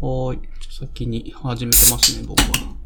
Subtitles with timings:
[0.00, 0.48] はーい。
[0.70, 2.76] 先に始めてますね、僕は。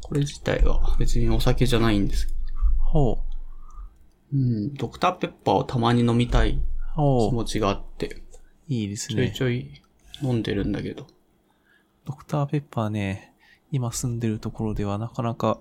[0.00, 2.32] これ自体は別にお酒じゃないんです。
[2.78, 3.18] ほ
[4.32, 4.36] う。
[4.36, 6.60] うん、ドクターペッパーをたまに飲みたい
[6.94, 7.32] 気。
[7.32, 8.22] 持ちがあって、
[8.68, 9.32] いいですちょいね。
[9.34, 9.82] ちょい
[10.22, 11.06] 飲んでるんだけど。
[12.04, 13.34] ドクターペッパーね、
[13.70, 15.58] 今住んでるところではなかなか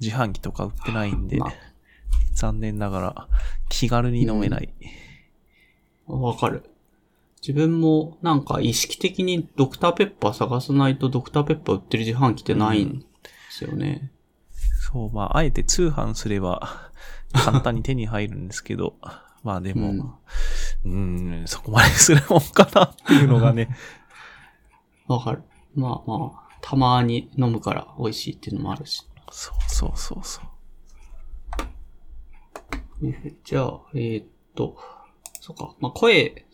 [0.00, 1.52] 自販機とか売ってないんで、まあ
[2.34, 3.28] 残念ながら
[3.68, 4.72] 気軽に飲めない。
[6.06, 6.70] わかる。
[7.40, 13.06] 自分もなんか意識的にドクターペッパー探さないとドクターペッパー売ってる自販機ってないんで
[13.50, 14.10] すよね。
[14.90, 16.90] そう、まあ、あえて通販すれば
[17.32, 18.96] 簡単に手に入るんですけど、
[19.42, 20.18] まあでも、
[20.84, 23.68] うーん、そこまでするもんかなっていうのがね、
[25.06, 25.42] わかる。
[25.74, 29.06] まあまあ、たまに飲むから美味しいっていうのもあるし。
[29.30, 30.44] そうそうそうそう。
[33.04, 34.76] えじゃあ、えーっと、
[35.40, 36.46] そっか、まあ声で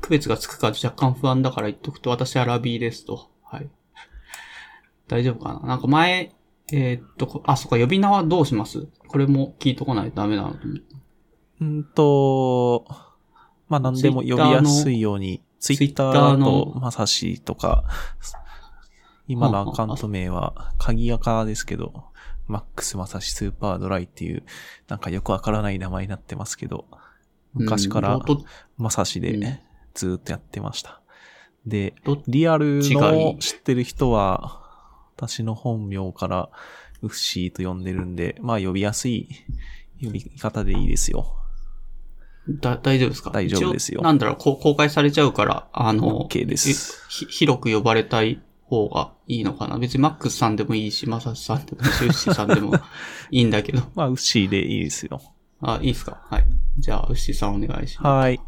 [0.00, 3.30] 区別がつくか若干不安だから言っとくと、私はラビーですと。
[3.42, 3.68] はい。
[5.08, 5.60] 大丈夫かな？
[5.60, 6.32] なんか前、
[6.72, 8.86] えーっと、こあ、そっか、呼び名はどうします？
[9.08, 10.82] これも聞いとかないとダメだなと思って。
[11.60, 12.86] うんと、
[13.68, 17.84] まあ何でも呼びやすいように、ツイッターのとまさしとか、
[19.28, 22.04] 今のアカウント名は、鍵垢ですけど、
[22.46, 24.42] マックスまさしスーパードライっていう、
[24.88, 26.86] なんかよくわからない名前になってますけど、
[27.54, 28.20] 昔から
[28.76, 29.58] まさしでうん
[29.94, 31.00] ずーっとやってました。
[31.66, 34.60] で、どリアルの知ってる人は、
[35.16, 36.50] 私の本名から
[37.00, 39.28] ウッシーと呼んでるんで、まあ呼びやすい
[40.02, 41.36] 呼び方でいいですよ。
[42.48, 43.30] だ、大丈夫ですか？
[43.30, 49.78] 大丈夫ですよなんだろう、公開されちゃうから、あの、OK ですひ広く呼ばれたい方がいいのかな？
[49.78, 52.74] 別にマックスさんでもいいし、マサシさんでもいいし、ウッシーさんでも
[53.30, 53.82] いいんだけど。
[53.94, 55.22] まあ、ウッシーでいいですよ。
[55.64, 56.20] あ、いいですか？
[56.30, 56.44] はい。
[56.78, 58.06] じゃあ、ウッシーさんお願いします。
[58.06, 58.40] はい。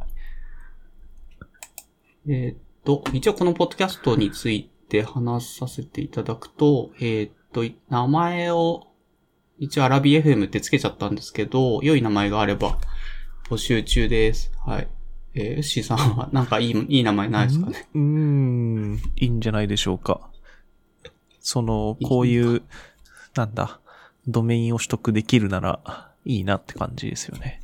[2.29, 8.89] えーっと、一応このポッドキャストについて話させていただくと、えーっと、い名前を、
[9.59, 12.79] 一応アラビ FM ってつけちゃったんですけど、良い名前があれば
[13.49, 14.53] 募集中です。
[14.67, 14.89] はい。
[15.35, 17.89] えー、ウッシーさんはなんかいい、 いい名前ないですかね？
[17.95, 20.31] うーん、いいんじゃないでしょうか。
[21.41, 22.63] その、こういう、
[23.35, 23.81] なんだ、
[24.27, 27.63] ドメインを取得できるなら、いいなって感じですよね。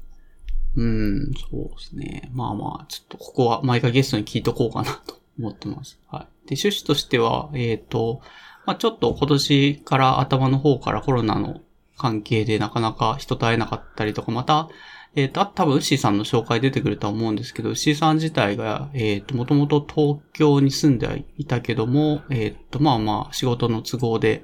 [0.77, 2.31] うん、そうですね。
[2.33, 6.01] まあまあ、ちょっとここは毎回ゲストに聞いとこうかなと思ってます。
[6.09, 6.49] はい。
[6.49, 8.23] で、趣旨としては、えっ、と、
[8.65, 11.61] まあちょっと今年から頭の方からコロナの
[11.99, 14.69] 関係でなかなか人と会えなかったりとか、また、
[15.15, 24.43] えっ、と、あ多分、ウッシーさんの紹介出てくるとは思うんですけど、ウッシーさん自体が、えっ、と、もともと東京に住んではいたけども、えっ、と、まあまあ、仕事の都合で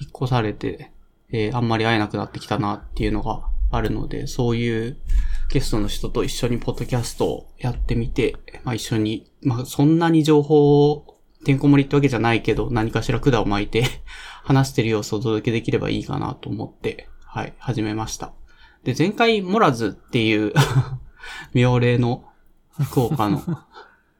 [0.00, 0.90] 引っ越されて、
[1.32, 4.96] えーあんまり会えなくなってきたなっていうのがあるので、そういう
[5.50, 13.84] ゲストの人と一緒にポッドキャストをやってみて、まあ一緒に、まあそんなに情報をてんこ盛りってわけじゃないけど、何かしら管を巻いて
[14.44, 18.32] 話してる様子をお届けできればいいかなと思って、はい、始めました。
[18.84, 20.52] で、前回、モラズっていう、
[21.54, 22.24] 妙齢の
[22.78, 23.42] 福岡の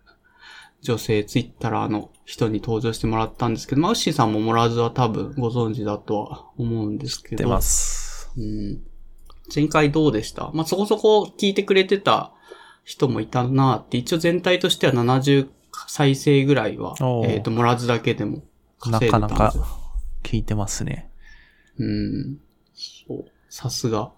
[0.82, 7.44] 女性ツイッターの人に登場してもらったんですけど、まあ、ウッシーさんもモラズは多分ご存知だとは思うんですけど。
[7.44, 8.30] 出ます。
[8.36, 8.89] うん。
[9.54, 10.50] 前回どうでした？
[10.54, 12.32] まあ、そこそこ聞いてくれてた
[12.84, 15.48] 人もいたなって、一応全体としては70
[15.88, 16.94] 再生ぐらいは、
[17.26, 18.42] えっ、と、モラズだけでも
[18.86, 19.18] なか。
[19.18, 19.52] なか
[20.22, 21.10] 聞いてますね。
[21.78, 22.38] うん。
[22.74, 23.24] そう。
[23.48, 24.12] さすが。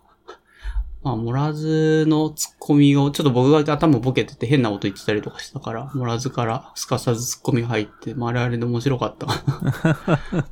[1.02, 9.26] まあ、モラズのツッコミを、ちょっと僕が頭ボケてて変なこと言ってたりとかしたから、モラズからすかさずツッコミが入って、まあ、あれあれで面白かった。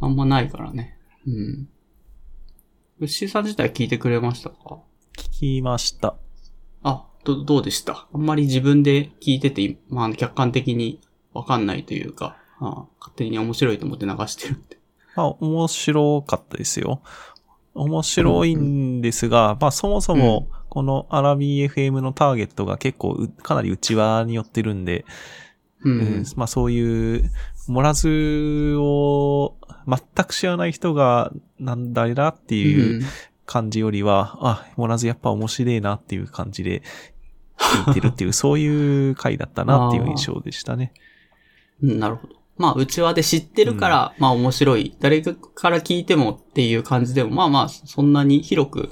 [0.00, 0.96] あんまないからね。
[1.26, 1.68] うん。
[3.00, 4.78] 牛さん自体聞いてくれましたか？
[5.16, 6.16] 聞きました。
[6.82, 8.08] あ、ど、どうでした？
[8.12, 11.00] あんまり自分で聞いてて、まあ、客観的に
[11.32, 14.78] わかんないというか、あ勝手に面白いと思って流してるんで。
[15.14, 17.00] まあ、面白かったですよ。
[17.74, 25.04] 面白いんですが、まあ、そもそも、このアラビー FM のターゲットが結構う、かなり内輪に寄ってるんで、
[25.84, 27.30] ううんん、まあそういう、
[27.68, 29.56] モラズを
[29.86, 33.02] 全く知らない人がなんだらっていう
[33.46, 36.82] 感じよりは、あ、モラズやっぱ面白いなっていう感じで
[37.58, 40.92] 聞いてるっていう、 そういう回だったなっていう印象でしたね。
[41.82, 42.36] うん、なるほど。
[42.56, 44.96] まあ、内輪で知ってるから、まあ面白い。
[44.98, 48.90] 誰から聞いてもっていう感じでも、まあまあ、そんなに広く、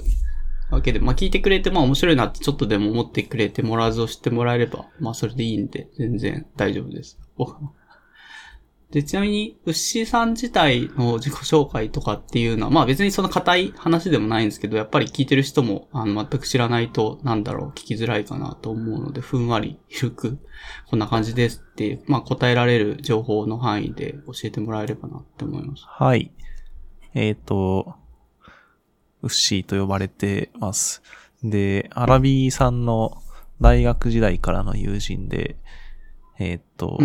[0.69, 7.19] わけで、まあ聞いてくれて、まあ面白いなってちょっとでも思ってくれて、モラズを知ってもらえれば、まあそれでいいんで、全然大丈夫です。
[8.89, 20.39] おで、ちなみに、ウッシーさん自体の自己紹介とかっていうのは、まあ別にその硬い話でもないんですけど、やっぱり聞いてる人も、あの、全く知らないと、なんだろう、聞きづらいかなと思うので、ふんわり、ゆるく、
[20.89, 25.83] こんな感じですって、まあ答えられる情報の範囲で教えてもらえればなって思います。
[25.85, 26.31] はい。
[27.13, 27.93] えっ、と、
[29.21, 31.01] ウッシーと呼ばれてます。
[31.43, 33.21] で、アラビーさんの
[33.59, 35.57] 大学時代からの友人で、
[36.39, 36.97] えっ、と、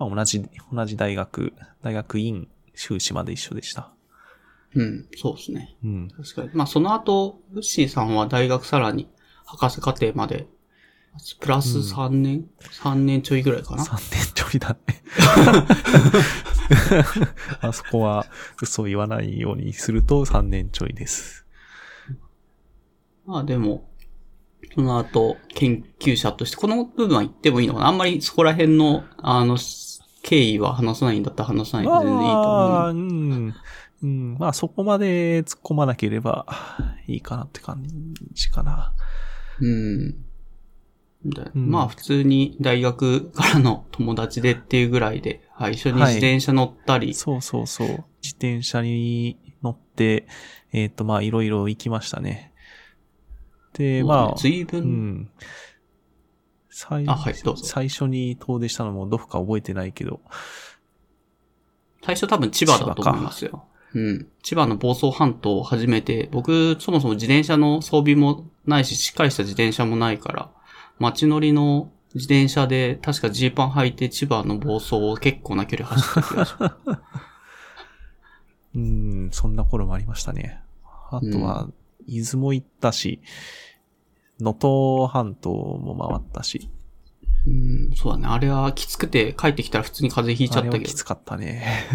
[0.00, 0.42] まあ、同じ、
[0.72, 1.52] 同じ大学、
[1.82, 3.92] 大学院修士まで一緒でした。
[4.74, 5.76] うん、そうですね。
[5.84, 6.08] うん。
[6.08, 6.50] 確かに。
[6.54, 9.08] まあその後、ウッシーさんは大学さらに
[9.44, 10.46] 博士課程まで、
[11.40, 12.46] プラス3年、
[12.82, 13.84] 3年ちょいぐらいかな。
[13.84, 14.76] 3年ちょいだね。
[17.60, 18.24] あそこは
[18.62, 21.44] 嘘を言わないようにすると3年ちょいです。
[23.26, 23.90] まあでも、
[24.74, 29.58] その後、研究者として、この部分は言ってもいいのかなあんまりそこら辺の、あの、
[30.22, 33.02] 経緯は話さないんだったら話さないで全然いいとまあ、思う。
[33.02, 33.54] うん。
[34.02, 34.36] うん。
[34.38, 36.46] まあそこまで突っ込まなければ
[37.06, 37.84] いいかなって感
[38.32, 38.92] じかな。
[39.60, 40.24] うん。
[41.26, 47.88] だうんまあ普通に大学からの友達でっていうぐらいで、はい、一緒に自転車乗ったり、そうそうそう。
[48.22, 50.26] 自転車に乗って、
[50.72, 52.52] えっ、とまあいろいろ行きましたね。
[53.74, 55.30] で、まあ、随分、うん。
[56.80, 60.20] 最あはい最初に遠出したのもどこか覚えてないけど、
[62.02, 63.64] 最初多分千葉だと思いますよ。
[63.92, 64.28] うん。
[64.42, 70.50] 千葉の房総半島を初めて、僕、そもそも自転車の装備もないし、しっかりした自転車もないから、
[70.98, 76.74] 街乗りの自転車で、確かジーパン履いて千葉の房総を結構な距離走った気がします。
[78.76, 80.60] うん、そんな頃もありましたね。
[81.10, 81.68] あとは、
[82.06, 83.20] 伊豆も行ったし、
[84.42, 86.70] 能登半島も回ったし、
[87.46, 88.26] うん、そうだね。
[88.26, 90.74] あれはきつくて帰ってきたら普通に風邪ひいちゃったけど。
[90.76, 91.86] あれはきつかったね。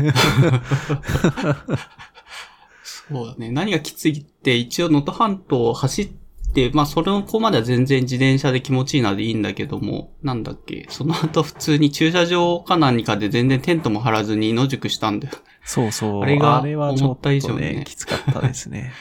[2.83, 3.51] そうだね。
[3.51, 6.09] 何がきついって、一応能登半島を走っ
[6.53, 15.35] て、まあそれの子までは全然自転車で気持ちいいのでいいんだけども、なんだっけ、その後普通に駐車場か何かで全然テントも張らずに野宿したんだよ。
[15.63, 16.23] そうそう。
[16.23, 18.93] あれが思った以上にねね、きつかったですね。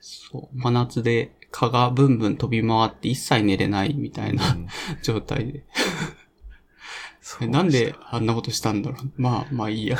[0.00, 0.58] そう。
[0.58, 4.66] 真夏で蚊がブンブン飛び回って一切寝れないみたいなうん
[5.02, 5.64] 状態で。
[7.20, 9.10] そうえなんであんなことしたんだろう。
[9.16, 9.96] まあ、まあいいや。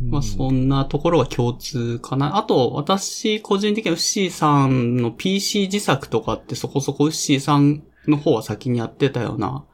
[0.00, 2.36] まあそんなところは共通かな。
[2.36, 9.64] あと、私個人的にはウッシーさんの PC 自作とかってそこそこウッシーさんの方は先にやってたような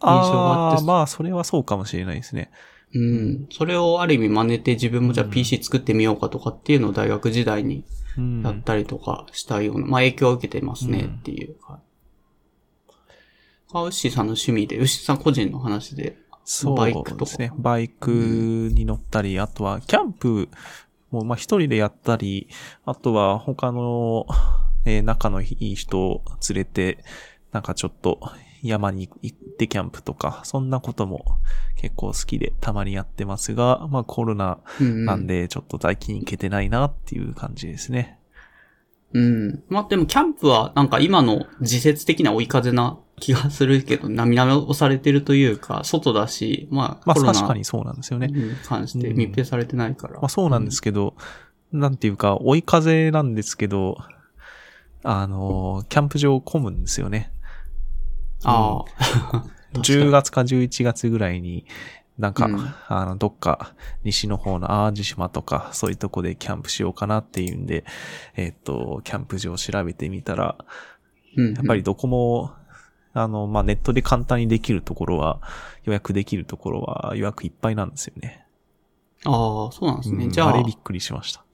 [0.00, 2.50] 象があってああ、まあ、それはそうかもしれないですね。
[2.94, 3.46] うん。
[3.50, 7.84] それをある意味真似て自分もじゃあうん PC 作ってみようかとかっていうのを大学時代に
[8.16, 8.42] うん。
[8.42, 11.80] やったりとかしたような、まあ影響を受けてますねっていうか。
[13.72, 16.16] あ、ウッシーさんの趣味で、ウッシーさん個人の話で。
[16.44, 17.52] そうバイクとかですね。
[17.56, 20.48] バイクに乗ったり、あとはキャンプ
[21.10, 22.48] も、まあ一人でやったり、
[22.86, 24.26] あとは他の、
[24.86, 27.04] えー仲のいい人を連れて、
[27.52, 28.20] なんかちょっと
[28.62, 31.24] 山に行ってキャンプとか、そんなことも
[31.76, 35.26] 結構好きでたまにやってますが、まあコロナうん、なん。
[35.26, 38.18] でちょっと最近行けてないなっていう感じですね。
[39.12, 39.62] うん。
[39.68, 48.28] まあでもキャンプはなんか今の時節的な追い風な気がするけど、なみなみ押されてるというか、外だし、まあまあ確かにそうなんですよね。
[48.28, 50.14] に関して密閉されてないから。
[50.14, 51.14] まあそうなんですけど、
[51.72, 53.98] なんていうか、追い風なんですけど、
[55.02, 57.32] あの、キャンプ場混むんですよね。
[58.44, 58.84] あ
[59.32, 59.44] あ。
[59.74, 61.66] 10月か11月ぐらいに、
[62.18, 67.84] なんか、うんあの、どっか、西の方の淡路島とか、そういうとこでキャンプしようかなっていうんで、
[68.34, 70.56] えっと、キャンプ場を調べてみたら、
[71.36, 72.52] うんやっぱりどこも、
[73.12, 75.40] あの、まあ、ネットで簡単にできるところは、
[75.84, 78.44] 予約できるところは予約いっぱいなんですよね。
[79.24, 80.24] ああ、そうなんですね。
[80.24, 81.44] うんじゃあ、れびっくりしました。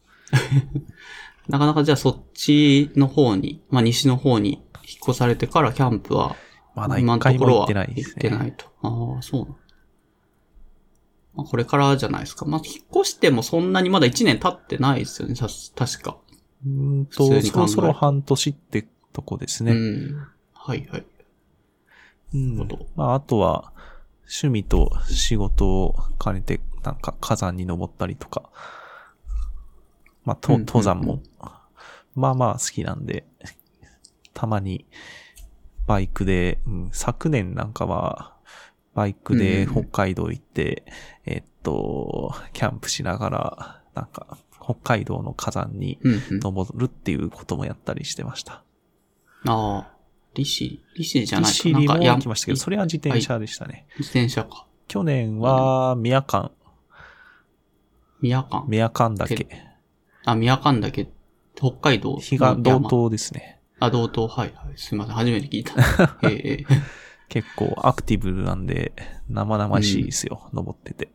[1.49, 6.37] なかなかじゃあそっちの方に、まあ西の方に引っ越されてからキャンプは、
[6.75, 8.21] まだ今一回も行ってないで行っすね。
[8.21, 8.67] てないと。
[8.83, 9.47] ああ、そう
[11.37, 12.45] まあこれからじゃないですか。
[12.45, 16.17] まあ引っ越してもそんなにまだ1年経ってないですよね、た確か。
[16.65, 19.73] うーん普と、そろそろ半年ってとこですね。
[19.73, 20.27] うん。
[20.53, 21.07] はいはい。
[22.35, 23.73] うんまあ、あとは、
[24.23, 28.51] 趣味と仕事を兼ねて、なんか火山に登ったりとか、
[30.25, 31.23] まあ、登山も、
[32.15, 33.25] まあまあ好きなんで、
[34.33, 34.87] たまに
[35.87, 38.35] バイクで、うん昨年なんかは、
[38.95, 40.85] バイクでうんうん北海道行って、
[41.27, 46.41] えっと、キャンプしながら、なんか、北海道の火山にうんうん。
[46.41, 48.63] 登るっていうこともやったりしてました。
[49.47, 49.91] ああ。
[50.35, 53.87] 利子、利子じゃないか利尻もなんかや行きましたけど、それは自転車でしたね。
[53.99, 54.67] 自転車か。
[54.89, 56.51] 去年は、宮間、
[58.21, 58.65] 宮間。
[58.67, 59.47] 宮間だけ。
[60.25, 61.09] あ、宮間だけ。
[61.55, 62.89] 北海道の日が道山。
[62.89, 63.54] 東ですね。
[63.81, 64.79] あ、道東、はいはい。
[64.79, 65.15] すいません。
[65.15, 65.73] 初めて聞いた。
[66.23, 66.67] ええ
[67.29, 68.93] 結構アクティブなんで、
[69.29, 71.09] 生々しいですよ、登ってて。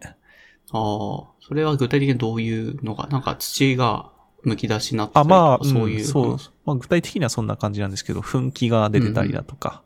[0.71, 4.11] ああ、それは具体的にどういうのが、なんか土が
[4.45, 6.03] 剥き出しになってたあ、りとかまあ、そういう。
[6.03, 6.37] んそう。
[6.65, 9.83] まあ、具体的にはそんな感じなんですけど、噴気が出てたりだとか、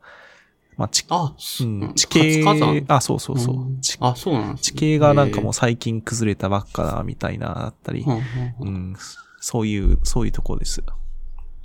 [0.77, 3.55] まあ、地あ、うん、地形あ、そうそうそう。
[3.55, 8.21] ん地あ、そうなんね地形がなんかもう最近崩れたばっかだ、みたいな、だったりうん、うん
[8.59, 8.95] ううんん、
[9.39, 10.83] そういう、そういうとこです。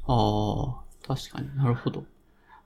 [0.06, 2.04] ああ、確かになるほど。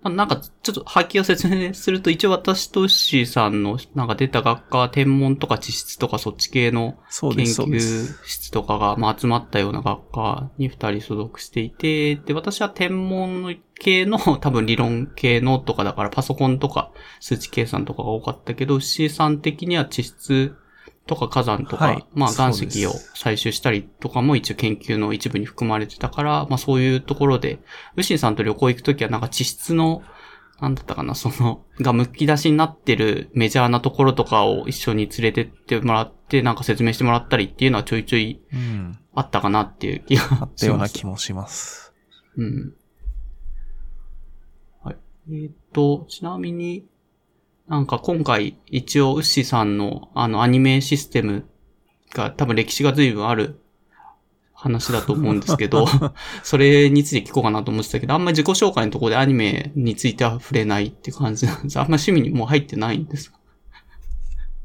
[0.03, 7.79] まあなんか、ちょっと背景を説明すると、一応私とウッシーさんのなんか出た学科は天文とか地質とかそっち系の研究。
[8.27, 20.57] 室とかが、まあ、集まったような学科に二人所属していて、で、私は天文系の 多分理論系のとかだからパソコンとか数値計算とかが多かったけど、C さん的には地質
[21.07, 27.61] とか火山とか、はいまあ岩石を採集したりとかも一応研究の一部に含まれてたから、まあそういうところで、
[27.97, 30.03] ウッシーさんと旅行行くときはなんか地質の
[30.63, 38.99] なんだったかな、その、が剥き出しになってるメジャーなところとかを一緒に連れてってもらって、なんか説明してもらったりっていうのはちょいちょいうん。
[39.15, 41.93] あったかなっていう気があったような気もします。
[42.37, 42.75] うん。
[44.83, 44.97] はい。
[45.29, 46.87] えーっと、ちなみに、
[47.73, 51.47] なんか今回一応ウッシーさんのあのアニメシステム
[52.11, 53.63] が多分歴史が随分ある
[54.53, 55.87] 話だと思うんですけど、
[56.45, 61.79] それについて聞こうかなと思ってたけど、あんまり自己紹介のところでアニメについては触れないって感じなんです。
[61.79, 63.39] あんまり趣味にもう入ってないんですか？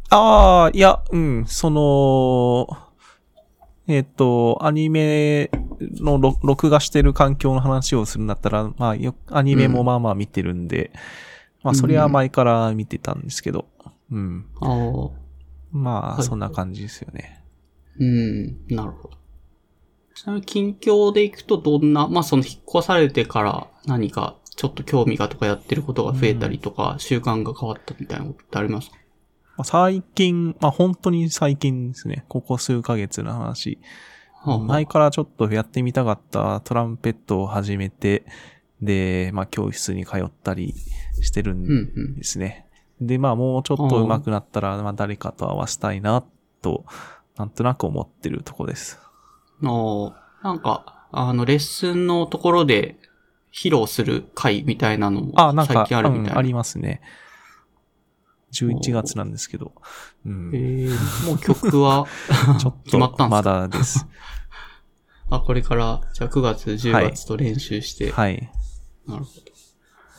[0.09, 2.67] ああ、いや、うん、その、
[3.87, 5.49] えっ、と、アニメ
[6.01, 10.91] のろ録画してる環境の話をするんだったら、まあ、よアニメもまあまあ見てるんで、
[11.67, 13.67] まあ、それは前から見てたんですけど、
[14.09, 14.45] うん。
[14.61, 15.09] ああ、
[15.71, 17.43] まあ、はいそんな感じですよね。
[17.99, 19.17] うん、なるほど。
[20.15, 28.95] ちなみに近況で行くとどんな、まあその引っ越されてから何かちょっと興味がとかやってることが増えたりとか、習慣が変わったみたいなことってありますか？
[29.57, 32.23] まあ、最近、まあ本当に最近ですね。
[32.29, 33.79] ここ数ヶ月の話。
[34.35, 38.25] はあ前からちょっとやってみたかったトランペットを始めて、
[38.81, 40.73] で、まあ教室に通ったり
[41.23, 42.15] してるうんんうん。
[42.15, 42.65] ですね。
[43.01, 46.23] で、まあもうちょっと上手くなったら、まあ誰かと合わせたいな、
[46.61, 46.85] と、
[47.37, 48.99] なんとなく思ってるとこです。
[49.63, 52.97] ああ、なんか、あの、レッスンのところで
[53.53, 56.31] 披露する会みたいなのもあ、なんか、あるみたいな。
[56.31, 57.01] うんありますね。
[58.53, 59.73] 11月なんですけど。
[60.25, 60.51] うん。
[60.53, 62.07] えー、もう曲は
[62.59, 63.43] ちょっ決まったんですか？
[63.43, 64.07] とまだです。
[65.29, 68.11] あ、これから、じゃあ9月、10はい月と練習して。
[68.11, 68.49] はい。
[69.05, 69.41] なるほど。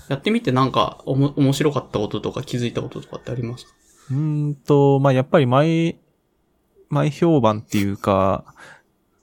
[0.09, 3.73] やってみてなんか、おも、面白かったこととか気づいたこととかってありますか？
[4.11, 5.97] うーんと、まあ、やっぱり前、
[6.89, 8.55] 前評判っていうか、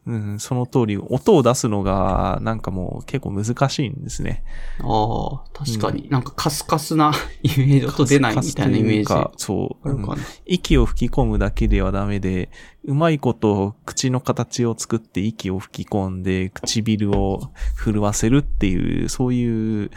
[0.07, 4.43] うん、その通り、音を出すのが、なんかもう結構難しいんですね。
[4.81, 6.07] ああ、確かに。
[6.11, 7.11] なんかカスカスな
[7.41, 9.11] イメージ、音出ないみたいなイメージ。
[9.11, 10.07] あカスそう、うん。
[10.45, 12.51] 息を吹き込むだけではダメで、
[12.83, 17.41] うまいこと口の形を作って息を吹き込んで、唇を
[17.75, 19.89] 震わせるっていう、そういう、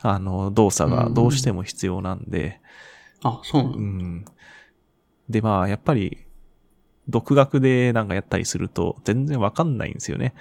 [0.00, 2.60] あの、動作がどうしても必要なんで、
[3.22, 4.24] あ、そうなの、うん。
[5.28, 6.18] で、まあ、やっぱり、
[7.08, 10.34] 独学でなんかやったりすると、全然わかんないんですよね。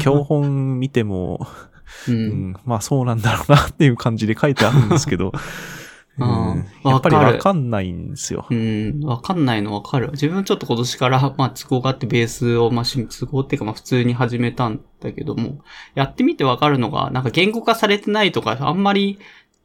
[0.00, 1.46] 教本見ても、
[2.08, 2.12] う。
[2.12, 5.38] うんん、まあそうなんだろうなっていう感じで書いてあるんですけど、あ
[6.18, 8.46] うんーやっぱりわかんないんですよ。
[8.50, 10.10] うん、わかんないのわかる。
[10.12, 15.58] 自分ちょっと今年から、まあ、都合があってベースを、まあ、し都合っていうか、まあ、普通に始めたんだけども、
[15.94, 19.18] やってみてわかるのが、なんか言語化されてないとか、あんまり、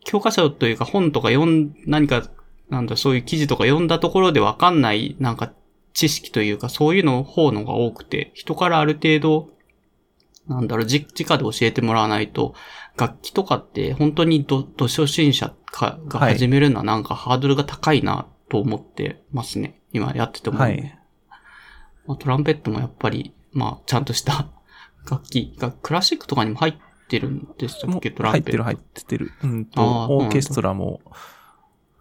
[0.04, 2.24] 教科書というか本とか読ん、何か、
[2.70, 5.54] なんだ、そういう記事とか読んだところでわかんない、なんか、
[5.94, 9.50] 知識というか、そういうの方のが多くて、人からある程度、
[10.48, 12.56] なんだろう、じ、直で教えてもらわないと、
[12.98, 19.82] 楽器とかって本当にど、ど初心者かがはい始めるのはなんかハードルが高いなと思ってますね。
[19.94, 20.98] 今やってても、はい。
[22.06, 24.50] まあ、トランペットもやっぱり、まあ、ちゃんとした
[25.10, 26.76] 楽器が、クラシックとかにも入っ
[27.08, 28.24] てるんでしたっトランペット。
[28.24, 29.32] 入ってる入ってる。
[29.44, 31.02] うんと、オーケストラも、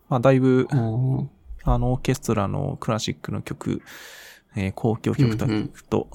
[0.09, 1.31] まあだいぶ、うん
[1.65, 3.83] あの、オーケストラのクラシックの曲、
[4.57, 6.09] えー交響曲とうんうんと、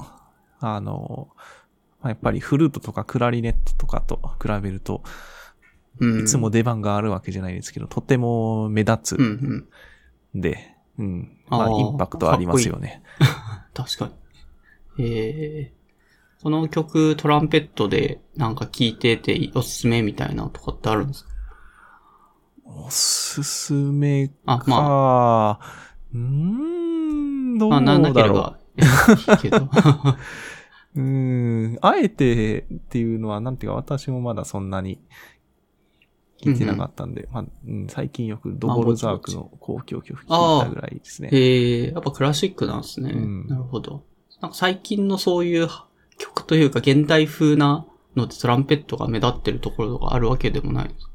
[0.60, 1.55] あの、まあ
[2.10, 5.04] やっぱりフルートとかクラリネットとかと比べると、
[6.00, 6.22] うん。
[6.22, 9.16] いつも出番があるわけじゃないですけど、とても目立。
[9.16, 9.68] つん
[10.34, 11.38] で、うん。
[11.48, 13.02] まあ、あーインパクトありますよね。
[13.74, 14.12] 確か
[14.98, 15.06] に。
[15.06, 15.74] ええ
[16.42, 21.30] この曲トランペットでなんか聴いてておすすめみたいなとかってあるんですか？
[22.66, 24.34] おすすめか。
[24.46, 25.60] あま
[26.14, 29.70] うーん、どうまあ、なんなけれだろばいいけど。
[30.96, 31.02] う。
[31.02, 31.08] うー
[31.74, 35.00] ん、あえてっていうのは、なんていうか、私もまだそんなに
[36.42, 41.30] 聞いてなかったんで、まあうん、最近よくドボルザークの公共曲聞いたぐらいですね。
[41.32, 43.12] へえ、やっぱクラシックなんですね。
[43.12, 43.48] うん。
[43.48, 44.04] なるほど。
[44.42, 45.68] なんか最近のそういう
[46.18, 47.86] 曲というか現代風な
[48.16, 51.12] のでトランペットが目立ってるところがあるわけでもないんですか？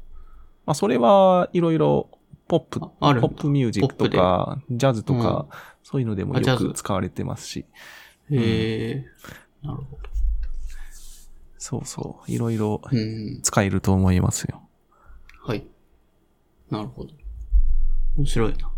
[0.65, 2.09] まあ、それはいろいろ
[2.47, 5.47] ポップ、ポップミュージックとか、ジャズとか、
[5.83, 7.65] そういうのでもよく使われてますし、
[8.29, 9.05] へえ、
[9.63, 9.99] なるほ
[11.57, 12.89] そうそう、いろいろど。
[12.91, 13.41] うん。
[13.43, 14.63] 使えると思いますよ。
[15.43, 15.63] はい。
[16.71, 17.13] なるほど。
[18.17, 18.71] 面白いな。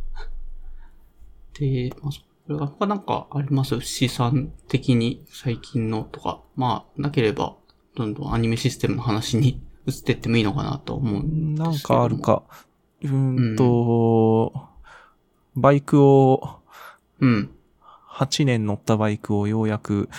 [1.54, 3.80] で、まあ、それが他なんかあります？
[3.80, 6.42] 資産的に最近のとか。
[6.58, 7.56] まあ、なければ、
[7.96, 12.20] どんどんアニメシステムの話に移ってってもいいのかなと思うんなんですけどもかある。
[12.20, 12.44] か。
[13.02, 14.52] うーんと、
[15.56, 16.60] バイクを、
[17.20, 17.50] うん。
[18.10, 20.10] 8年乗ったバイクをようやく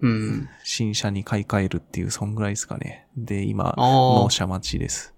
[0.00, 0.48] うん。
[0.62, 3.06] 新車に買い替えるっていう、そんぐらいですかね。
[3.16, 5.14] で、今、あ納車待ちです。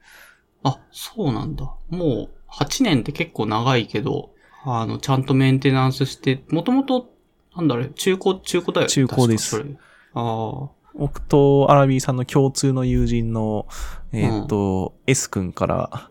[0.62, 0.71] あ。
[0.71, 1.73] あ、そうなんだ。
[1.88, 4.30] もう、8年って結構長いけど、
[4.64, 7.11] あの、ちゃんとメンテナンスして、もともと、
[7.56, 8.92] なんだろう、中古、中古だよね。
[8.92, 13.66] 中古です確かそれあ僕とアラビーさんの共通の友人の、
[14.12, 16.11] えっ、と、S 君から、あ。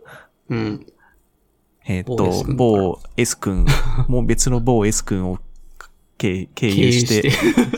[0.49, 0.85] うん。
[1.85, 3.65] えっ、と、君某 S 君、
[4.07, 5.39] もう別の某 S 君を
[6.17, 7.31] 経経由して、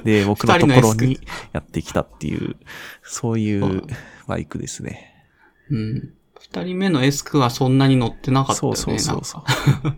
[0.04, 1.20] で、 僕のところに
[1.54, 2.56] やってきたっていう、
[3.04, 3.84] そういう
[4.28, 5.14] バイクですね。
[5.70, 6.14] うん。
[6.40, 8.78] 二人目の S 君はそんなに乗ってなかったよね。
[8.78, 9.42] そうそうそう。
[9.44, 9.98] か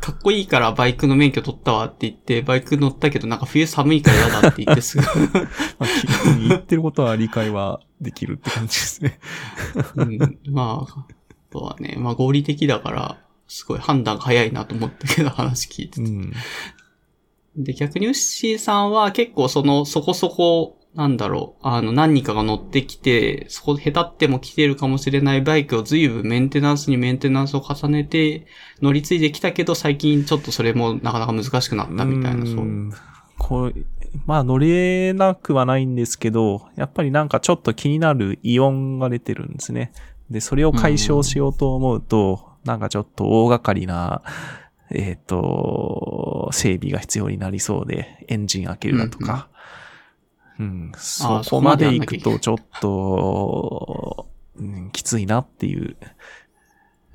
[0.00, 5.02] かっこいいからバイクの免許取ったわって言って、バイク乗ったけどなんか冬寒いから嫌だって言ってすぐ。
[5.78, 9.20] まあ、き言ってることは理解はできるって感じですね。
[9.96, 11.06] うん、まあ、あ
[11.50, 16.08] とはね、まあ合理的だから、すごい判断が早いなと思ったけど話聞いてて。
[16.08, 16.32] うん。
[17.56, 28.46] で、逆にウッシーさんは結構その、そこそこ、なんだろう、あの、何人かが乗ってきて、そこで下手っても来てるかもしれないバイクを随分メンテナンスにメンテナンスを重ねて、
[28.82, 32.62] 乗り継いできたけど、最近ちょっとそれもなかなか難しくなったみたいな、そういう。
[32.62, 32.92] ん
[33.38, 33.74] こう、
[34.26, 39.92] まあ乗れなくはないんですけど、やっぱりなんかちょっと気になるイオンが出てるんですね。
[40.28, 44.22] で、それを解消しようと思うと、なんかちょっと大掛かりな、
[44.90, 49.48] えっ、と、整備が必要になりそうで、エンジン開けるだとか。
[50.58, 55.96] うん、そこまで行くとちょっと、うん、きついなっていう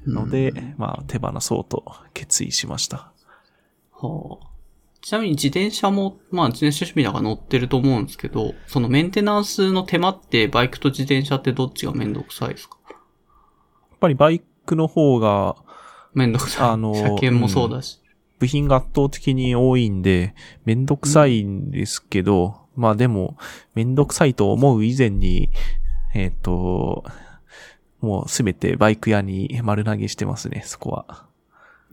[0.08, 1.86] ので、うんまあ手放そうと
[2.16, 3.12] 決意しました。
[3.92, 4.48] はあ。
[5.00, 12.80] ちなみに自転車も、まあ自転車趣味だから乗ってると思うんですけど、そのメンテナンスの手間ってバイクと自転車ってどっちがめんどくさいですか？
[12.90, 12.98] やっ
[14.00, 15.56] ぱりバイクの方が、
[16.16, 16.70] めんどくさい。
[16.70, 18.02] あの車検もそうだし。
[18.40, 20.34] 部品が圧倒的に多いんで、
[20.66, 23.38] めんどくさいんですけど、まあでも、
[23.76, 25.50] めんどくさいと思う以前に、
[26.14, 27.06] えっ、と、
[28.02, 31.06] もうすべてバイク屋に丸投げしてますね、そこは。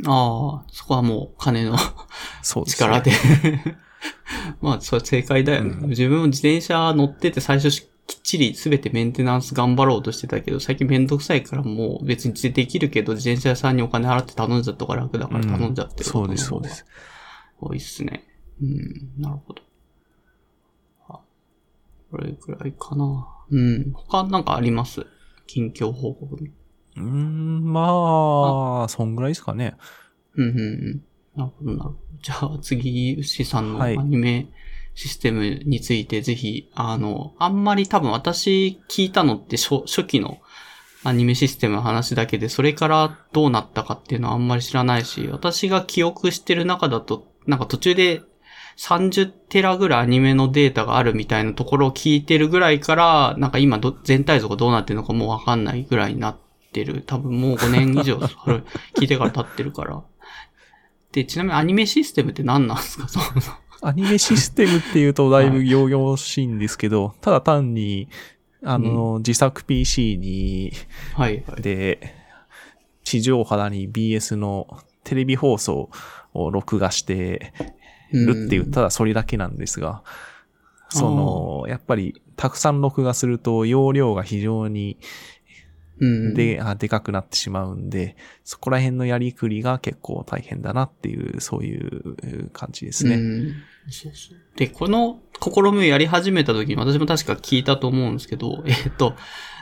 [0.06, 1.76] ああ、そこはもう金の。
[2.66, 3.12] 力で。
[4.61, 5.70] まあ、それ正解だよね。
[5.80, 16.68] うん自分も自転車乗ってて最初しきっちりすべてメンテナンス頑張ろうとしてたけど、最近めんどくさいからもう別にできるけど、自転車屋さんにお金払って頼んじゃった方が楽だから頼んじゃってる、そうです、そうで。
[16.68, 16.85] す。
[17.59, 18.25] 多いっすね。
[18.61, 19.62] うん、なるほど。
[21.09, 21.20] あ
[22.11, 23.27] これくらいかな。
[23.51, 23.92] うん。
[23.92, 25.07] 他なんかあります？
[25.46, 26.51] 近況報告に。
[26.96, 29.75] うーん、まあ、そんぐらいですかね。
[30.35, 31.05] うんうんうん。
[31.35, 31.98] なるほど、なるほど。
[32.20, 34.48] じゃあ次、牛さんのアはいニメ
[34.94, 40.38] システムについてぜひ、あの、あんまり多分私聞いたのって初初期の
[41.05, 48.22] アニメシステムの話だけで、それからどうなったかっていうのはあんまり知らないし、私が記憶してる中だと、なんか途中で
[48.78, 56.37] 30テラぐらいアニメのデータがあるみたいなところを聞いてるぐらいから、なんか今全体像がどうなってるのかもうわかんないぐらいになっ
[56.72, 57.02] てる。
[57.02, 58.62] 多分もう5年以上それ
[58.94, 60.02] 聞いてから経ってるから。
[61.11, 63.09] で、ちなみにアニメシステムって何なんですか？
[63.09, 63.24] その
[63.83, 68.09] アニメシステムっていうとだいぶ行々しいんですけど、ただ単に、
[68.64, 70.73] あの、自作 PC に、
[71.14, 71.62] はいはい。
[71.62, 72.14] で、
[73.03, 74.66] 地上波に BS の
[75.03, 75.90] テレビ放送
[76.33, 77.53] を録画して
[78.12, 80.03] るっていう、ただそれだけなんですが、
[80.88, 84.99] その、やっぱりたくさん録画すると容量が非常にうん。
[86.35, 93.17] で、あでかくなってしまうんで、そこら辺のやりくりが結構大変だなっていう、そういう感じですね。
[93.17, 93.55] うん。
[93.88, 99.15] そうそうで、この試みをやり始めた時に私も確か聞いたと思うんですけど、えっ、と、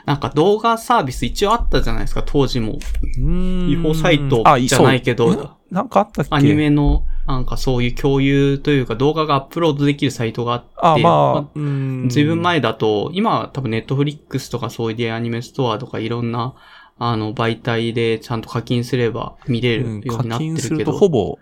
[0.05, 2.73] なんか動画サービス一応あったじゃないですか、当時も。
[2.73, 3.69] うーん。
[3.69, 5.57] 違法サイトあじゃないけど。
[5.69, 6.35] なんかあったっけ？
[6.35, 12.09] アニメの、なんかそういう共有というか動画がアップロードできるサイトがあって、あ、まあ、まうん。
[12.09, 16.55] ずいぶん前だと、今は多分ネットフリックスとかそういうアニメストアとかいろんな、
[16.97, 20.93] あの、媒体でちゃんと課金すれば見れるようになって金するるけど。
[20.93, 21.37] とほぼ、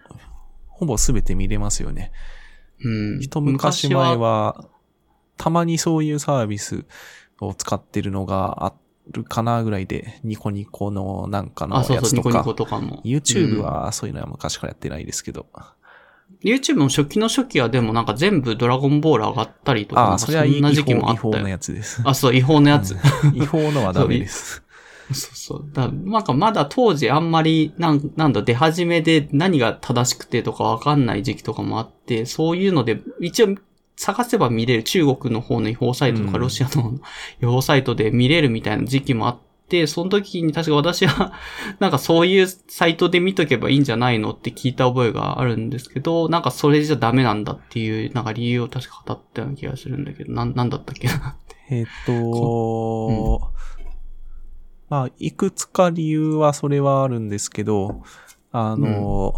[0.68, 2.12] ほぼすべて見れますよね。
[2.84, 3.20] うん。
[3.22, 4.66] 一昔前は、
[5.38, 6.86] たまにそういうサービス
[7.40, 8.74] を使ってるのがあ
[9.12, 13.02] るかなぐらいで、ニコニコのなんかのあ、そうそう、やつとかニコニコ、とかも。
[13.04, 15.48] YouTube うんはそういうのは昔からやってないですけど。
[16.44, 21.48] YouTube も初期の初期はでもなんか全部ドラゴンボール上がったりとか、ああ、それは違んな時期も法違法なあったよ。
[21.50, 22.02] やつです。
[22.06, 22.96] あ、そう、違法なやつ。
[23.34, 24.64] 違法のはダメです。
[25.12, 25.66] そうそう。
[25.74, 33.56] だなんかまだ当時あんまり、なんなんだ、出始めで何が正しくてとかわかんない時期とかもあって、そういうので、一応
[34.00, 36.42] 探せば見れる中国の方の違法サイトとか、うん。
[36.44, 37.00] ロシアの
[37.42, 41.34] 違法サイトで見れるみたいな時期もあって、その時に確か私は、
[41.82, 51.58] なんかそういうサイトで見とけばいいんじゃないのって聞いた覚えがあるんですけど、なんかそれじゃダメなんだっていう、なんか理由を確か語ったような気がするんだけど、なん、なんだったっけなって。
[51.70, 53.52] えっと、
[54.88, 58.02] まあ、いくつか理由はそれはあるんですけど、
[58.54, 59.34] あの、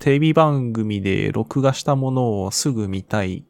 [0.00, 3.44] テレビ番組で録画したものをすぐ見たい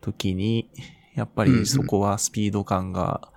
[0.00, 0.70] ときに、
[1.16, 3.28] やっぱりそこはスピード感が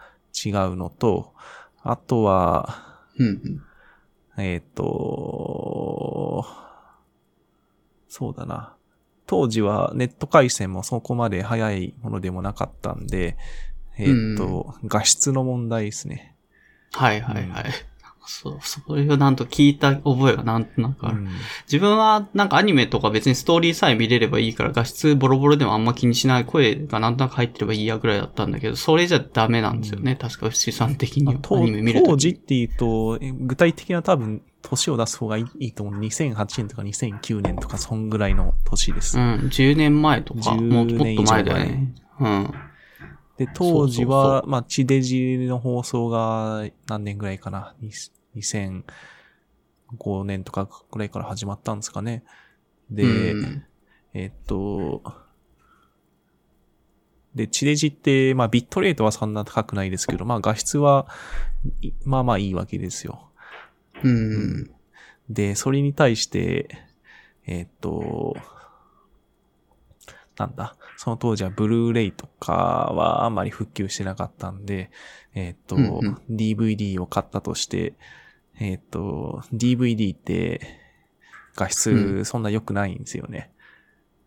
[0.46, 1.34] 違うのと、
[1.82, 3.02] あとは。
[4.38, 6.46] えっ、と、
[8.08, 8.76] そうだな。
[9.26, 13.36] 当時はネット回線もそこまで速いものでもなかったんで、
[13.98, 16.36] えっ、と、画質の問題ですね。
[16.92, 17.66] はいはいはい。
[18.32, 21.18] そう、それをなんと聞いた覚えがなんとなくある。
[21.18, 21.28] うん
[21.66, 30.16] 自分はなんかアニメとか別にストーリーさえ見れればいいから画質ボロボロでもあんま気にしない声がなんとなく入ってればいいやぐらいだったんだけど、それじゃダメなんですよね。
[30.16, 36.00] 確か資産的にはまあ当アニメ見ると当時っていうと、え具体的な多分、年を出す方がいいと思う。
[36.00, 39.18] 2008年とか2009年とか、そんぐらいの年です。
[39.18, 41.94] うん、10年前とか、10もっともっと前だよね。
[42.20, 42.54] うん。
[43.38, 47.74] で、当時は、まあ、地デジの放送が何年ぐらいかな。
[48.36, 52.24] に2005年とかぐらいから始まったんですかね。
[52.90, 53.64] で、うん
[54.14, 55.04] えっと、
[57.36, 61.08] で、地デジって、まあ、ビットレートはそんな高くないですけど、まあ、画質は、
[61.82, 63.30] いまあまあいいわけですよ。
[64.04, 64.72] うん。
[65.30, 66.70] で、それに対して、
[67.46, 68.36] えーっと、
[70.40, 74.90] なんだ、その当時はブルーレイとかはあんまり復旧してなかったんで、
[75.36, 76.22] えーっと、うんうん。
[76.30, 77.94] DVD を買ったとして、
[78.58, 80.62] えーっと、DVD って
[81.56, 83.52] 画う質そんな良くないんですよね。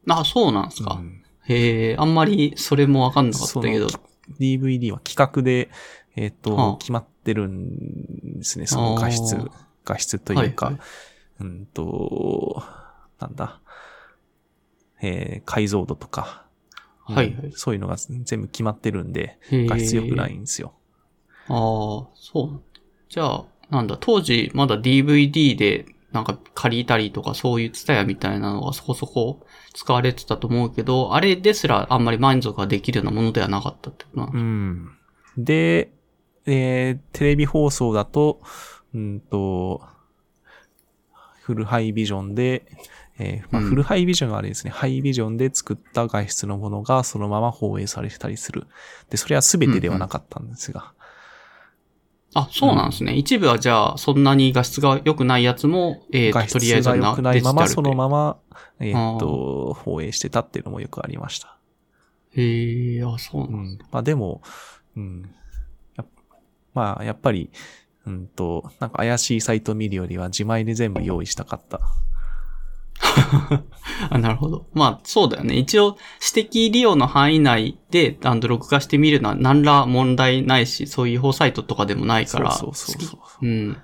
[0.07, 0.99] あ、そうなんですか。
[1.01, 1.23] うん。
[1.45, 3.87] へえ、あんまりそれもわかんなかったけど。
[4.39, 5.71] DVD は企画で、
[6.15, 6.77] えーっと、はあ。
[6.77, 9.35] 決まってるんですね、その画質。
[9.87, 10.83] 画質というか、はいはい。
[11.41, 12.63] うんと、
[13.19, 13.62] なんだ、
[15.03, 16.47] えー解像度とか、
[17.09, 20.73] うんはいはいそういうのが全部決まってるんで、画質良くないんですよ。
[21.49, 22.61] ああ、そう。
[23.09, 34.91] じゃあ、なんだ、当時まだ DVD でなんか借りたりとかそういうツタヤみたいなのがそこそこ使われてたと思うけど、あれですらあんまり満足ができるようなものではなかったってことなのうん。
[35.37, 35.91] で、
[36.47, 38.41] えーテレビ放送だと、
[38.95, 39.83] うんと、
[41.43, 42.67] フルハイビジョンで、
[43.19, 48.67] えーまあ、うんフルハイビジョンはあれですね、ハイビジョンで作った画質のものがそのまま放映されてたりする。
[49.11, 50.93] で、それは全てではなかったんですが。
[52.35, 53.15] あ、そうなんですね。
[53.15, 58.09] 一部はじゃあ、そんなに画質が良くないやつも、えー画と、とりあえ質がずな良くないまま、そのま。
[58.09, 58.37] まま、
[58.81, 61.59] えーっと、放映してたっていうのもよくありました。
[62.35, 63.79] へえ、あ、そうなんうん。
[63.91, 64.41] まあでも、
[64.97, 65.35] うん。
[66.75, 67.51] まあ、やっぱり、
[68.07, 71.81] うんと、なんか怪しいサイト見るよりは自前で全部用意したかった。
[74.11, 74.67] あ、なるほど。
[74.73, 75.57] まあ、そうだよね。
[75.57, 75.97] 一応、
[76.35, 82.53] 指摘利用の範囲内で、あの、録画してみるのは何ら問題ないし、そういう違法サイトとかでもないから。
[82.53, 83.77] そうそうそうそうん。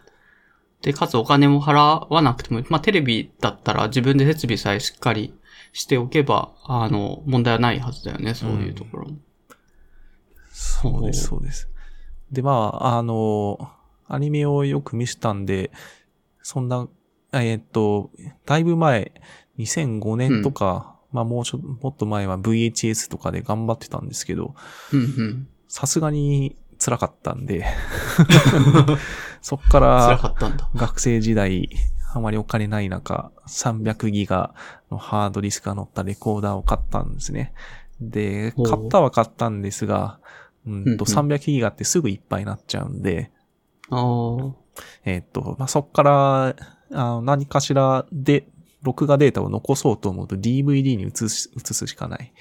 [0.83, 5.35] で、かつお金も払わなくても、まあ、テレビだったら自分で設備さえしっかり
[5.73, 9.17] しておけば、あの、問題はないはずだよね、そういうところも。
[10.51, 11.69] そうです、ほそうです。
[12.31, 13.71] で、まあ、あの、
[14.07, 15.71] アニメをよく見せたんで、
[16.43, 16.89] そんな、
[17.33, 18.11] えーっと、
[18.47, 19.13] だいぶ前、
[19.59, 24.55] 2005年とか、まあもうちょっと、もっと前は VHS とかで頑張ってたんですけど、
[24.93, 25.49] うんうん。
[25.69, 27.67] さすがに辛かったんで、
[29.43, 30.35] そっか辛ら。
[30.75, 31.69] 学生時代、
[32.15, 34.55] あまりお金ない中、300ギガ
[34.91, 37.53] のハードディスクが乗ったレコーダーを買ったんですね。
[38.01, 40.21] で、買ったは買ったんですが、
[40.67, 40.99] うんと、うんうん
[41.33, 43.31] 300ギガってすぐいっぱいになっちゃうんで。
[45.05, 46.55] えっと、まあ、そっから、
[46.93, 48.49] あの何かしらで、
[48.83, 52.33] 録画データを残そうと思うと DVD に移す、移すしかない。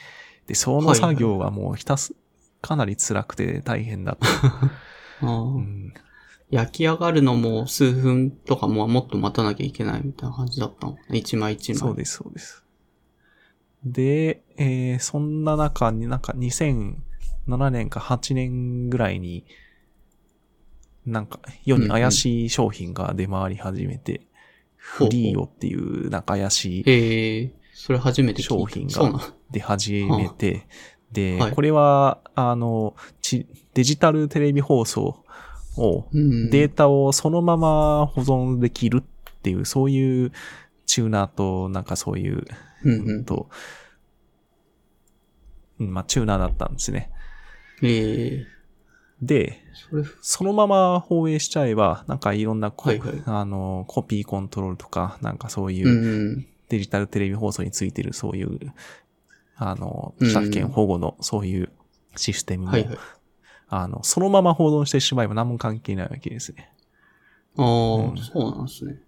[0.45, 2.13] で、その作業がもうひたす、
[2.61, 4.17] かなり辛くて大変だ
[5.21, 5.93] うん
[6.49, 10.97] 焼き上がるのも数分とかももっと待たなきゃいけないみたいな感じだったの。
[11.11, 11.77] 一枚一枚。
[11.77, 12.63] そうです、そうです。
[13.83, 19.45] で、えーそんな中になんか2007年か8年ぐらいに、
[21.05, 24.21] なんか世に怪しい商品が出回り始めて、
[24.87, 28.49] フリーオっていうなんか怪しいへえ、それ初めて聞いた。
[28.49, 30.65] 商品が出始めて、
[31.11, 31.51] で、はい。
[31.51, 35.23] これは、あの、ちデジタルテレビ放送
[35.77, 36.49] を、うん。
[36.49, 40.31] データをそのまま保存できるっていう、そういう
[40.85, 42.45] チューナーと、なんかそういう、
[42.83, 43.49] うんと、
[45.79, 47.11] うんまあ、チューナーだったんですね。
[47.83, 48.56] ええ
[49.21, 49.63] で、
[50.21, 56.47] そのまま放映しちゃえば、なんかいろんなコ,、はいはいあのコピーコントロールとか、なんかそうういう、ん。
[56.69, 58.59] デジタルテレビ放送についてるそういう、
[59.55, 61.71] あの、うん著作権保護のそういう
[62.15, 62.97] システムも、はいはい。
[63.69, 66.71] あの、そのまま保存してしまえば何も関係ないわけですね。
[67.57, 68.99] ああ、うんそうなんですね。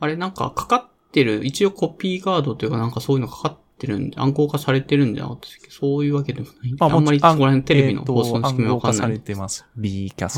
[0.00, 5.66] あれ、なんかかかってる、一応コピーガードというかなんかそういうのかかってるんで、暗号化されてるんじゃなかったですけ？
[5.66, 6.76] ど、そういうわけでもない。
[6.78, 9.10] あんまりそこら辺テレビの放送の仕組みわかんない。
[9.10, 9.66] えーと暗号化されてます。
[9.76, 10.34] B キャス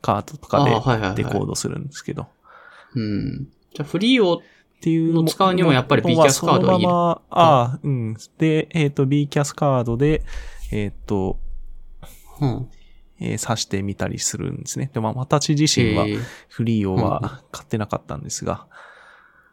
[0.00, 2.26] カードとあかでレコードするんですけど。
[2.94, 3.48] うん。
[3.74, 4.40] じゃあフリーを、っ
[4.80, 8.16] ていうの使うにもやっぱり B キャスカードはいるそのまま、ああ、うん。
[8.38, 10.22] で、えっ、と、B キャスカードで、
[10.70, 11.38] えっ、と、
[12.40, 12.68] うん。
[13.20, 14.88] えー挿してみたりするんですね。
[14.94, 18.68] でも、私自身はえーフリーオうんうんは買ってなかったんですが、ほう、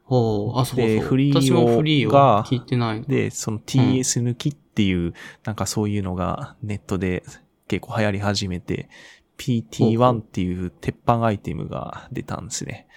[0.07, 0.77] あ、そうそう。
[0.77, 3.07] でフリーを私もフリーをが聞いてないの。
[3.07, 5.13] で、その TS 抜きっていう、
[5.43, 7.23] なんかそういうのがネットで
[7.67, 12.87] 結構流行り始めて、ほうほ PT1 うっていう鉄板アイテムが出たんですね。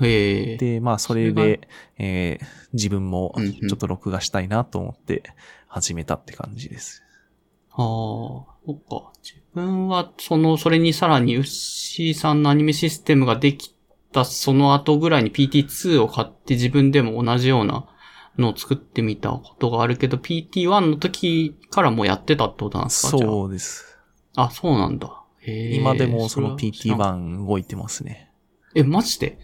[0.00, 0.56] へえ。
[0.56, 5.22] で、まあそれで、えー自分もうんうんちょっと録画したいなと思って
[5.68, 7.02] 始めたって感じです。
[7.70, 9.12] ああ、そっか。
[9.22, 13.73] 自分は、その、それにさらに、ウッシーさんのアニメシステムができ
[14.14, 17.84] た、その後ぐらいに PT2 を買って自分でも同じような
[18.38, 23.18] のを作ってみたことがあるけど、PT1 の時からもうやってたってことなんですか？
[23.18, 23.98] そうです。
[24.36, 24.44] あ。
[24.44, 25.20] あ、そうなんだ。
[25.46, 28.30] 今でもそのれは知らん PT1 動いてますね。
[28.76, 29.38] え、マジで？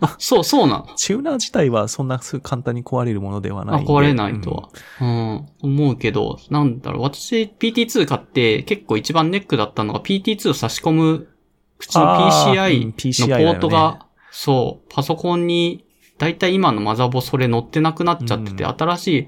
[0.00, 3.84] あ、 そう、そうなのチューナー自体はそんなすぐ簡単に壊れるものではない。
[3.84, 4.68] 壊れないとは。
[5.00, 11.28] うん、思うけど、なんだろう、私 PT2 買って結構一番ネックだったのが PT2 を差し込む
[11.78, 15.84] 口の PCI のポートが、そう、パソコンに、
[16.18, 19.26] だいたい今のマザボそれ乗ってなくなっちゃってて、うん新しい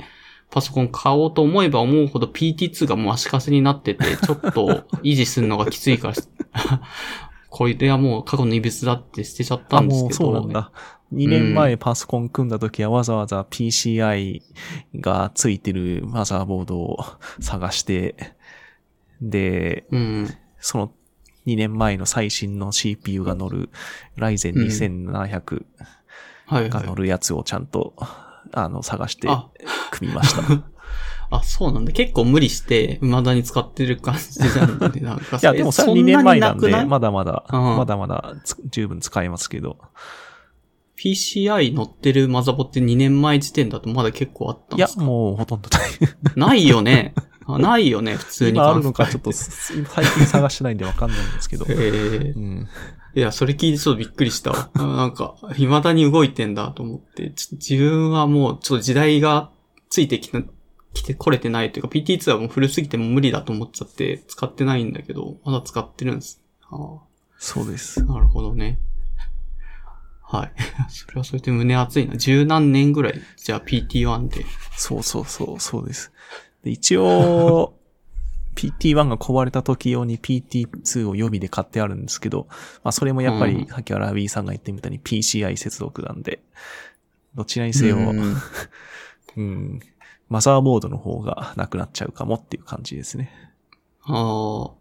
[0.51, 6.15] パソコン買おうと思えば思うほど PT2 がもう足かせになってて、ちょっと維持するのがきついから、
[7.51, 10.31] これはもう過去の異物だって捨てちゃったあ、んですけど。
[10.31, 10.73] もうそうなんだ。
[11.13, 14.43] 2年前パソコン組んだ時はわざわざ PCI
[14.97, 16.99] がついてるマザーボードを
[17.41, 18.35] 探して、
[19.21, 20.35] で、うん。
[20.59, 20.93] その
[21.47, 23.71] 2年前の最新の CPU が乗る
[24.19, 25.65] Ryzen 2700
[26.47, 26.95] はいはいが乗。
[26.95, 27.95] るやつをちゃんと、
[28.53, 29.49] あの、探してあ、
[29.91, 30.43] 組みました。
[31.31, 31.91] あ、そうなんだ。
[31.93, 39.79] 結構無理して、未だに使ってる感じなんで、 なんかいや、でもそれは2え年前なんで、まだまだ、うんまだまだつ十分使えますけど。
[40.99, 45.05] PCI 乗ってるマザボって2年前時点だとまだ結構あったんいやです、か？
[45.05, 45.89] もうほとんどない。
[46.37, 47.15] ないよね。
[47.47, 51.67] あないよね、普通に今あるのかちょっと最近探してないんでわかんないんですけど。
[51.71, 51.75] え
[52.27, 52.69] えうん。
[53.15, 59.51] いや、それ聞いてちょっとびっくりしたなんか、未だに動いてんだと思って、ち自分はもうちょっと時代が
[59.89, 60.45] ついてきて、
[60.93, 66.43] 来てこれてないというか、PT2 はもう古すぎても無理だと思っちゃって使ってないんだけど、まだ使ってるんです。
[66.71, 67.07] ああ
[67.39, 68.05] そうです。
[68.05, 68.81] なるほどね。
[70.23, 70.53] はい。
[70.91, 72.17] それはそれで胸熱いな。
[72.17, 74.45] 十何年ぐらい、じゃあ PT1 で。
[74.77, 76.13] そうそうそう、そうです。
[76.67, 77.75] で一応、
[78.57, 82.49] PT1 が壊れた時用に PT2 を予備で買ってあるんですけど、
[82.83, 83.67] まあそれもやっぱり、うん。
[83.67, 86.41] さっきから B さんが言ってみたに PCI 接続なんで、
[87.37, 88.37] どちらにせよ、うん。
[89.37, 89.81] うん、
[90.29, 93.31] マザーボードの方がなくなっちゃうかもっていう感じですね。
[94.03, 94.75] ああ、そ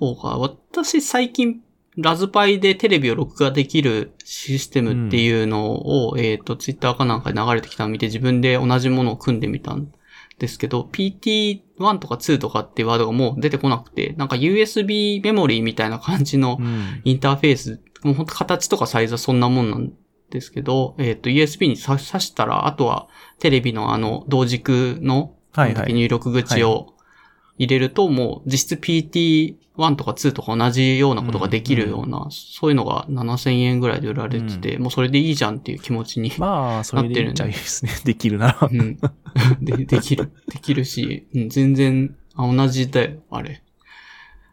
[0.00, 0.36] うか。
[0.38, 1.60] 私最近、
[1.96, 9.92] ラズパイでテレビを録画できるシステムっていうのを、えっ、と、ツイッターかなんかで流れてきたのを見て自分で同じものを組んでみたん
[10.38, 17.00] ですけど、PT1 とか2とかってワードがもう出てこなくて、なんか USB メモリーみたいな感じのうん。
[17.04, 19.92] インターフェース、もうほんと形とかサイズはそんなもんなん
[20.30, 23.08] ですけど、えっ、と、USB に挿挿したら、あとは
[23.40, 25.34] テレビのあの、同軸の。
[25.88, 26.94] 入力口を
[27.58, 36.32] 入れると、もう実質 PT1 とか2とか同じようなことができるような、そういうのが7000円ぐらいで売られてて、もうそれでいいじゃんっていう気持ちに。
[36.38, 37.92] まあ、それでいいんちゃいですね。
[38.04, 38.68] できるなら。
[38.70, 38.96] うん、
[39.60, 43.62] でできる、できるし、うん全然、あ同じだよ、あれ。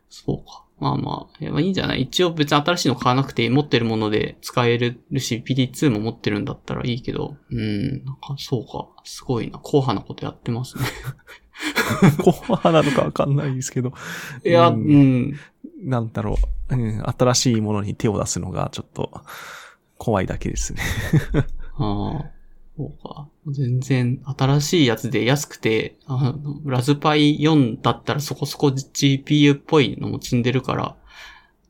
[0.10, 0.64] そうか。
[0.78, 2.02] まあまあ、まあいいんじゃない？
[2.02, 8.88] 一応別に新しいの買わなくて持ってるもので使えるし、PD2 も持ってるんだったらいいけど、うん、なんかそうか。
[9.06, 9.58] すごいな。
[9.60, 10.84] 硬派なことやってますね。
[12.20, 13.94] 後派なのかわかんないですけど。
[14.46, 15.40] いや、ううんん。
[15.84, 16.38] なんだろ
[16.70, 17.04] う、うん。
[17.18, 19.12] 新しいものに手を出すのがちょっと
[19.98, 20.82] 怖いだけですね。
[21.78, 22.26] ああ、
[22.78, 23.28] そうか。
[23.48, 30.96] 全然新しいやつで安くて、あのラズパイ4だったらそこそこ GPU っぽいのも積んでるから、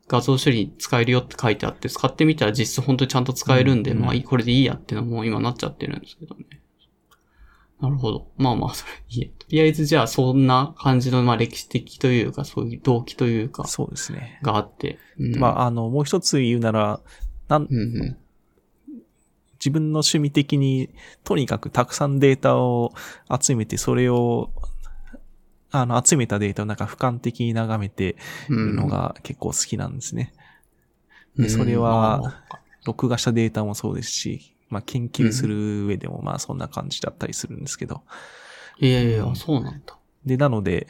[0.08, 6.44] 画像処理使えるよって書いてあって、使ってみたら実質本当にちゃんと使えるんで、うんまあいいこれでいいやってのも今なっちゃってるんですけどね。
[7.80, 8.28] なるほど。
[8.38, 9.28] まあまあ、それいいや。
[9.28, 14.40] とりあえずじゃあそんな感じの、まあ歴史的というか、そういう動機というか、そうですね。
[14.42, 14.98] があって。
[15.18, 17.00] うん、まあ、あの、もう一つ言うなら、
[17.48, 18.16] なん、うんうん。
[19.54, 20.90] 自分の趣味的に、
[21.22, 22.92] とにかくたくさんデータを
[23.40, 24.50] 集めて、それを、
[25.70, 28.16] あの、集めたデータをなんか俯瞰的に眺めて
[28.48, 30.32] うんるのが結構好きなんですね。
[30.40, 30.46] うん
[31.36, 32.42] でそれは
[32.84, 38.02] 録画したデータもそうですし、まあ、研究する上でもまあそんな感じだったりするんですけど。
[38.78, 39.96] いやいやいや、そうなんだ。
[40.24, 40.88] で、なので、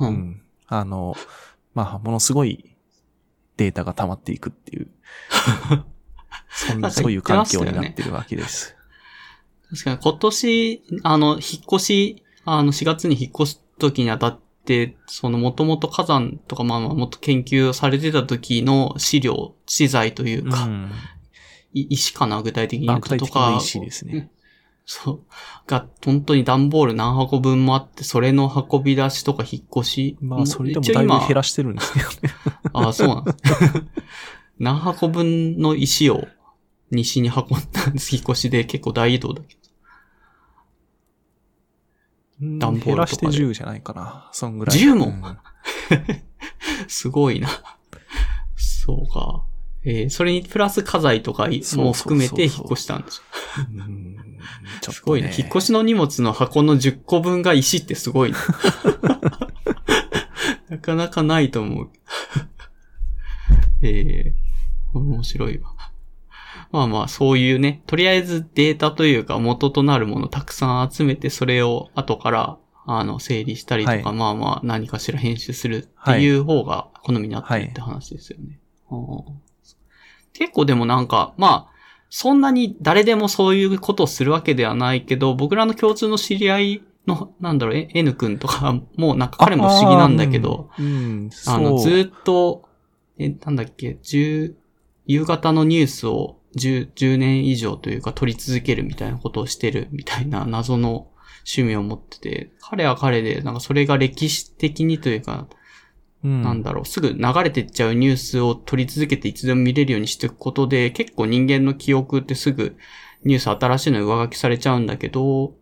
[0.00, 0.06] う。
[0.06, 0.42] うんん。
[0.66, 1.14] あの、
[1.74, 2.76] まあ、ものすごい
[3.56, 4.88] データが溜まっていくっていう、
[6.48, 8.76] そんなそういう環境になってるわけです。
[9.70, 11.40] 確かに今年、あの、引っ
[11.72, 20.90] 越し、あの、4月に引っ越す時にあたって、その、もともと火山とか、まあまあ、もっと研究されてた時の資料、資材というか、うん。
[21.74, 24.30] い石かな、具体的に言うととかな石ですね。
[24.86, 25.20] そう。
[25.66, 30.18] が、本当に段ボール何箱分もあって、それの運び出しとか引っ越し。
[30.20, 32.34] まあ、それでもだいぶ減らしてるんですけどね。
[32.72, 33.38] ああ、そうなんです。
[34.58, 36.28] 何箱分の石を
[36.90, 39.60] 西に運んだんです、引っ越しで結構大移動だけど。
[42.42, 44.28] うん段ボールとかで減らして10じゃないかな。
[44.32, 44.78] そんぐらい。
[44.78, 45.06] 10も？
[45.06, 45.38] うん
[46.88, 47.48] すごいな。
[48.56, 49.44] そうか。
[49.84, 54.92] えーそれにプラス家財とかも含めて引っ越したんですよ。
[54.92, 55.28] すごいな。
[55.28, 58.38] 引っ越しの荷物の箱の10個分が石ってすごいな。
[60.70, 61.90] なかなかないと思う。
[63.82, 64.34] ええ
[64.94, 65.74] 面白いわ。
[66.70, 78.58] まあまあ、そういうね、とりあえずデータというか元となるものをたくさん集めて、それを後から、あの、整理したりとか、はいまあまあ、何かしら編集するっていう方が好みになってるって話ですよね。
[78.90, 79.43] うん
[80.34, 81.74] 結構でもなんか、まあ、
[82.10, 92.68] そんなに誰でもそういうことをするわけではないけど、僕らの共通の知り合いの、なんだろう、え N 君とかも、なんか彼も不思議なんだけど、あー、うん、うんあの、ずーっと、
[93.18, 94.54] え、なんだっけ、10、
[95.06, 101.08] 夕方のニュースを10、10年以上というか取り続けるみたいなことをしてるみたいな謎の
[101.46, 105.46] 趣味を持ってて、彼は彼で、なんかそれが歴史的にというか、
[106.24, 112.76] うんなんだろう、すぐ流れてっちゃうニュースを取り続けていつでも見れるようにしていくことで、結構人間の記憶ってすぐ
[113.24, 115.54] ニュース新しいの上書きされちゃうんだけど、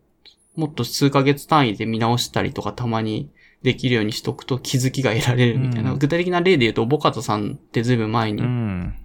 [0.55, 3.29] もっと数ヶ月単位で見直したりとかたまに
[3.63, 5.91] できるようにしとくと気づきが得られるみたいな。
[5.91, 8.95] うん具体的な例で言うと、ボカトさんってずいぶん前に、うん。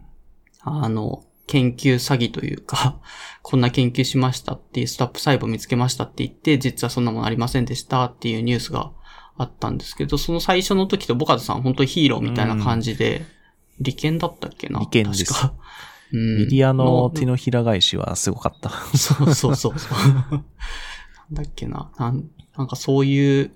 [0.60, 3.00] あの、研究詐欺というか、
[3.42, 8.92] こんな研究しましたっていうスタップ細胞見つけましたって言って、実はそんなものありませんでしたっていうニュースが
[9.38, 13.24] あったんですけど、その最初の時と小保方さん本当にヒーローみたいな感じで、
[13.80, 14.80] 理研だったっけな？
[14.80, 15.54] 理研です確か。
[16.12, 18.70] うんメディアの手のひら返しはすごかった。
[18.96, 19.98] そうそうそうそう。
[20.32, 20.44] なん
[21.32, 21.90] だっけな？
[21.98, 22.24] なん
[22.56, 23.52] なんかそういう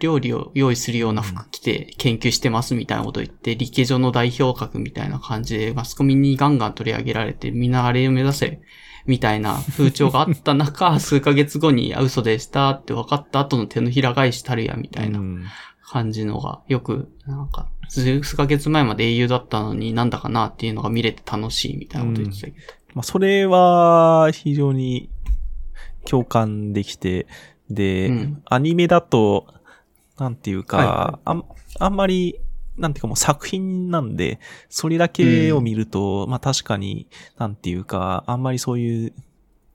[0.00, 8.60] 料理を用意するような服着て研究してますみたいなことを言って、理系上の代表格みたいな感じでマスコミにガンガン取り上げられて、みんなあれを目指せ、
[9.06, 15.44] みたいな風潮があった中、 数ヶ月後に、あ、嘘でしたって分かった後の手のひら返したるや、みたいなうん。
[15.84, 22.56] 感じのが、よく、なんか、数数ヶ月前まで英雄だったのになんだかなっていうのが見れて楽しいみたいなこと言ってたけど。
[22.94, 25.10] まあ、それは非常に
[26.06, 27.26] 共感できて、
[27.70, 28.42] で、うん。
[28.46, 29.46] アニメだと、
[30.18, 31.20] なんていうか、はいはい。
[31.24, 31.44] あん、
[31.80, 32.38] あんまり、
[32.82, 37.06] なんていうかもう作品なんで、それだけを見ると、まあ確かに、
[37.38, 39.12] なんていうか、あんまりそういう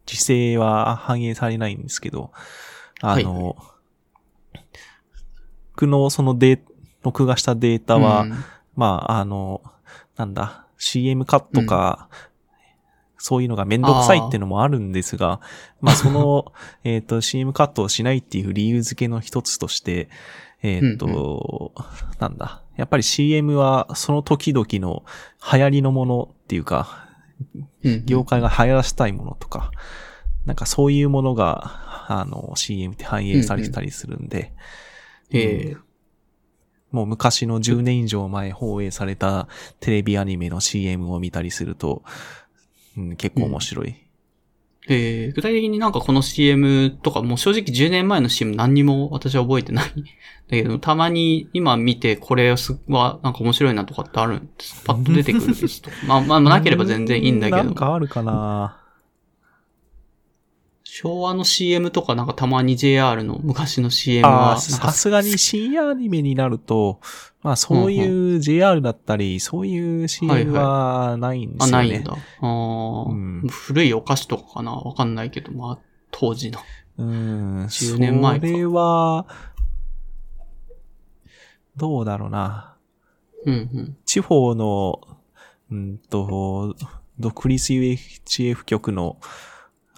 [0.05, 2.31] 時勢は反映されないんですけど、
[3.01, 3.55] あの、
[5.71, 6.59] 僕のそのデー
[7.03, 8.43] 録画したデータは、うん。
[8.75, 9.61] まあ、あの、
[10.17, 12.09] なんだ、CM カットか、
[13.17, 15.39] そういうのがめんどくさいっていうのもあるんですが、
[15.81, 16.53] まあその、
[16.83, 20.09] えっと、CM カットをしないっていう理由付けの一つとして、
[20.61, 21.73] えっ、と、
[22.19, 25.03] なんだ、やっぱり CM はその時々の
[25.51, 27.05] 流行りのものっていうか、
[27.83, 29.71] うん業界が流行らせたいものとか、
[30.45, 34.53] なんかそういうものが、あの、CM って反映されてたりするんで、
[35.31, 35.77] ええ
[36.91, 39.47] もう昔の10年以上前放映された
[39.81, 42.03] テレビアニメの CM を見たりすると、
[42.97, 44.06] うん、結構面白い。
[44.89, 49.85] ええ具体的になんかこの CM とか、もう正直10年前の CM 何にも私は覚えてない。
[49.85, 49.93] だ
[50.51, 52.57] けど、たまに今見てこれは
[53.21, 54.81] なんか面白いなとかってあるんです。
[54.85, 55.91] パッと出てくるんですと。
[56.05, 57.75] まあ、まあ、なければ全然いいんだけどなんど。
[57.75, 58.77] かあるかな
[60.99, 67.01] 昭和の CM とかなんかたまに JR の昔の CM ああ、はさすがに深夜アニメになると、
[67.43, 71.89] まあそういう JR だったり、そういう CM はないんであ、すよね。
[71.89, 72.13] ないんだ。
[72.13, 75.79] ああ、うん古いお菓子とかかなわかんないけど、まあ、
[76.09, 76.59] 当時の。
[76.97, 77.65] うん。
[77.65, 79.27] 10年前かそれは、
[81.75, 82.75] どうだろうな。
[83.45, 83.97] うんうん。
[84.03, 84.99] 地方の、
[85.69, 86.75] うんと、
[87.19, 89.17] 独立 UHF 局の、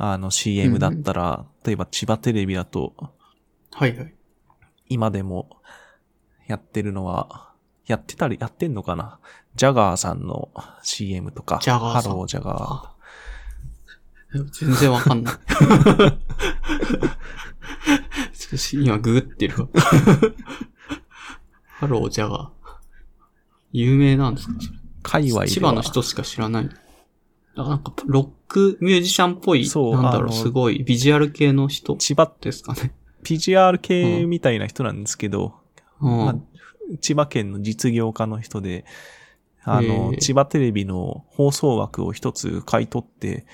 [0.01, 2.95] あの CM だったら、例えば千葉テレビだと、
[3.71, 4.13] はいはい。
[4.87, 5.57] 今でも
[6.47, 7.51] やってるのは、
[7.85, 9.19] やってたり、やってんのかな？
[9.55, 10.49] ジャガーさんの
[10.83, 12.95] CM とか、ジャガーさんハロージャガ
[14.51, 15.35] 全然わかんない。
[18.71, 19.67] 今ググってるわ。
[21.67, 22.49] ハロージャガー。
[23.73, 24.53] 有名なんですか？
[25.03, 25.47] 界隈では。
[25.47, 26.69] 千葉の人しか知らない。
[27.63, 31.95] あなんか、ロックミュージシャンっぽい、そうなんだろう、すごい、ビジュアル系の人？
[31.97, 32.93] 千葉、ですかね。
[33.23, 35.53] PGR 系みたいな人なんですけど、
[36.01, 36.35] うんまあ
[37.01, 38.85] 千葉県の実業家の人で、
[39.63, 43.45] あへの、ー千葉テレビの放送枠を一つ買い取って、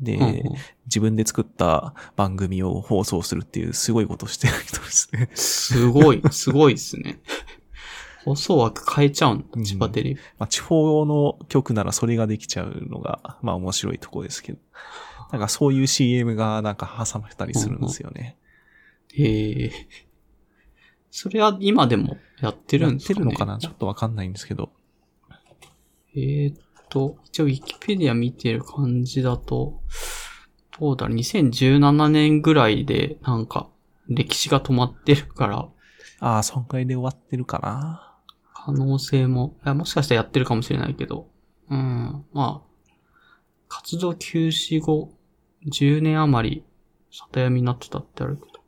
[0.00, 0.42] で、うんうん
[0.86, 5.30] 自分で作った番組を放送するっていうすごいことしてる人ですね。
[5.34, 7.20] すごい、すごいですね。
[8.24, 10.20] 放送枠変えちゃうん千葉テレビ。
[10.38, 14.58] まあ、地方の局ならそれができちゃうのが、まあ面白いとこですけど。
[15.32, 18.36] なんかそういう CM がなんか挟まれたりするんですよね。
[19.14, 19.72] へえ。
[21.10, 23.14] それは今でもやってるやっんですかね？
[23.16, 23.58] てるのかな？
[23.58, 24.72] ちょっとわかんないんですけど。
[26.16, 26.56] えーっ
[26.88, 29.80] と、一応ウィキペディア見てる感じだと、
[30.78, 33.68] どうだろう、2017年ぐらいでなんか
[34.08, 35.68] 歴史が止まってるから、
[36.20, 38.13] ああ、損壊で終わってるかな
[38.64, 41.28] 可能性も、いやもしかしたらやってるかもしれないけど、
[41.70, 42.74] うん、まあ、
[43.68, 45.12] 活動休止後、
[45.70, 46.64] 10年余り、
[47.10, 48.60] 里闇になってたってあるけど。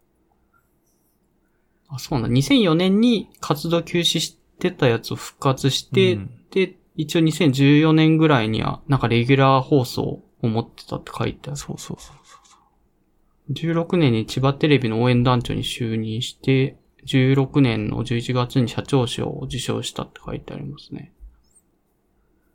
[1.88, 2.36] あ、そうなんだ。
[2.36, 11.56] 2004年に活動休止してたやつを復活して、うんで、一応2014年ぐらいには、なんかレギュラー放送を持ってたって書いてある。
[11.56, 13.52] そうそうそう。
[13.52, 16.76] 16年に千葉テレビの応援団長に就任して、
[17.06, 21.12] 16年の11月に社長賞を受賞したって書いてありますね。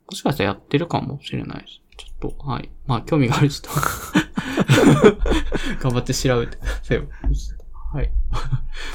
[0.06, 1.80] もしかしたらやってるかもしれないです。
[1.96, 2.70] ちょっと、はい。
[2.86, 3.80] まあ、興味がある人は
[5.80, 7.08] 頑張って調べてください。
[7.92, 8.10] はい。
[8.30, 8.38] ま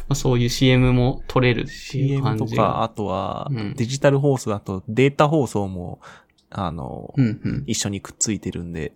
[0.09, 1.77] あ、そういう CM も撮れるっていう
[2.21, 5.99] CM とか、あとはうん、デジタル放送だとデータ放送も、
[6.49, 7.63] あの、うん、うん。
[7.67, 8.93] 一緒にくっついてるんで、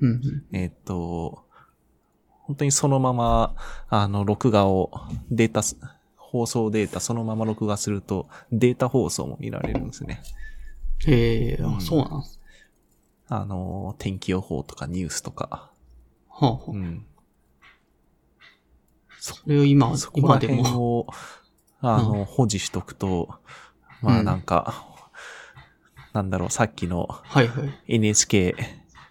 [0.00, 0.56] うんうん。
[0.56, 1.45] えっと、
[2.46, 3.54] 本当にそのまま、
[3.88, 4.90] あの、録画を、
[5.30, 5.76] データす、
[6.16, 10.22] 放送データそのまま録画すると、データ放送も見られるんですね。
[11.08, 12.40] ええうんあ、そうなんです。
[13.28, 15.70] あの、天気予報とかニュースとか。
[16.28, 17.06] はあ、はあうん。
[19.18, 20.62] それを今、そこら今で。
[20.76, 21.06] を、
[21.80, 23.28] あの、保持しとくと、
[24.02, 24.86] まあなんか、
[26.12, 27.82] なんだろう、さっきのはいはい。
[27.88, 28.54] NHK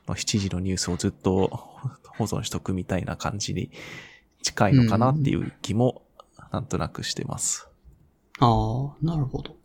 [0.08, 1.74] の7時のニュースをずっと
[2.18, 3.72] 保存しとくみたいな感じに
[4.41, 6.03] 近いのかなっていう気も
[6.51, 7.68] なんとなくしてます。
[8.39, 9.55] ああ、なるほど。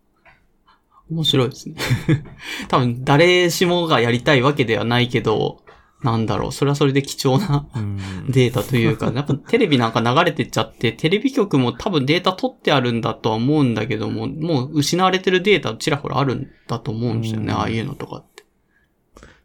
[1.10, 1.76] 面白いですね。
[2.68, 5.62] 多分、誰しもがやりたいわけではないけど、
[6.02, 7.98] なんだろう、それはそれで貴重なうん。
[8.28, 18.44] データというか、 やっぱテレビなんか流れてっちゃって、テレビ局も多分データ取ってあるんだとは思うんだけども、もう失われてるデータちらほらあるんだと思うんですよね、うんああいうのとかって。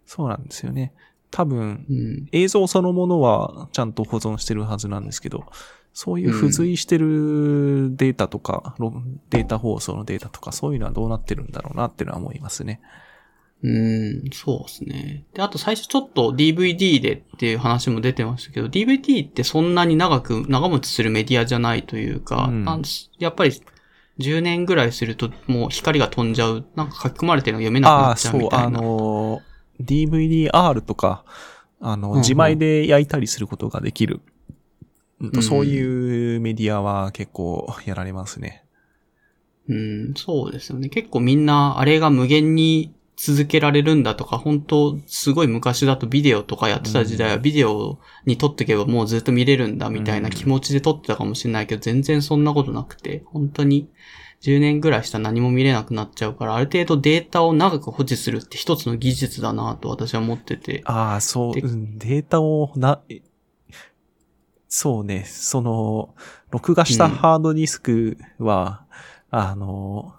[0.05, 0.93] そうなんですよね。
[1.35, 2.29] 多分、うん。
[2.31, 5.43] 映像そのものはちゃんと保存してるはずなんですけど、
[5.93, 8.93] そういう付随してるデータとか、ロ
[9.29, 12.79] データ放送のデータとか、そういうのはどうなってるんだろうなっていうのは思いますね。
[13.63, 15.25] ううん、そうですね。
[15.33, 22.65] で、あと最初ちょっと DVD でっていう話も出てましたけど、DVD ってそんなに長く、長持ちするメディアじゃないというか、うん
[23.19, 23.51] やっぱり
[24.19, 28.81] 10年ぐらいするともう光が飛んじゃう、なんか書き込まれてるのが読めなくああ、なっちゃうそう、あみたいな。
[28.81, 29.41] のー、
[29.81, 31.23] DVD-R とか、
[31.79, 34.21] あの、自前で焼いたりすることができる。
[35.21, 38.63] うんとうんそういうメディアは結構やられますね。
[39.67, 40.89] うん、そうですよね。
[40.89, 53.87] 結構みんな、あれが無限に続けられるんだとか、本当すごい昔だとビデオとかやってた時代はうんビデオに撮ってけばもうずっと見れるんだみたいな気持ちで撮ってたかもしれないけど、全然そんなことなくて、本当に
[54.45, 60.81] 10年ぐらいしたら何も見れなくなっちゃうから、ある程度データを長く保持するって一つの技術だなと私は思ってて。
[60.85, 63.21] ああ、そう、でうんデータをな、え
[64.67, 66.13] そうね、その、
[66.51, 67.11] 録画したうん。
[67.11, 68.83] ハードディスクは、
[69.31, 70.13] あの、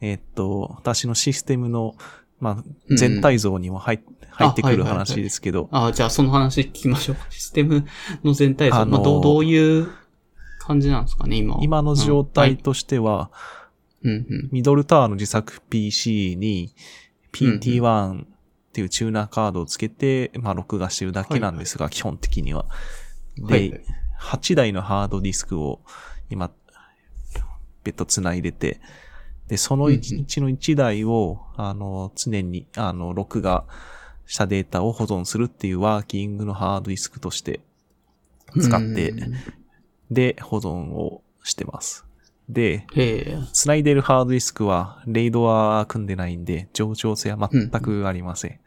[0.00, 1.96] えっと、私のシステムの、
[2.38, 2.96] まあ、うん。
[2.96, 4.98] 全体像にも入っ入ってくるはいはいはい。
[5.06, 7.16] 話ですけど、ああ、じゃあその話聞きましょう。
[7.30, 7.84] システム
[8.22, 9.88] の全体像、あのーまあどう、どういう
[10.60, 11.60] 感じなんですかね、今は。
[11.62, 13.61] 今の状うんはい態としては、うん
[14.04, 14.48] うん。
[14.50, 16.74] ミドルタワーの自作 PC に
[17.32, 18.26] PT1 っ
[18.72, 22.66] ていうチューナーカードをつけて、まあ、録画してるだけなんですが、基本的には。
[23.36, 23.80] で、はいはい
[24.22, 25.80] 8台のハードディスクを
[26.30, 26.52] 今、
[27.82, 28.80] 別途繋いでて、
[29.48, 33.64] で、そのうんうんうちの1台を、あの、常に、あの、録画
[34.26, 37.60] したデータを保存するっていうワーキングのハードディスクとして
[38.58, 39.34] 使ってうん
[40.10, 42.06] で、保存をしてます。
[42.48, 42.86] で。
[43.52, 48.60] 繋いでるハードディスクは、レイドは組んでないんで、上長性は全くありません。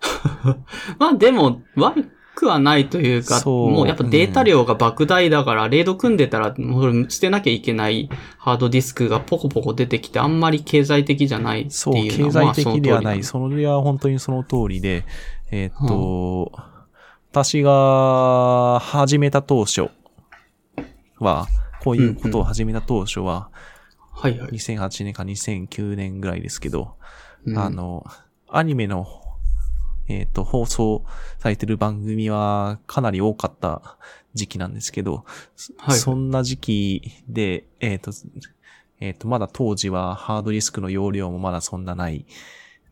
[0.98, 8.08] まあでも、悪くはないというか、そうもうやっぱデータ量が莫大だから、レード組んでたら、もう捨てなきゃいけない
[8.38, 13.16] ハードディスクがポコポコ出てきて、あんまり経済的じゃないってそう、いうの経は、済的ではない。
[13.16, 15.04] まあそそれは本当にその通りで、
[15.50, 16.52] えーっと、
[17.32, 19.88] 私が始めた当初
[21.18, 21.46] は、
[21.82, 23.50] こういうことを始めた当初は、
[24.10, 24.50] はいはい。
[24.50, 26.96] 2008年か2009年ぐらいですけど、
[27.44, 28.04] うんあ、の、
[28.48, 29.06] アニメの、
[30.08, 31.04] えっ、と、放送
[31.38, 33.98] されてる番組はかなり多かった
[34.34, 35.24] 時期なんですけど、
[35.56, 38.12] そはいそんな時期で、えっ、と、
[39.00, 42.24] えっ、と、まだ当時はハードディスクの容量もまだそんなない。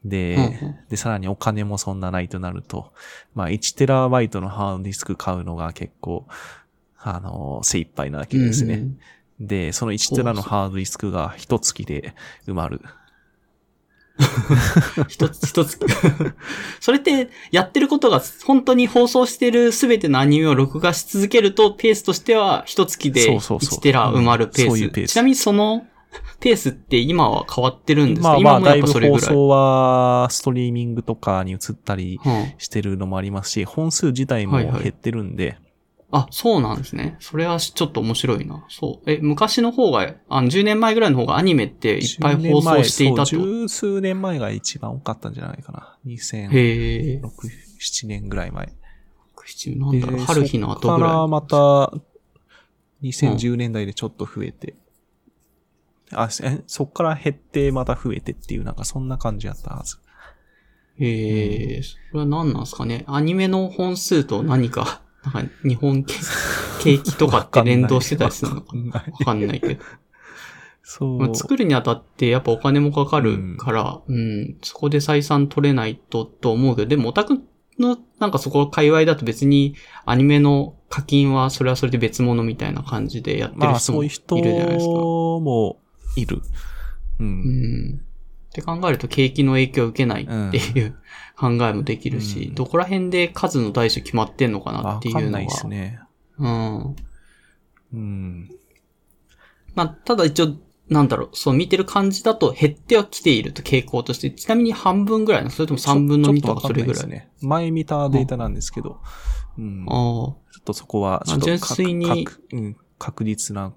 [0.04, 2.92] で、うんうんで、さらにお金もそんなないとなると、
[3.34, 6.26] まあ、1テラバイトのハードディスク買うのが結構、
[7.04, 8.74] あの、精一杯なわけですね。
[8.74, 8.98] うん
[9.40, 12.14] で、その1テラのハードディスクが一月で
[12.46, 12.80] 埋まる。
[15.08, 15.76] 一つ、一つ。
[16.78, 24.62] それって、やってることが、本当に放送してるすべてのアニメを録画し続けると、ペースとしては、一月でそうそうそう1テラ埋まるペース。
[24.62, 25.84] うんそういうペースちなみにその、
[26.38, 28.28] ペースって今は変わってるんですか？
[28.28, 29.26] まあまあ、もやっだいぶぱそれぐらい。
[29.26, 35.58] 放送はストリーミングとかに移ったりうんしてるのもありますし、本数自体もはいはい減ってるんで、
[36.16, 37.16] あ、そうなんですね。
[37.18, 38.64] それはちょっと面白いな。
[38.68, 39.10] そう。
[39.10, 43.36] え、昔の方が、あの、10年前ぐらいの方がアニメっていっぱい放送していたと。
[43.36, 45.98] 十数年前が一番多かったんじゃないかな。
[46.06, 47.20] 2006、へえ。
[47.20, 48.72] 7年ぐらい前。
[49.76, 51.92] なんだろう、で春日の後ぐそっかららまた、
[53.02, 54.74] 2010年代でちょっと増えて、
[56.12, 59.96] あ、えそっから減ってまた増えてっていう、なんかそんな感じやったはず。
[60.96, 61.04] い。
[61.04, 63.04] へえ、それは何なんですかね。
[63.06, 66.14] アニメの本数と何か、なんか日本景
[66.80, 69.00] 景気とかって連動してたりするのかわかんな？
[69.00, 69.84] いわかんないけど。
[70.82, 71.18] そう。
[71.18, 77.40] まあ作るにあたってやっぱお金もかかるから、うん、そこで採算取れないと、と思うけど、でもオタク
[77.78, 84.92] の、なんかそこ界隈だと別にアニメの課金はそれはそれで別物みたいな感じでやってまある人もいそういう人るじゃないですか。
[84.92, 85.80] も
[86.16, 86.36] いる。
[87.18, 87.24] う。
[87.24, 88.00] うんん。
[88.50, 90.96] って考えると景気の影響を受けないっていう
[91.36, 95.24] 考えもできるし、うんどこら辺で数の大小決まってんのかなわっていうのが。
[95.24, 96.00] かんないですね。
[96.38, 96.96] うん。
[97.92, 98.50] うん。
[99.74, 100.54] まあ、ただ一応、
[100.88, 106.84] なんだろう、そう見てる感じだと減ってはきていると傾向として、ちなみに半分ぐらいなのそれとも3分の2とかそれぐらい？
[106.84, 107.30] いですね。
[107.40, 109.00] 前見たデータなんですけど、
[109.58, 109.86] うん。
[109.86, 113.72] ちょあっとそこは、ちょっと純粋に確うん、確実な、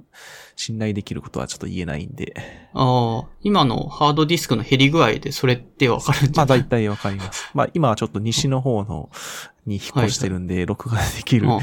[0.56, 2.34] 信頼できることはちょっと言えないんで。
[2.74, 6.60] あ、ああ、今のハードディスクの減り具合でそれってわかるんじまあゃない？
[6.64, 7.50] 大体わかります。
[7.54, 9.10] まあ今はちょっと西の方の、
[9.66, 11.60] に引っ越してるんで、録画できるあ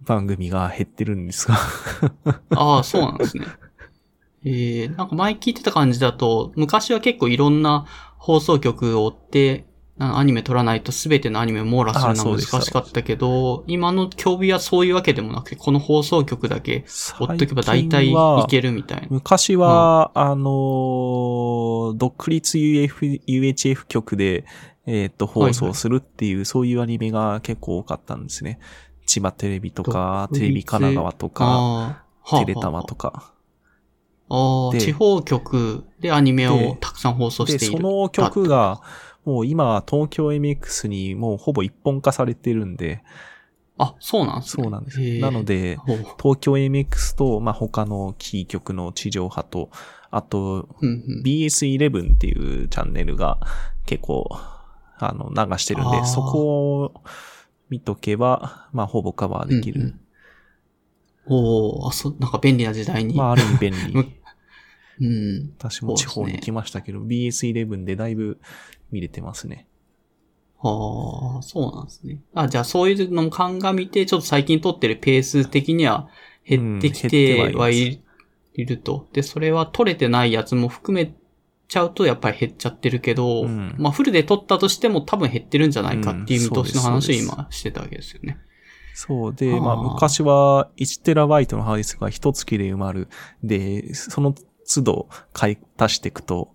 [0.00, 1.56] 番組が減ってるんですが。
[2.56, 3.44] ああ、そうなんですね。
[4.44, 7.86] ええなんか前聞いてた感じだと、昔は結構いろんな
[8.18, 9.67] 放送局を追って、あ
[10.00, 18.14] アニメ撮らないと全てのアニメを網羅するのは難しかったけど、今の競技はそういうわけでもなくて、この放送局だけ追っとけば大体い
[18.48, 19.06] けるみたいな。
[19.10, 24.44] 昔は、あのー独立 UF UHF 局で、
[24.86, 28.58] えっ、と、放送するっていう、そういうアニメが結構多かったんですね。
[29.06, 32.04] 千葉テレビとか、テレビ神奈川とか、
[32.38, 33.10] テレタマとか。
[33.10, 33.32] か。
[34.30, 37.76] ああ、で地方局でアニメをでたくさん放送しで、ている。
[37.76, 38.80] その曲が、
[39.24, 43.02] もう今、東京 MX にもうほぼ一本化されてるんで、
[43.78, 44.64] あ、そうなんですね。
[44.64, 45.00] そうなんです。
[45.20, 45.78] なので、
[46.20, 49.70] 東京 MX と、まあ、他のキー局の地上波と、
[50.10, 53.38] あと、うんうん BS11 っていうチャンネルが
[53.86, 54.28] 結構、
[54.98, 56.94] あの、流してるんで、そこを
[57.70, 59.80] 見とけば、まあ、ほぼカバーできる。
[59.80, 60.00] うんうん
[61.30, 63.14] おおあ、そ、なんか便利な時代に。
[63.14, 64.14] まあ、ある意味便む利。
[65.06, 65.52] うん。
[65.58, 68.40] 私も地方に来ましたけど、BS11 でだいぶ
[68.90, 69.66] 見れてますね。
[70.60, 72.20] ああ、そうなんですね。
[72.34, 76.08] あ、じゃあそういうのも鑑みて、ちょっと最近撮ってるペース的には
[76.44, 78.02] 減ってきてははい
[78.54, 79.06] い,、ると。
[79.12, 81.14] で、それは撮れてないやつも含め
[81.68, 88.38] ちゃうとやっぱり減っちゃってるけど、うんまあフルで撮ったとしても多分減ってるんじゃないかっていう見通しの話を今してたわけですよね。
[88.94, 93.06] そうで、はあまあ、昔は 1TB のハードディスクが一月で埋まる。
[93.44, 94.34] で、その
[94.66, 96.52] 都度買い足していくと、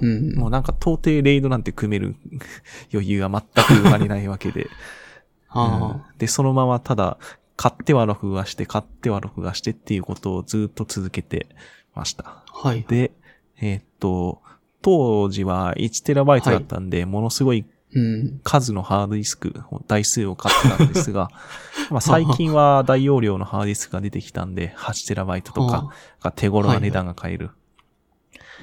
[0.00, 0.34] うん。
[0.34, 2.16] もうなんか到底レイドなんて組める
[2.92, 4.68] 余裕は全く生まれないわけで。
[5.50, 7.18] あうんで、そのままただ、
[7.56, 11.48] 買っては録画して、買っては録画してっていうことをずっと続けて
[11.94, 12.24] ました。
[12.26, 12.84] あ、はい。
[12.86, 13.12] で、
[13.60, 14.42] えーっと、
[14.82, 17.64] 当時は 1TB だったんで、ものすごい
[17.94, 18.40] うん。
[18.44, 19.54] 数のハードディスク、
[19.86, 21.30] 台数を買ってたんですが、
[21.90, 27.50] まあ最近は大容量のハードディスクが出てきたんで、8TB とかが手頃な値段が買える。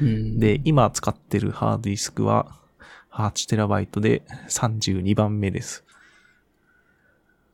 [0.01, 2.59] うん、で、今使ってるハードディスクは
[3.13, 5.83] 8TB で32番目です。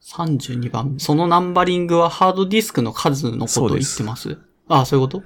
[0.01, 0.95] 32番。
[0.97, 4.39] そのナンバリングはハードディスクの数のことを言ってます？
[4.67, 5.23] ああ、そういうこと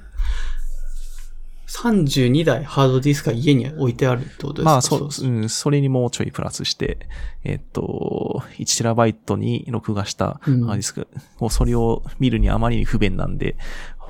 [1.68, 4.70] ?32 台ハードディスクが家に置いてあるってことですか？
[4.72, 7.08] まあ、そう、うん、それにもうちょいプラスして、
[7.44, 11.08] えっと、1TB に録画したハードディスク、
[11.40, 13.56] もうそれを見るにあまりに不便なんで、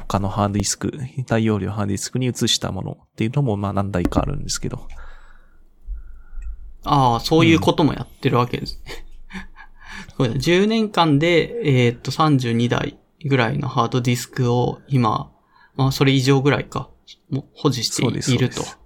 [0.07, 0.91] 他のハードディスク、
[1.25, 4.87] 大容量ハードディスクに移したものっていうのもまあ何台かあるんですけど。
[6.83, 9.05] ああ、そういうこともやってるわけですね。
[10.09, 15.31] す ごいな10年間で、えーっと、32台ぐらいのハードディスクを今、
[15.75, 16.89] まあ、それ以上ぐらいか、
[17.29, 18.79] もう保持しているとそうです。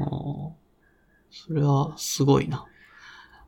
[0.00, 0.58] ああ
[1.30, 2.67] それはすごいな。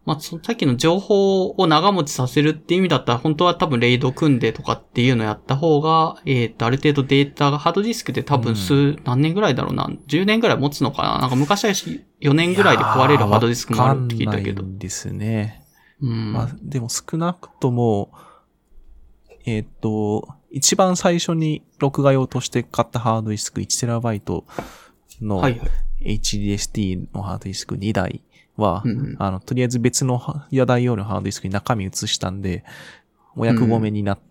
[0.06, 11.18] まあ、そのさっきの情報を長持ちさせるっていう意味だったら、本当は多分レイド組んでとかっていうのやった方が、えーっと、ある程度データが、ハードディスクで多分数、何年ぐらいだろうな、10年ぐらい持つのかな？
[11.18, 15.64] なんか昔は4年ぐらいで壊れるハードディスクもあるって聞いたけどですね。
[16.00, 16.32] うん。
[16.32, 18.10] まあ、でも少なくとも、
[19.44, 24.44] えっ、と、一番最初に録画用として買ったハードディスク 1TB
[25.20, 25.70] のはいはい。
[26.02, 28.22] HDST のハードディスク2台
[28.60, 29.16] は、うんうん。
[29.18, 32.64] あの、とりあえず別のや大容量のハードディスクに中身移したんで、
[33.36, 34.30] お役込めになって、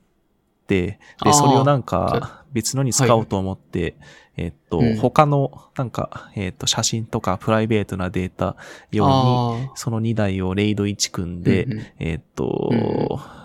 [0.70, 1.34] で、あー。
[1.34, 3.96] それをなんか別のに使おうと思って、
[4.38, 4.98] えっと、うん。
[4.98, 8.56] 他の、なんか、えっと、写真とかプライベートなデータ
[8.92, 11.86] 用に、あその2台をレイド1組んで、うんうん。
[12.00, 13.40] えっと、うん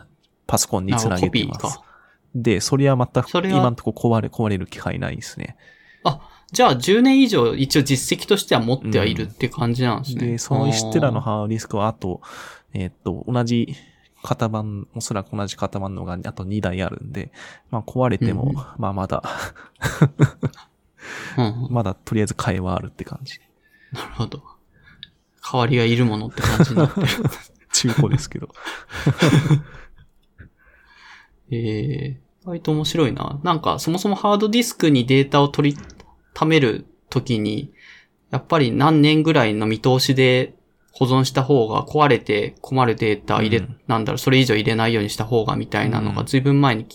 [0.46, 1.80] パソコンにつなげています。
[2.34, 5.56] で、それは全く今のところ壊れ、壊れる機会ないですね。
[6.04, 6.20] あ。
[6.54, 10.26] あ、じゃあ10年以上一応実績としては持ってはいるって感じなんですね。
[10.26, 12.20] で、その1テラのハードディスクはあと、
[12.72, 13.74] えっと、同じ
[14.22, 17.30] 型番、おそらく同じ型番のがあと2台あるんで、
[17.70, 19.22] まあ壊れても、うんまあまだ、
[21.36, 23.40] うんうん まだとりあえず替えはあるって感じ。
[23.92, 24.42] なるほど。
[25.42, 27.06] 代わりがいるものって感じになってる。
[27.72, 28.48] 中古ですけど。
[31.50, 33.40] ええ割と面白いな。
[33.42, 35.78] なんか、そもそもハードディスクにデータを取り、
[36.34, 37.72] ためるときに、
[38.30, 40.54] やっぱり何年ぐらいの見通しで
[40.92, 43.80] 保存した方が壊れて困るデータ入れ、うん。
[43.86, 46.26] なんだろう、それ以上入れないようにした方がみたいなのがうん。
[46.26, 46.86] 随分前に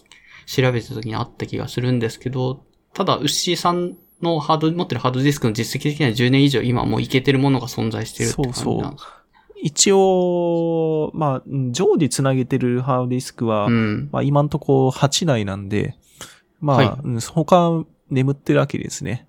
[0.45, 2.63] 調べたときにあった気がするんですけど、
[2.93, 9.23] ただ、ウッシーさんのハード、持ってるハードディスクの実績的には10年以上今もういけてるものが存在してるって感じなんですか？
[9.61, 14.09] 一応、まあ、うん常時つなげてるハードディスクは、うん。
[14.11, 15.95] まあ今んとこ8台なんで、
[16.59, 16.91] まあ、はい。
[17.03, 19.27] うん他眠ってるわけですね。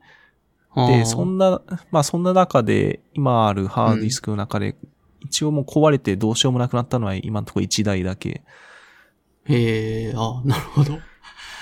[0.77, 4.77] で、そんな、まあそんな中で、今あるハードディスクの中で、
[5.21, 8.43] 一応もう壊れてどうしようもなくなったのは今のところ1台だけ。
[9.45, 10.99] へえ、あ、なるほど。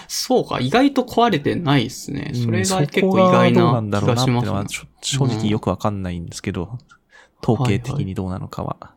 [0.08, 2.32] そうか、意外と壊れてないですね。
[2.34, 4.64] それうんが結構意外な気がしますねうのは、。
[4.66, 6.78] ちょ正直よくわかんないんですけど、
[7.42, 8.94] 統計的にどうなのかは。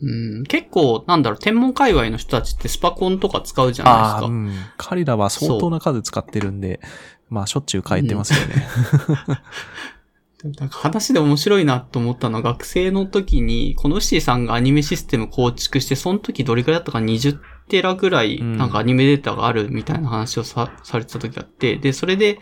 [0.00, 4.20] うん、結構、なんだろう、天文界隈の人たちってスパコンとか使うじゃないですか。
[4.22, 4.52] うん。
[4.76, 6.80] 彼らは相当な数使ってるんで、
[7.32, 8.66] まあしょっちゅう変えてますよね。
[10.58, 18.58] なんか話で面白いなと思ったのは学生の時に、このシーさんがアニメシステム構築して、その時どれくらいだったか20テラぐらい、うん。
[18.58, 22.40] なんかアニメデータがあるみたいな話をさ、されてた時があって、で、それで、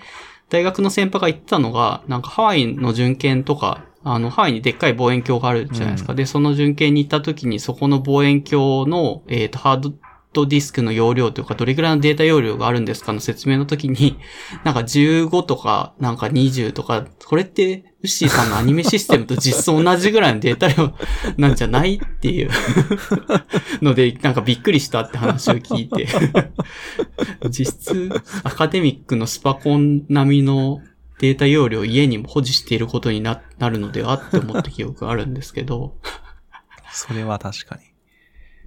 [0.48, 6.14] 大学の先輩が言ってたのが、なんかハワイの巡検とか、あの、ハワイにでっかい望遠鏡があるじゃないですか。
[6.14, 9.92] で、その巡検に行った時に、そこの望遠鏡の、えっ、と、ハード
[10.32, 14.16] ディスクの容量というか、どれくらいのデータ容量があるんですかの説明の時に、
[14.64, 20.94] なんか15とか、なんか20とか、これって、ウッシーさんのアニメシステムと実質同じぐらいのデータ量
[21.36, 22.50] なんじゃないっていう。
[23.82, 26.06] ので、なんかびっくりしたって話を聞いて、
[27.50, 28.10] 実質
[28.44, 30.80] アカデミックのスパコン並みの
[31.18, 35.98] データ容量を家にも保持していることになるのではって思った記憶があるんですけど、
[36.92, 37.89] それは確かに。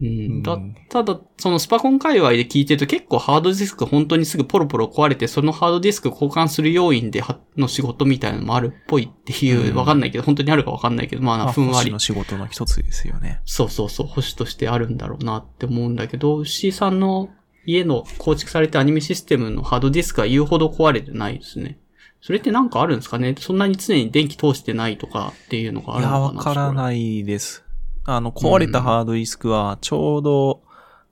[0.01, 11.99] うん、だうんただ、そのスパコン界隈で聞いてると結構ハードディスク本当にすぐポロポロ壊れて、そのハードディスク交換する要因ではの仕事みたいなのもあるっぽいっていう、うんわかんないけど、本当にあるかわかんないけど、まあ、まあ、ふんわりの。
[11.99, 13.41] 仕事の一つですよね。
[13.45, 17.29] そうそうそう、保守としてあるんだろうなって思うんだけど、C さんの
[17.65, 21.79] 家の構築されたアニメシステムのハードディスクは言うほど壊れてないですね。
[22.19, 23.35] それってなんかあるんですかね？
[23.37, 26.73] そんなに常に電気通してないとかっていうのがあいや、るのかなわからい。
[26.73, 27.62] ないです。
[28.05, 30.61] あの、壊れたハードディスクは、ちょうど、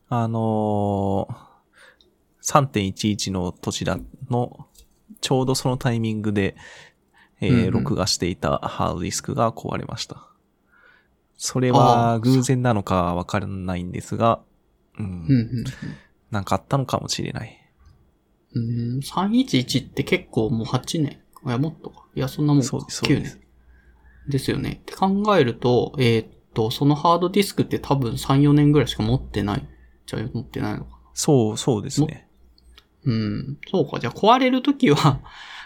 [0.10, 3.98] あのー、3.11の年だ、
[4.30, 4.68] の、
[5.22, 6.56] ちょうどそのタイミングで、
[7.40, 10.28] えーうんうん録画していたハードディスクが壊れました。
[11.38, 14.42] それあはー偶然なのかわからないんですが、
[15.00, 15.64] うんうんうん
[16.30, 17.58] なんかあったのかもしれない。
[18.54, 18.64] うん。
[18.64, 21.20] うん、311って結構もう8年。
[21.46, 22.06] いや、もっとか。
[22.16, 22.68] いや、そんなもんか。
[22.68, 23.38] そうですそう9です
[24.28, 24.32] 年。
[24.32, 24.80] ですよね。
[24.84, 29.68] って考えると、えーっと、そのハードディスクって多分3、4年ぐらいしか持ってない。
[30.06, 31.00] じゃあ持ってないのか。
[31.14, 32.28] そう、そうですね。
[33.06, 33.58] うん。
[33.70, 34.00] そうか。
[34.00, 35.22] じゃあ壊れるときは、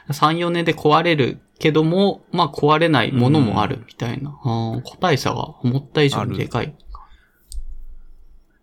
[0.09, 4.37] 3、4年で壊れるけども、まあ壊れないものもあるみたいな。
[4.43, 6.75] あー個体差が思った以上にでかい。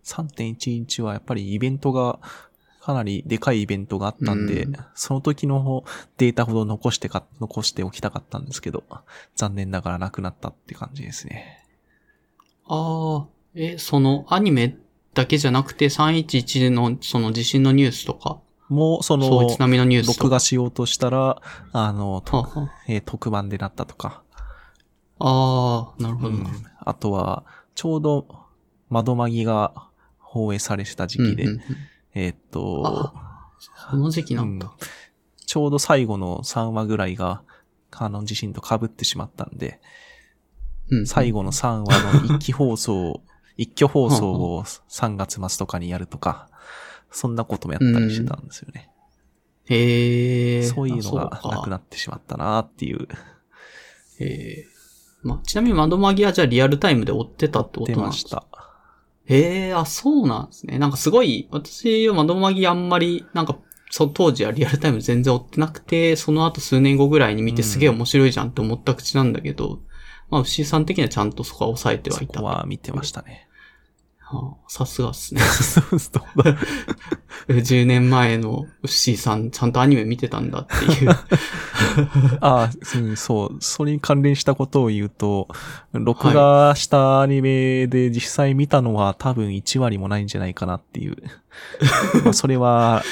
[0.04, 2.18] 3.11はやっぱりイベントが、
[2.80, 5.84] かなりでかいイベントがあったんで、うんその時の
[6.16, 8.82] データほど残してか、残しておきたかったんですけど、
[9.36, 11.61] 残念ながらなくなったって感じですね。
[12.74, 14.76] ああ、え、そのアニメ
[15.12, 20.18] だけじゃなくて311のその地震のニュースとか、もう、その、津波のニュースとか？
[20.20, 21.42] 録画しようとしたら、
[21.72, 24.22] あの、とはあはえー特番でなったとか、
[25.18, 26.50] ああー、なるほどな。
[26.50, 27.44] うんあとは、
[27.74, 28.26] ちょうど、
[28.88, 31.62] 窓マギが放映されてた時期で、うんうんうん
[32.14, 33.12] えーっと、
[33.90, 34.72] その時期なんだ。
[35.46, 37.42] ちょうど最後の3話ぐらいが、
[37.92, 39.76] あの地震と被ってしまったんで、うん
[41.06, 43.22] 最後の3話の一期放送、
[43.56, 46.48] 一挙放送を3月末とかにやるとか、
[47.10, 48.90] そんなこともやったりしてたんですよね。
[49.66, 50.62] へえ。
[50.62, 53.06] そういうのがあなくなってしまったなっていう。
[54.18, 54.64] へえ。
[55.22, 58.36] まあ、ちなみに窓マギはじゃあリアルタイムで追ってたってこと出なんですか？
[58.36, 58.62] ました。
[59.34, 60.78] へえ、あ、そうなんですね。
[60.78, 63.56] なんかすごい、私は窓マギあんまり、なんか、
[63.90, 69.80] その当時はリアルタイム全然追ってなくて、その後数年後ぐらいに見てうんすげえ面白いじゃんって思った口なんだけど、
[70.32, 72.32] まあ、牛井さん的にはちゃんとそこは抑えてはいた。
[72.32, 73.46] そこは見てましたね。
[74.18, 75.42] はあさすがっすね。
[75.44, 76.56] そうだ
[77.48, 81.10] 10 年前のウッシーさん、ちゃんとアニメ見てたんだっていう。
[81.10, 81.18] あ
[82.40, 83.56] あ、うん、そう。
[83.60, 85.48] それに関連したことを言うと、
[85.92, 91.16] 録画したアニメで実際見たのは多分1割もないんじゃないかなっていう。
[92.24, 93.02] まあそれは、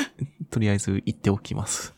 [0.48, 1.94] とりあえず言っておきます。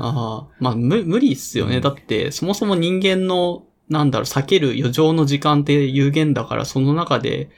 [0.00, 1.76] ああ、まあ、む、無理っすよね。
[1.76, 7.50] うんだって、そもそも人間の、なんだろう、避ける余剰の時間って有限だから、その中で、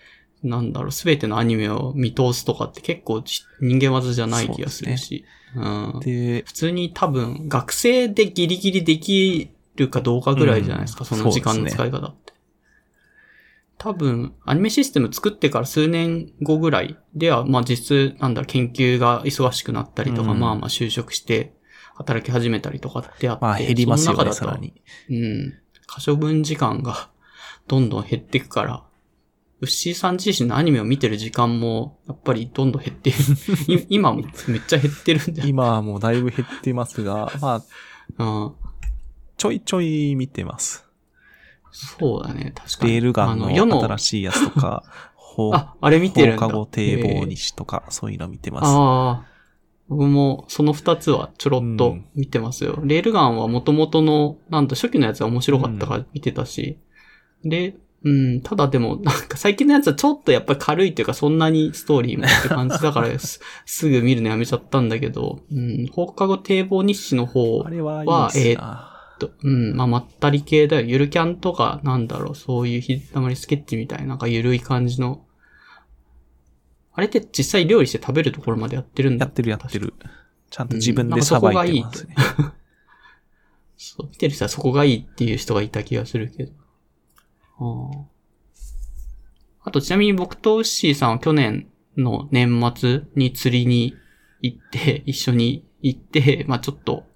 [0.43, 5.25] なんだろう、すべてのアニメを見通すとかって結構ち人間技じゃない気がするし。
[5.55, 5.61] う
[5.99, 6.01] ん。
[6.01, 12.33] で、普通に多分、学生でギリギリできるかどうかぐらいじゃないですか、うんその時間の使い方って。
[13.77, 21.55] 多分、アニメシステム作ってから数年後ぐらいでは、まあ実質、なんだ研究が忙しくなったりとか、うんまあまあ就職して、
[21.95, 24.73] 働き始めたりとかってあって、まあ減りますよね、さらに。
[25.09, 25.55] うん。
[25.91, 27.11] 可処分時間が
[27.67, 28.83] どんどん減っていくから、
[29.61, 33.19] ウッシーさん自身のアニメを見てる時間も、やっぱりどんどん減っている。
[33.75, 35.49] い今もめっちゃ減ってるんじゃん。
[35.49, 37.63] 今はもうだいぶ減ってますが、ま
[38.19, 38.55] あ、うん。
[39.37, 40.87] ちょいちょい見てます。
[41.73, 42.93] そうだね、確かに。
[42.93, 44.85] レールガンのの新しいやつとか、
[45.15, 46.47] 放 あ、あれ見てるんだ。
[46.47, 48.67] 放課後堤防えー西とか、そういうの見てます。
[48.67, 49.31] ああ。
[49.91, 52.79] 僕もその二つはちょろっと見てますよ。
[52.85, 56.79] レールガンは元々の、なんだ、初期のやつは面白かったから見てたし。
[57.45, 57.75] で、
[58.05, 67.65] うん、ただでも、なんか最近のやつはちょっとやっぱり軽いというか、そんなにストーリーもって感じだから す、すぐ見るのやめちゃったんだけど、うん、放課後堤防日誌の方は
[68.05, 68.87] はですな。
[69.19, 70.87] と、うん、まあ、まったり系だよ。
[70.87, 75.25] ゆるキャンとか、なんだろう、そういうひだまりスケッチみたいな、なんかゆるい感じの。
[76.93, 79.95] あれって実際料理して食べるところまでやってるんだやってるやってる。
[80.51, 82.15] ちゃんとうん自分でさばいてますね。
[83.77, 86.53] そう、見てる人はそこがいいっていう人がいた気がするけど。
[87.59, 88.11] ああ
[89.63, 93.95] あと、ちなみに僕とウッシーさんは去年の年末に釣りに
[94.41, 97.07] 行って、 一緒に行って、まあちょっと、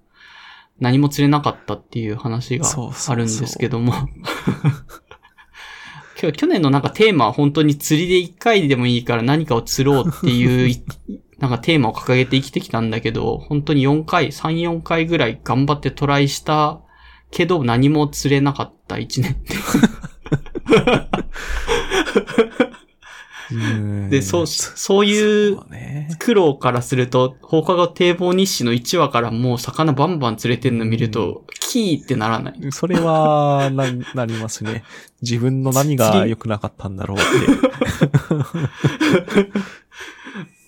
[0.79, 3.93] 何も釣れなかったっていう話がそうそうそうあるんですけども。
[3.93, 4.07] 今
[5.04, 5.04] 日
[6.15, 10.81] 去年のなんかテーマは本当に釣りで一回でもいいから何かを釣ろうっていうい、
[11.39, 16.79] なんかテーマを掲げて生きてきたんだけど、本当に4回、3、4回ぐらい頑張ってトライした
[17.31, 19.55] けど何も釣れなかった1年って。
[23.51, 25.59] うんで、そう、そういう。
[26.19, 32.71] 苦労からすると、放課後堤防日誌の1話からもう魚バンバン釣れてるの見ると、キーってならない。
[32.71, 33.85] それは、な、
[34.15, 34.83] なりますね。
[35.21, 37.21] 自分の何が良くなかったんだろうっ
[39.43, 39.51] て。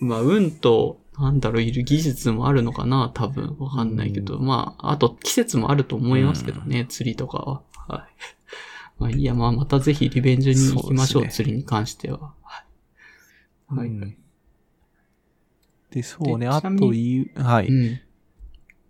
[0.00, 3.56] まあ、運と、なんだろう、いる技術もあるのかな多分。
[3.58, 4.36] わかんないけど。
[4.36, 7.62] うまあ、あと季節もあると思いますけどね、釣りとかは。
[7.88, 8.02] はい。
[8.98, 12.34] まあいいや、まあまたぜひリベンジに行きましょう、ね釣りに関しては。
[12.42, 12.64] はい。
[13.68, 13.88] はい。
[13.88, 14.16] うん
[15.90, 17.68] で、そうね、あという、はい。
[17.68, 18.00] うん。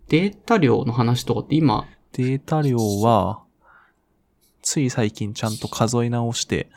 [0.09, 3.43] データ量の話とかって今、データ量は、
[4.61, 6.69] つい最近ちゃんと数え直して、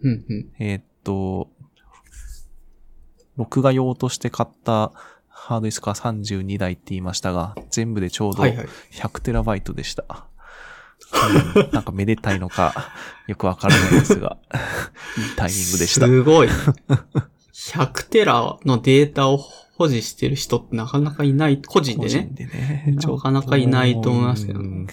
[0.00, 0.50] うんうん。
[0.58, 1.50] えーっと、
[3.36, 4.92] 録画用として買った
[5.28, 8.66] ハードディスクは32台って言いましたが、全部でちょうどはいはい。
[8.90, 10.26] 100テラバイトでした。
[11.56, 12.92] うんなんかめでたいのか、
[13.26, 14.36] よくわからないですが、
[15.16, 16.06] いいタイミングでした。
[16.06, 16.48] すごい。
[17.54, 22.34] 100テラのデータを保持してる人ってなかなかいない、個人個でね人。
[22.34, 22.94] でね。
[22.96, 24.86] なかなかいないと思いますけどうん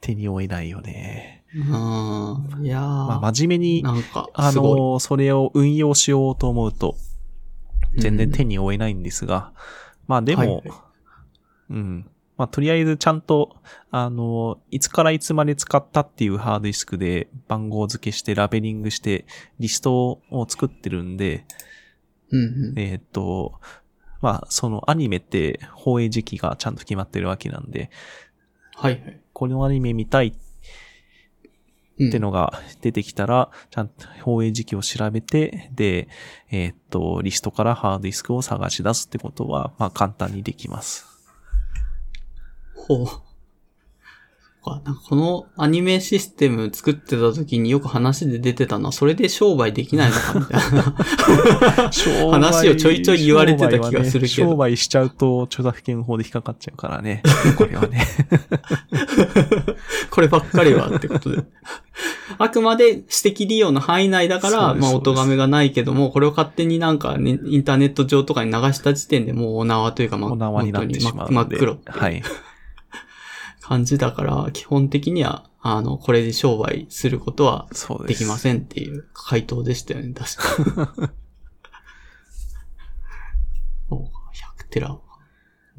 [0.00, 1.44] 手に負えないよね。
[1.54, 2.64] うん。
[2.64, 4.52] いやー、まあ、真面目に、なんか、あ。
[4.52, 6.96] の、それを運用しようと思うと、
[7.96, 9.52] 全然手に、に負えないんですが、
[10.06, 10.62] まあでも、はいはい
[11.70, 12.10] うん。
[12.36, 13.56] まあとりあえずちゃんと、
[13.90, 19.26] あの、いつからいつまで使ったっていうハードディスクで番号付けしてラベリングして
[19.58, 21.44] リストを作ってるんで、
[22.30, 22.78] うんうん。
[22.78, 23.60] えーっと、
[24.20, 27.90] まあそのアニメって放映時期がちゃんと決まってるわけなんで、
[28.74, 29.20] はいはい。
[29.32, 36.08] このアニメ見たいってのが出てきたら、ちゃんと放映時期を調べて、で、
[36.50, 41.13] えーっと、リストからハードディスクを探し出すってことは、まあ簡単にできます。
[42.86, 43.24] ほう。
[44.66, 50.94] なんかこのアニメシステム作ってた時によく話で出てたのは、それで商売できないのかみたいな。
[52.32, 57.22] 話をちょいちょい言われてた気がするけど商売はね商売しちゃうと著作権法で引っかかっちゃうからね。
[57.58, 58.06] これはね。
[60.10, 61.42] こればっかりはってことで。
[62.38, 71.42] あくまで私的利用の範囲内だから、まあ、そうですそうです音めがないけども、これを勝手になんか、ね、インターネット上とかに流した時点でもうお縄というか、まあ、お縄になってしまう真。
[71.42, 72.22] っ黒はい。
[73.64, 78.14] 感じだから、基本的には、あの、これで商売することはそうで。
[78.14, 80.92] きませんっていう回答でしたよね、確か。
[83.88, 84.10] そうか、
[84.58, 84.98] 100テラ。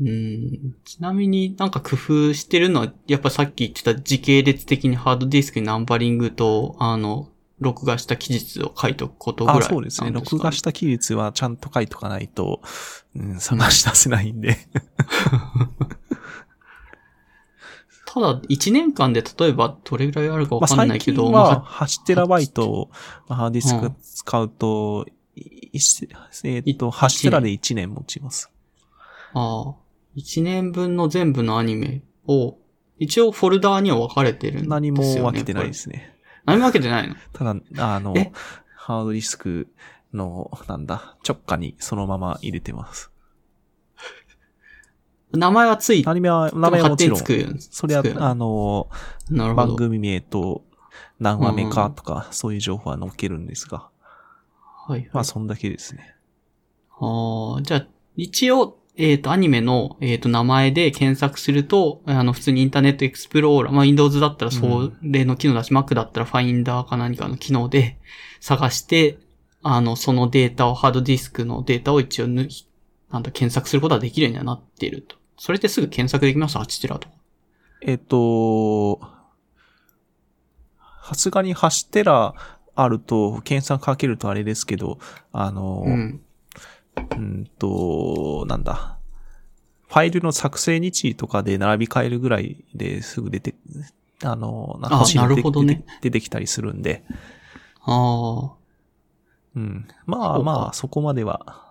[0.01, 0.75] うん。
[0.83, 7.29] ちなみになんか工夫してるのは、やっぱさっき言ってた時系列的にハードディスクにナンバリングと、あの、
[7.59, 10.09] 録画した記述を書いとくことぐらいあ、そうですね。
[10.09, 12.63] 録画した期日はちゃんと書いとかないと、
[13.15, 14.57] うん、探し出せないんで。
[18.15, 22.89] ただ、1年間で例えばどれぐらいあるかわまあ、かんな最近いけど、はま8テラバイト
[23.27, 25.05] ハードディスク使うと、
[25.35, 28.49] いえっと、8テラで1年持ちます。
[29.33, 29.73] あ、ああ、
[30.15, 32.57] 1年分の全部のアニメを、
[32.99, 34.69] 一応フォルダーには分かれてるんですよね。
[34.69, 36.15] 何も分けてないでこすね。
[36.17, 36.31] れ。
[36.45, 37.15] 何も分けてないの？
[37.33, 38.31] ただ、あのえ、
[38.77, 39.67] ハードディスク
[40.13, 43.11] の、なんだ、直下にそのまま入れてます。
[45.31, 47.19] 名前はついて、アニメは、名前はもちろん。
[47.59, 48.89] それはあの、
[49.29, 49.67] なるほど。
[49.67, 50.63] 番組名と
[51.19, 53.89] 何話目かとか、そういう情報は載っけるんですが、
[54.87, 55.09] はい、はい。
[55.13, 56.15] まあ、そんだけですね。
[56.99, 67.97] ああ、じゃあ、一応、えっ、と、アニメの、えっ、と、名前で検索すると、あの、普通にインターネットエクスプローラー、まあ、Windows だったらそれの機能だし、Mac だったら Finder か何かの機能で
[68.39, 69.17] 探して、
[69.63, 72.47] あの、そのデータを、ハードディスクのデータを一応ぬ、
[73.15, 75.15] なんだ、検索することができるようにはなっていると。
[75.37, 77.15] それってすぐ検索できます？8テラとか。
[77.81, 78.99] えっと、
[81.03, 82.33] さすがに8テラ
[82.75, 84.99] あると、検索かけるとあれですけど、
[85.31, 86.21] あの、うん。
[86.95, 88.95] うんと、なんだ。
[89.95, 93.55] ァイルの作成日とかで並び替えるぐらいですぐ出て、
[94.23, 97.05] あの、あ星なるほどね出てきたりするんで、
[97.85, 98.51] あ
[99.55, 99.87] うん。
[100.05, 101.64] まあまあ、そこまでは、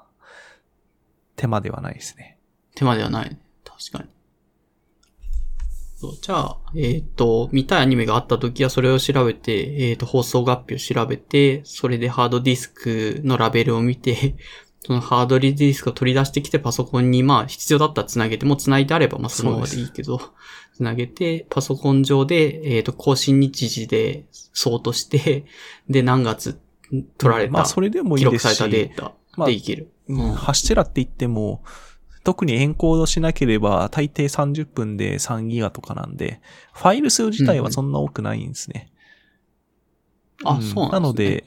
[1.37, 2.39] 手間ではないですね。
[2.74, 3.39] あ、手間ではない。
[3.64, 4.11] 確かに。
[5.97, 14.37] そうじゃあ、えっ、と、見たいアニメがあった時はそれを調べて、えっ、と、放送合併を調べて、それでハードディスクのラベルを見て、
[14.87, 20.20] そのハードディスクを取り出してきてパソコンに、まあ、必要だったら繋げて、もう繋いであれば、まあ、そのままでいいけど、
[20.76, 25.47] 繋げて、パソコン上で、えっ、と、更新日時で、ソートして、
[25.89, 26.61] で、何月
[27.16, 29.14] 取られた、まあ、それでもいいですし、記録されたデータまあ
[29.45, 29.93] でいける。
[30.09, 31.62] うん、ハッシュテラって言っても、
[32.24, 36.41] 特にエンコードしなければ、大抵30分で3ギガとかなんで、
[36.72, 38.91] ファイル数自体はそんな多くないんですね。
[40.45, 41.01] あ、んそうなんですね。
[41.01, 41.45] なので、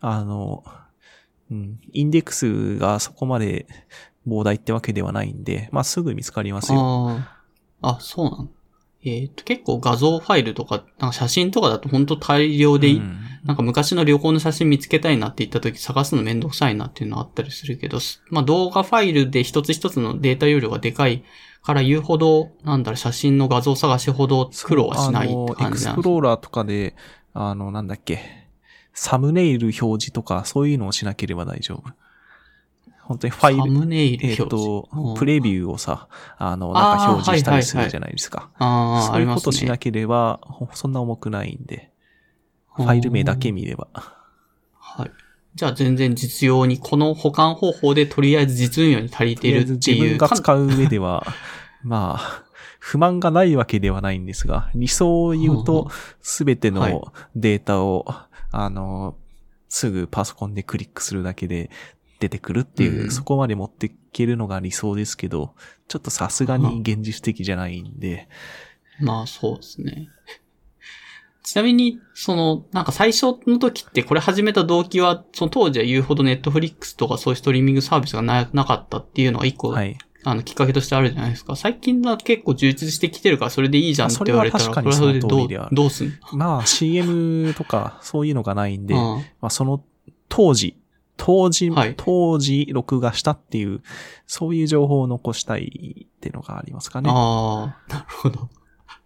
[0.00, 0.64] あの、
[1.50, 3.66] うん、インデックスがそこまで
[4.26, 6.78] 膨大ってわけではないんで、まあ、すぐ見つかりますよ。
[6.78, 7.38] あ
[7.82, 7.96] あ。
[7.96, 8.48] あ、そうなの。
[9.04, 21.24] えっ、と、結構画像ファイルとか、なんか写真とかだと本当大量で、うんなんか昔の旅行の写真見つけたいなって言った時探すのめんどくさいなっていうのあったりするけど、すまあ動画ファイルで一つ一つのデータ容量がでかい
[21.62, 26.94] から言うほど、なんだろう、写真の画像探しほど苦労はしないって感じあのエクスなんですプローラーとかで、
[27.32, 28.48] あの、なんだっけ、
[28.92, 31.92] サムネイル表示とか、そういうのをしなければ大丈夫。
[33.08, 34.90] 本当にファイル、サムネイルえっ、表示。
[34.90, 38.50] と、プレレビューをさ、あの、なんか表示したりするじゃないですか。
[38.58, 39.40] ああ、そういうこ。
[39.40, 41.90] としなければ、ほそんな重くないんで、
[42.76, 43.88] ファイル名だけ見れば。
[44.74, 45.10] はい。
[45.54, 50.18] じゃあ全然実用に、この保管方法でとりあえず実運用に足りてるって自いう。
[50.18, 51.26] 分が使う上では、
[51.82, 52.44] まあ、
[52.78, 55.90] 不満がないわけではないんですが、理想を言うと、
[56.20, 58.04] すべてはいのデータを、
[58.52, 59.16] あの、
[59.70, 61.70] すぐパソコンでクリックするだけで
[62.18, 65.54] 出てくるっていう、うんそこまで持っていけるのが理想ですけど、
[65.86, 68.28] ちょっとさすがに現実的じゃないんで、
[69.00, 70.08] まあそうですね。
[71.42, 79.96] ちなみに、その、なんか最初の時ってこれ始めた動機は、その当時は言うほどネットフリックスとかそういうストリーミングサービスがななかったっていうのが一個、はい。
[80.24, 81.56] あの、きっかけとしてあるじゃないですか。
[81.56, 89.82] 最近は結構充実してきてるからそれでいいじゃんって言われたら、あそれはそれでどうどうすんまあ CM とかそういうのがないんで、のまあその
[90.28, 90.76] 当時、
[91.18, 93.82] 当時、はい当時録画したっていう、
[94.26, 97.10] そういう情報を残したいっていうのがありますかね。
[97.12, 98.48] ああ、なるほど。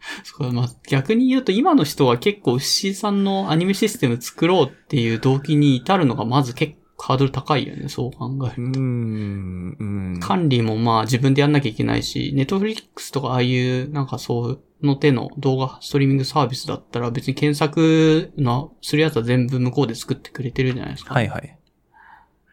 [0.25, 9.85] そうまあ、逆に言うと今の人は結構牛さんのアニメシステム作ろうっていう動機に至るのがまず結構ハードル高いよね、そう考えるうーん、う
[10.17, 10.21] ん。
[10.21, 21.15] 管理もまあ自分でやんなきゃいけないし、ネットフリックスとかああいうなんかそうの手の動画ストリーミングサービスだったら別に検索のするやつは全部向こうで作ってくれてるじゃないですか。
[21.15, 21.59] はいはい。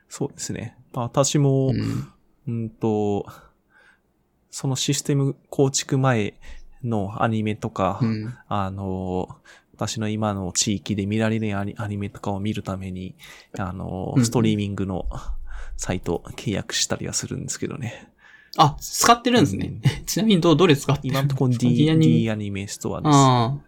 [0.10, 0.76] そうですね。
[0.93, 2.07] まあ私も、うん。
[2.47, 3.26] うんと、
[4.49, 6.34] そのシステム構築前
[6.84, 8.34] のアニメとか、うん。
[8.47, 9.30] あの、
[9.74, 13.16] 私の今の地域で見られるアニアニメとかを見るために、
[13.57, 15.05] あのう、んストリーミングの
[15.78, 18.12] サイト契約したりはするんですけどね。
[18.57, 19.80] あ、使ってるんですね。
[20.05, 23.60] ちなみにど、どれ使ってる今のところ D, D アニメ D アニメストアです。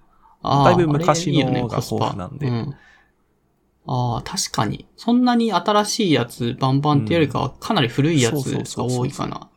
[0.44, 2.76] だいぶ昔のが豊富なんでうん
[3.88, 4.88] ああ、確かに。
[4.96, 9.50] そんなに新しいやつバンバンっていうよりかは、かなり古いやつが多いかな。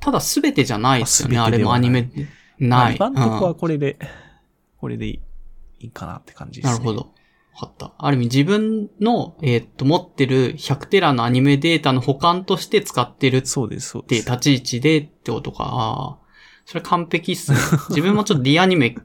[0.00, 1.38] ただ全てじゃないですよね。
[1.38, 2.10] ああれもアニメ
[2.58, 2.96] まあない。
[2.96, 3.98] 今のとこはこれで、
[4.80, 5.20] これでい
[5.80, 6.78] いかなって感じですね。
[6.78, 7.12] なるほど。
[7.54, 7.92] わかった。
[7.98, 14.30] ある意味自分の、えーっと、持ってる100テラのアニメデータの保管として使ってるっそうです、そうです。
[14.30, 15.64] 立ち位置でってことか。
[15.64, 16.18] ああ。
[16.66, 17.58] それ完璧っすね。
[17.90, 18.96] 自分もちょっと D アニメ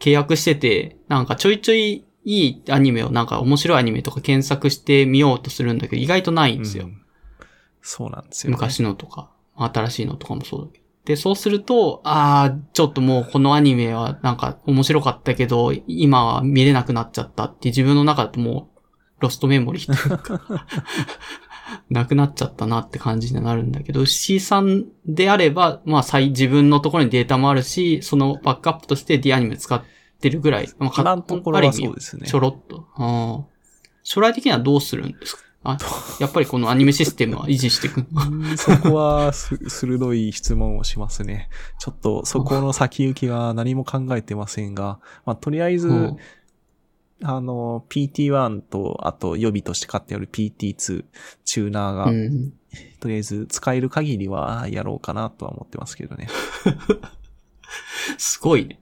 [0.00, 6.86] 契約してて、なんかちょいちょいいいアニメをなんか面白いアニメとか検索してみようとするんだけど、意外とないんですよ。
[6.86, 7.04] うん
[7.84, 8.56] そうなんですよ、ね。
[8.56, 10.84] 昔のとか、新しいのとかもそうだけど。
[11.04, 18.80] で、そうすると、ああ、ちょっともうこのアニメはなんか面白かったけど、今は見れなくなっちゃったって自分の中だともう、
[19.20, 20.66] ロストメモリーというか、
[21.90, 29.86] なくなっちゃったなって感じになるんだけど、C さんであれば、まあ、再自分のところにデータもあるし、そのバックアップとして D アニメ使って
[30.30, 32.86] るぐらい、まあか今のところはそうですねちょろっと。
[32.94, 33.44] ああ
[34.02, 35.42] 将来的にはどうするんですか？
[35.66, 35.78] あ
[36.20, 38.06] やっぱりこのアニメシステムは維持していく
[38.58, 41.48] そこはす鋭い質問をしますね。
[41.78, 46.16] ちょっとそこの先行きが何も考えてませんが、まあ、とりあえず、うん
[47.22, 51.04] あの、PT1 と、あと予備として買ってある PT2
[51.44, 52.52] チューナーが、うん。
[53.00, 56.28] とりあえず使える限りはやろうかなとは思ってますけどね。
[58.18, 58.80] すごいね。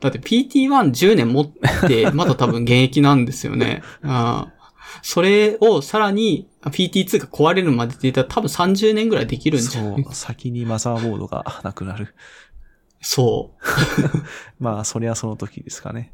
[0.00, 1.46] だって PT110 年持っ
[1.86, 3.82] て、まだ多分現役なんですよね。
[4.02, 4.54] ああ
[5.02, 10.02] それをさらに PT2 が壊れるまでって言ったら多分30年ぐらいできるんじゃそ、ない？
[10.02, 12.14] う先にマザーボードがなくなる。
[13.00, 13.64] そう。
[14.62, 16.12] まあ、そりゃその時ですかね。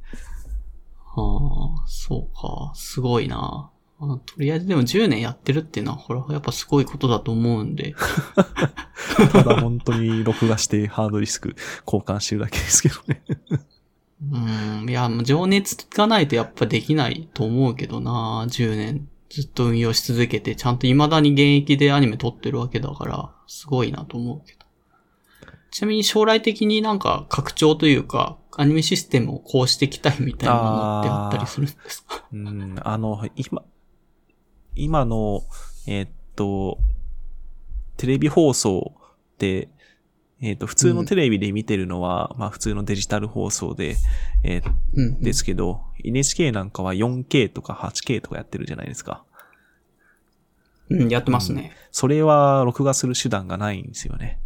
[1.14, 2.72] はあ、そうか。
[2.74, 3.70] すごいな。
[4.03, 7.95] あとりあえずでも10年やってるっていうのは、ほら、やっぱすごいことだと思うんで。
[9.33, 11.55] ただ本当に録画してハードディスク
[11.87, 13.23] 交換してるだけですけどね。
[14.33, 14.89] うん。
[14.89, 18.47] いや、もう情熱がないとやっぱできないと思うけどな。
[18.49, 24.61] 10年ずっと運用し続けて、ちゃんと未だに現役でアニメ撮ってるわけだから、すごいなと思うけど。
[25.71, 32.25] ちなみに将来的になんか拡張というか、アニメシステムをこうしていきたいみたいなものってあったりするんですか？
[32.33, 33.63] うん、あの、今、
[34.81, 35.43] 今の、
[35.87, 36.78] えーっと、
[37.97, 38.93] テレビ放送
[39.35, 39.68] って、
[40.43, 43.97] えーっと、普通のテレビで見てるのは、まあ普通のデジタル放送で、
[44.43, 45.20] えーうん。
[45.20, 49.24] ですけど、NHK なんかは 4K とか 8K とかやってるじゃないですか。
[50.89, 51.72] うん、やってますね。
[51.93, 54.41] それは録画する手段がないんですよね。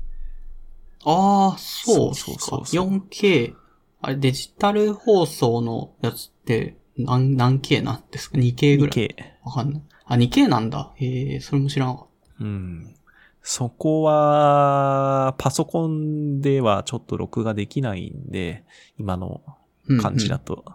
[1.04, 2.40] ああ、そうそうか。
[2.40, 3.54] そうそう 4K。
[4.02, 9.14] あれ、デジタル放送のやつって、何、何 K なんですか ?2K ぐらい？2K。
[9.44, 9.82] わかんない。
[10.06, 10.92] あ、2K なんだ。
[10.96, 12.06] へえ、それも知らなかっ
[12.40, 12.94] うん。
[13.42, 18.64] そこは、パソコンではちょっと録画できないんで、
[18.98, 19.42] 今の
[19.88, 20.00] た。
[20.00, 20.64] 感じだと。
[20.66, 20.74] うん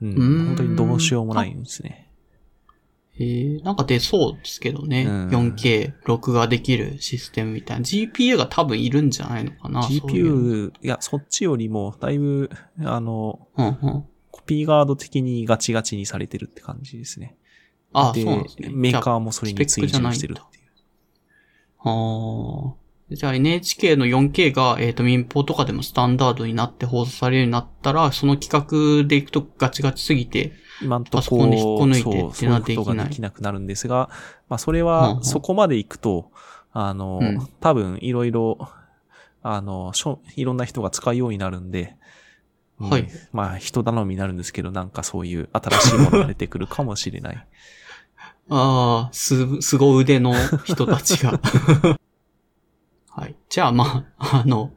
[0.00, 2.08] うん本当にどうしようもないんですね。
[3.18, 5.04] へえ、なんか出そうですけどね。
[5.04, 7.84] うん 4K 録画できるシステムみたいな。
[7.84, 9.82] GPU が多分いるんじゃないのかな。
[9.82, 12.48] GPU、いや、そっちよりも、だいぶ、
[12.84, 14.04] あの、うんうん。
[14.30, 17.36] コピーガード的にガチガチにされてるって感じですね。
[17.92, 18.68] あでそうなんですね。
[18.72, 20.68] メーカーーもそれに追従してるっていう。
[21.78, 22.88] はあ。
[23.10, 34.10] じゃあ NHK の 4K が、えっ、と民放とかでもスタンダードになって放送されるようになったら、その企画でいくとガチガチすぎて、今んとこパソコンで引っこ抜いてそう、っていうのはそういうことできないができなくなるんですが、
[34.48, 36.30] まあ、それは、んそこまで行くと、
[36.72, 38.58] あの、うん多分、いろいろ、
[39.42, 41.98] あの、しょいろんな人が使うようになるんで、うん
[42.78, 47.36] はいまあ、人頼みになるんですけど、なんかそういう新しいものが出てくるかもしれない。
[48.50, 51.40] ああ、す、すご腕の人たちが。
[53.10, 53.34] はい。
[53.48, 54.72] じゃあまあ、あの、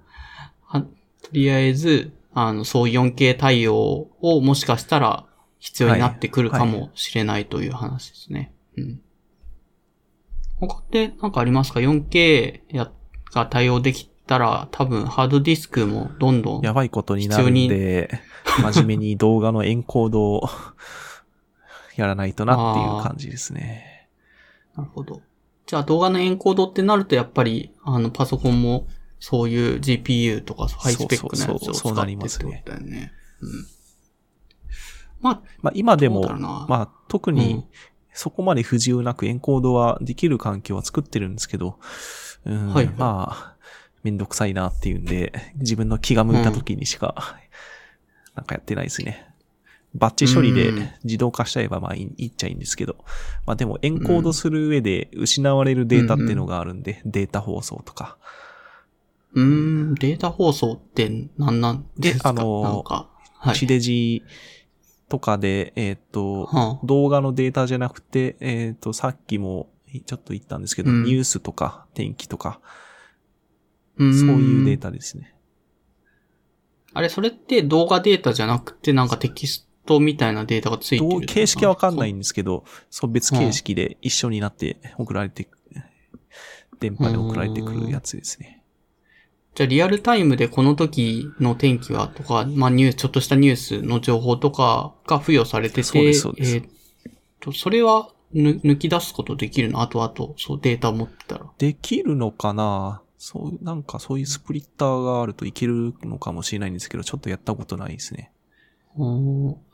[0.64, 0.88] はと
[1.32, 5.26] りあえず、あの、そういう 4K 対応をもしかしたら
[5.60, 8.54] 必要になってくるかもしれないという話ですね。
[8.78, 9.02] うん。
[10.60, 12.92] 他でなんかありますか ?4K や、
[13.32, 18.10] が対応できたら多分ハードディスクもどんどんやばいことになるんで、
[18.64, 20.50] 真面目に動画のエンコードを
[21.98, 24.08] やらないとなっていう感じですね。
[24.78, 25.22] なるほど。
[25.66, 28.88] じゃあ動画のエンコードってなるとやっぱり、あの、パソコンも
[29.20, 33.12] そういう GPU とかハイスペックなやつを使そうそうそうってってなりますねことだよね。
[33.42, 33.50] うん。
[35.20, 36.22] まあ、まあ今でも
[36.70, 37.68] まあ特うんに
[38.14, 41.80] そこまで不自由なくエンコードはできる環境は作ってるんですけど、
[42.46, 43.51] うんはいまあ、
[44.04, 47.38] めんどくさいなっていうんで、自分の気が向いた時にしか、
[48.36, 49.28] なんかやってないですね。
[49.94, 50.90] バッチ処理でうん。
[51.04, 52.96] 自動化しちゃえばまあいいっちゃいいんですけど、
[53.46, 58.18] まあでもエンコードする上で失われるデータっていうのがあるんで、データ放送とか。
[59.34, 62.34] うーん、データ放送って何なんですか？
[62.34, 63.56] であのはい。
[63.56, 64.24] 地デジ
[65.10, 66.86] とかで、えっ、と、はあ。
[66.86, 69.70] 動画のデータじゃなくて、えっ、と、さっきも
[70.06, 71.04] ちょっと言ったんですけど、うん。
[71.04, 72.62] ニュースとか天気とか、
[74.14, 75.36] そういうデータですね。
[76.94, 85.48] あれ、それって動画データじゃなくてなんかテキストみたいなデータがついてる形式はわかんないんんですけど、そう別形式で一緒になって送られて、
[86.80, 88.64] 電波で送られてくるやつですね。
[89.56, 96.68] じゃあリアルタイムでこの時の天気はとか、まあニュース、ちょっとしたニュースの情報とかが付与されてて、そうですそうですえーっ
[97.40, 99.82] と、それはぬ抜き出すことできるの？
[99.82, 101.46] 後々、そうデータ持ってたら。
[101.58, 103.01] できるのかな？
[103.24, 108.32] そう、なんかそういうスプリッターがあるといけるのかもしれないんですけど、ちょっとやったことないですね。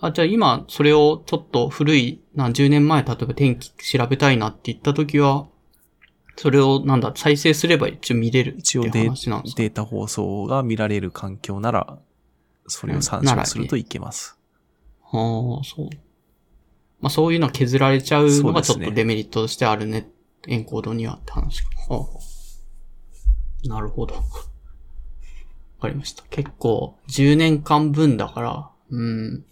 [0.02, 5.48] あ、じゃあ今、それをちょっと古い、何十年前、例えば天気調べたいなって言った時は、
[6.36, 9.62] それをなんだ、再生すれば一応見れるっていう一応デ話なんですか？
[9.62, 11.98] データ放送が見られる環境なら、
[12.68, 14.38] それを参照するといけます。
[15.04, 15.90] はあ、そう。
[17.00, 20.10] まあそういうのは削られちゃうのがちょっとデメリットとしてあるね。
[20.48, 21.70] エンコードにはって話か。
[21.90, 22.06] はあ、
[23.68, 24.16] なるほど。
[24.16, 24.22] わ
[25.82, 26.24] かりました。
[26.30, 29.46] 結構、10年間分だから、うん。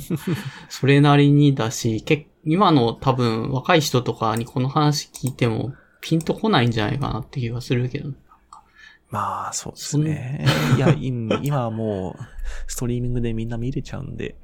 [0.68, 8.10] それなりにだし、け今の多分若い人とかにこの話聞いてもピンとこないんじゃないかなって気がするけど。
[9.10, 10.44] まあ、そうですね。
[10.76, 12.22] いや、今今はもう、
[12.66, 14.36] ストリーミングでみんな見れちゃうんで。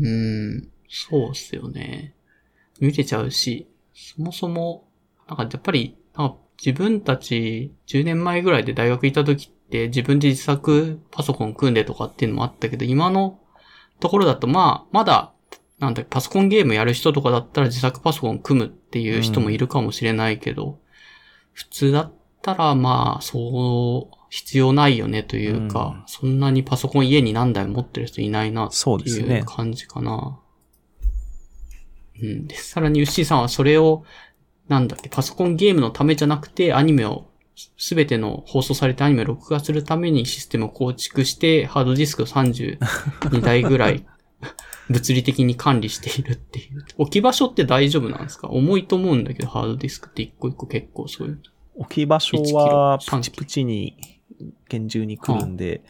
[0.00, 0.68] うん。
[0.88, 2.14] そうっすよね。
[2.80, 4.88] 見れちゃうし、そもそも、
[5.28, 13.38] なんかやっぱり、なんか自分たち10年前ぐらいで大学行った時って自分で自作パソコン組んでとかっていうのもあったけど、今の
[14.00, 15.32] ところだとまあ、まだ、
[15.78, 20.80] なんだパソコンゲームやる人とかだったら自作パソコン組むっていう人もいるかもしれないけど、
[21.52, 22.12] 普通だっ
[22.42, 28.98] たらまあ、そう、必要ないよねというか、うんそんなにパソコン家に何台持ってる人いないなっていそう
[29.44, 30.40] 感じかな。
[32.20, 32.46] うん。
[32.46, 34.04] で、さらに、ウッシーさんはそれを、
[34.68, 37.26] なんだっけ、パソコンゲームのためじゃなくて、アニメを、
[37.76, 42.78] すべての放送されたアニメを録画するためにシステムを構築して、ハードディスクを32
[43.42, 44.06] 台ぐらい、
[44.90, 46.84] 物理的に管理しているっていう。
[46.96, 48.48] 置き場所って大丈夫なんですか？
[48.48, 51.42] 重いと思うんだけど、ハードディスクって一個一個結構そういう。
[51.74, 53.96] 置き場所は1キロプチプチに
[54.68, 55.82] 厳重に来るんで、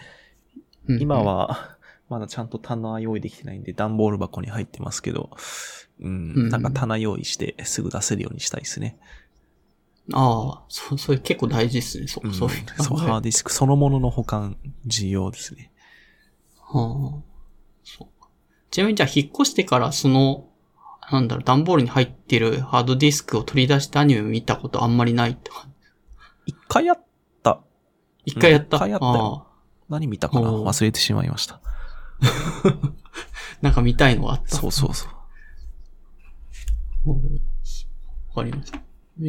[0.88, 1.76] うん今、は
[2.08, 5.30] まだちゃんと棚用意できてないんで、段ボール箱に入ってますけど、
[6.00, 8.98] うん、うんなんか棚用意してすぐ出せるようにしたいですね。
[10.12, 12.06] ああ、そう、それ結構大事ですね。
[12.06, 12.82] そう、うん、そういう。
[12.82, 14.56] そう、ハードディスクそのものの保管
[14.86, 15.70] 重要ですね。
[16.60, 17.22] はあ、
[17.84, 18.28] そうか。
[18.70, 20.48] ちなみにじゃあ引っ越してからその、
[21.10, 25.62] なんだろう、段ボールに入ってるハードディスクを取り出してアニメを見たことあんまりないって感
[26.46, 26.54] じ。
[26.54, 27.04] 一回やっ
[27.42, 27.60] た。
[28.24, 28.76] 一回やった？
[28.76, 29.46] うん一回やったよ
[29.88, 30.48] 何見たかな？
[30.50, 31.60] 忘れてしまいました。
[33.62, 34.56] なんか見たいのがあった。
[34.56, 35.10] そうそうそう。
[37.06, 37.14] わ
[38.34, 38.80] かりました。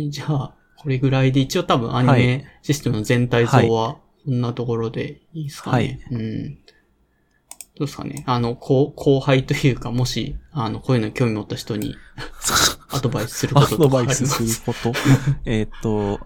[0.10, 5.76] じゃあ、これぐらいで一応多分アニはいメシステムの全体像はこんなところでいいですかね？
[5.78, 6.56] はいうん。
[6.56, 8.24] どうですかね？
[8.28, 11.96] あの、後後輩というか、もし、あの、こういうのに興味持った人に
[12.92, 14.94] アドバイスするこアととかありますドバイスすること？
[15.46, 16.20] えーっと、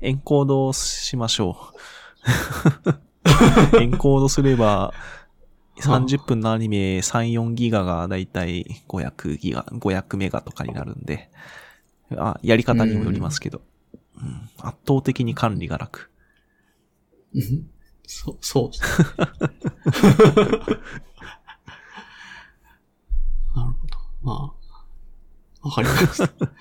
[0.00, 1.56] エンコードしましょ
[3.74, 3.76] う。
[3.80, 4.92] エンコードすれば、
[5.76, 11.30] 30分のアニメ3、4ギガがだいたい500ギガ、500メガとかになるんで、
[12.16, 13.62] あ、やり方にもよりますけど、うん
[14.58, 16.10] 圧倒的に管理が楽。
[17.34, 17.70] う ん
[18.06, 18.70] そう、そう。
[23.54, 23.98] なるほど。
[24.22, 24.54] ま
[25.62, 26.30] あ、わかりました。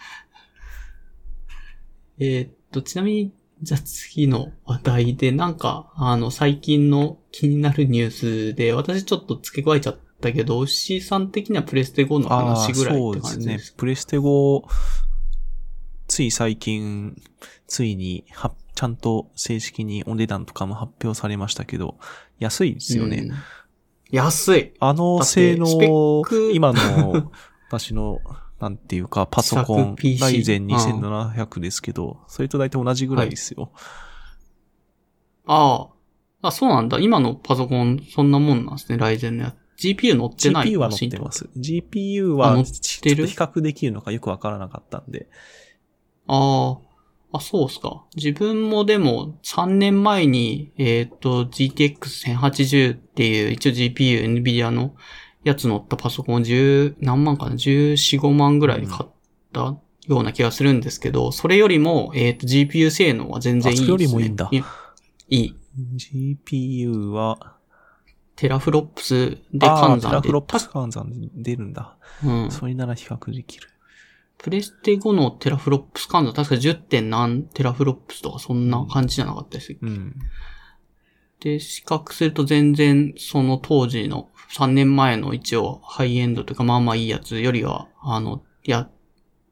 [2.20, 13.74] えーっと、ちなみに、じゃあ次の話題で、なんか、あの、最近の気になるニュースで、私ちょっと付け加えちゃったけど、おしさん的にはプレステ5の話ぐらいそってうですね感じです。。
[13.74, 14.64] プレステ5、
[16.08, 17.22] つい最近、
[17.68, 21.98] ついには、ちゃんと正式にお値段とかも発表されましたけど、
[22.40, 23.26] 安いですよね。
[23.30, 23.36] うん
[24.12, 24.74] 安い。
[24.80, 26.24] あの性能
[26.54, 27.32] 今の、
[27.70, 28.20] 私の、
[28.62, 33.72] なんていうか、パソコン、ライゼン2700ですけど、それと大体同じぐらいですよ。
[35.48, 35.90] あ
[36.44, 36.48] あ。
[36.48, 37.00] あ、そうなんだ。
[37.00, 39.88] 今のパソコン、そんなもんなんですね、ライゼンのやつ。
[39.88, 41.50] GPU 乗ってない GPU は乗ってます。
[41.58, 45.28] GPU あは、乗っと比較できるのかよくわからなかったんで。
[46.28, 47.38] ああ。
[47.38, 48.06] あ、そうっすか。
[48.16, 54.94] 自分もでも3年前に、えっ、と、GTX1080 っていう一応 GPU、NVIDIA の
[55.44, 59.10] やつ乗ったパソコンを10、何万かな ?14、5万ぐらいで買っ
[59.52, 59.78] た
[60.08, 63.94] ような気がするんですけど、それよりも、えっ、と、GPU 性能は全然いいです、ね。
[63.94, 64.64] あそれよりもいいんだい
[65.30, 65.56] いい。
[66.46, 67.58] GPU は、
[68.36, 70.02] テラフロップスで換算で。
[70.02, 71.98] テラフロップス換算で出るんだ。
[72.24, 72.52] うん。
[72.52, 73.68] それなら比較できる。
[74.38, 76.76] プレステ5のテラフロップス換算、確か 10.
[76.82, 79.78] 点何テラフロップスとかそんな感じじゃなかったです。
[79.80, 80.16] うん。
[81.40, 88.90] で、比較すると全然その当時の3年前の一応ハイエンドというかまあまあいいやつよりは、あの、や、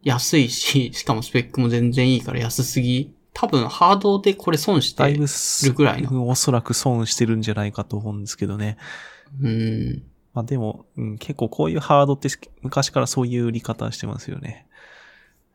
[0.03, 3.13] 安いし、 しかもスペックも全然いいから安すぎ。
[3.33, 6.27] 多分ハードでこれ損してだいぶるぐらいの。
[6.27, 8.77] おそらく損してるんじゃないかと思うんですけどね。
[9.41, 10.03] うん。
[10.33, 12.29] まあでも、うん、結構こういうハードって
[12.61, 14.65] 昔からそういう売り方してますよね。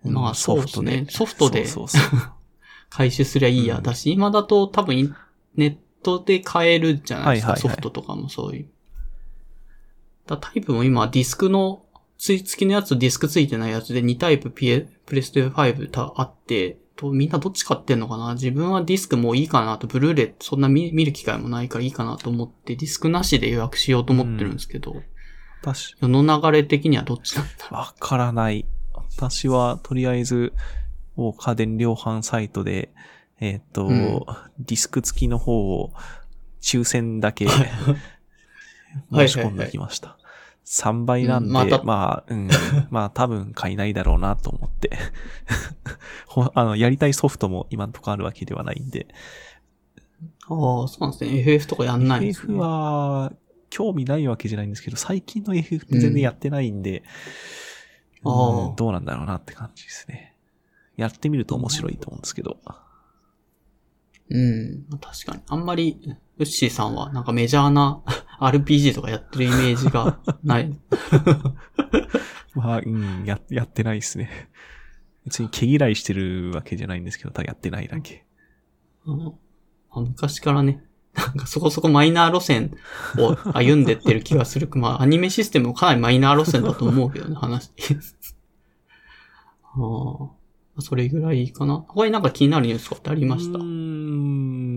[0.04, 2.20] うんまあそうですねソソフトでそうそうそう。
[2.90, 3.78] 回収すりゃいいや。
[3.78, 5.14] うんだし、今だと多分
[5.56, 7.52] ネットで買えるじゃないですか。
[7.52, 8.68] はいはいはいソフトとかもそういう。
[10.26, 11.82] だタイプも今ディスクの、
[12.16, 18.34] 付きのやつとディスクついてないやつで2タイプピエプレステ5たあって、とみんなどっち買ってんのかな？
[18.34, 24.94] 自分はディスクもういいかなと、ブルーレイそんな見見る機会もないからいいかなと思って、ディスクなしで予約しようと思ってるんですけど、
[25.60, 28.66] 私、世の流れ的にはどっちなんだろわからない。
[29.16, 30.52] 私は、とりあえず、
[31.16, 32.92] もう家電量販サイトで、
[33.40, 34.24] えーっ、と、うん
[34.59, 35.92] ディスク付きの方を、
[36.60, 37.48] 抽選だけ、う。
[39.12, 40.16] 申し込んできました。
[40.64, 42.48] 3倍なんで、まうんまたあ、うん、
[42.90, 44.90] まあ多分買いないだろうなと思って。
[46.26, 49.08] ほあの、やりたいソフトも今んとこあるわけではないんで。
[50.48, 51.38] ああ、そうなんですね。
[51.40, 52.54] FF とかやんないんですね。
[52.54, 53.32] FF は、
[53.70, 57.02] 興味ないわけじゃないんですけど、最近の FF って全然やってないんで、
[58.24, 60.34] あうんどうなんだろうなって感じですね。
[60.96, 62.58] やってみると面白いと思うんですけど。
[64.30, 64.84] うん。
[65.00, 65.42] 確かに。
[65.48, 68.02] あんまり、ウッシーさんはなんかメジャーな
[68.40, 70.73] RPG とかやってるイメージが ない。
[72.55, 74.48] まあ、うん、や、やってないですね。
[75.24, 78.24] 別に毛嫌いしてるわけじゃないんですけど、ただやってないだけ。
[79.06, 79.32] うん
[79.90, 80.82] あ昔からね、
[81.15, 82.77] なんかそこそこマイナー路線
[83.19, 84.69] を歩んでってる気がする。
[84.74, 87.70] まあ、アニメシステムもかなりマイナー路線だと思うけどね、話。
[89.62, 90.31] あ
[90.77, 91.85] あ、それぐらいかな。
[91.89, 93.59] 他になんか気になるニュースとかってありました？
[93.59, 94.73] うーん。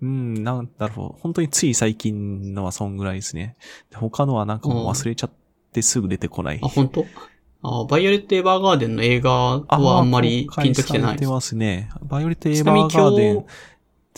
[0.00, 1.20] うん、なんだろう。
[1.20, 3.56] 本当につい最近のはそんぐらいですね。
[3.90, 5.30] で他のはなんかもう忘れちゃっ
[5.72, 6.60] てすぐ出てこない。
[6.62, 7.04] あ、本当？
[7.60, 11.20] あバイオレット・エヴァーガーデンの映画はあんまりピンときてないです。
[11.22, 11.90] てますね。
[12.04, 13.48] バイオレット・エヴァーガーデン今、と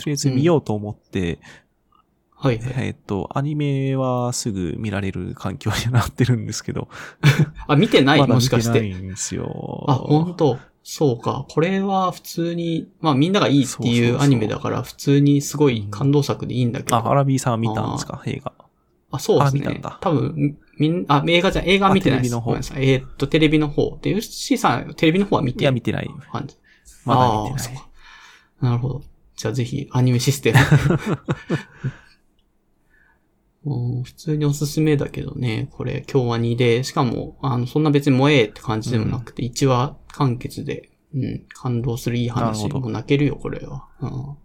[0.05, 1.39] りあえず見ようと思って、
[2.35, 2.86] はいはい。
[2.86, 6.89] えっと、アニメはすぐ見られる環境になってるんですけど。
[7.66, 8.20] あ、見てない？
[8.20, 8.81] まだもしかして。
[8.81, 9.85] 見てないんですよ。
[9.89, 11.44] あ、本当そうか。
[11.48, 16.97] これは普通に、まあみんながいいっていうアニメだから普通にすごい感動作でいいんだけど。
[16.97, 18.23] あ、アラビーさんは見たんですか？
[18.27, 18.52] 映画。
[19.12, 19.62] あ、そうですね。
[19.66, 22.36] あ見たんだ多分、みんあ、映画じゃ、映画見てないです。
[22.36, 22.89] あテレビの方ごめんなさい。
[22.90, 23.98] えーっと、テレビの方。
[24.02, 26.11] で、ヨッシーさん、テレビの方は見ていや、る見てない。
[26.32, 26.57] 感じ。
[27.05, 27.82] まだ見てない。
[28.62, 29.02] なるほど。
[29.36, 30.59] じゃあぜひ、アニメシステム。
[33.65, 42.69] もう普通におすすめだけどね、これ、今日は2で、しかも、あの、そんな別に萌えって感じでもなくて、1話完結で、うん、感動するいい話。
[42.69, 43.87] もう泣けるよ、これは。
[44.01, 44.37] うん。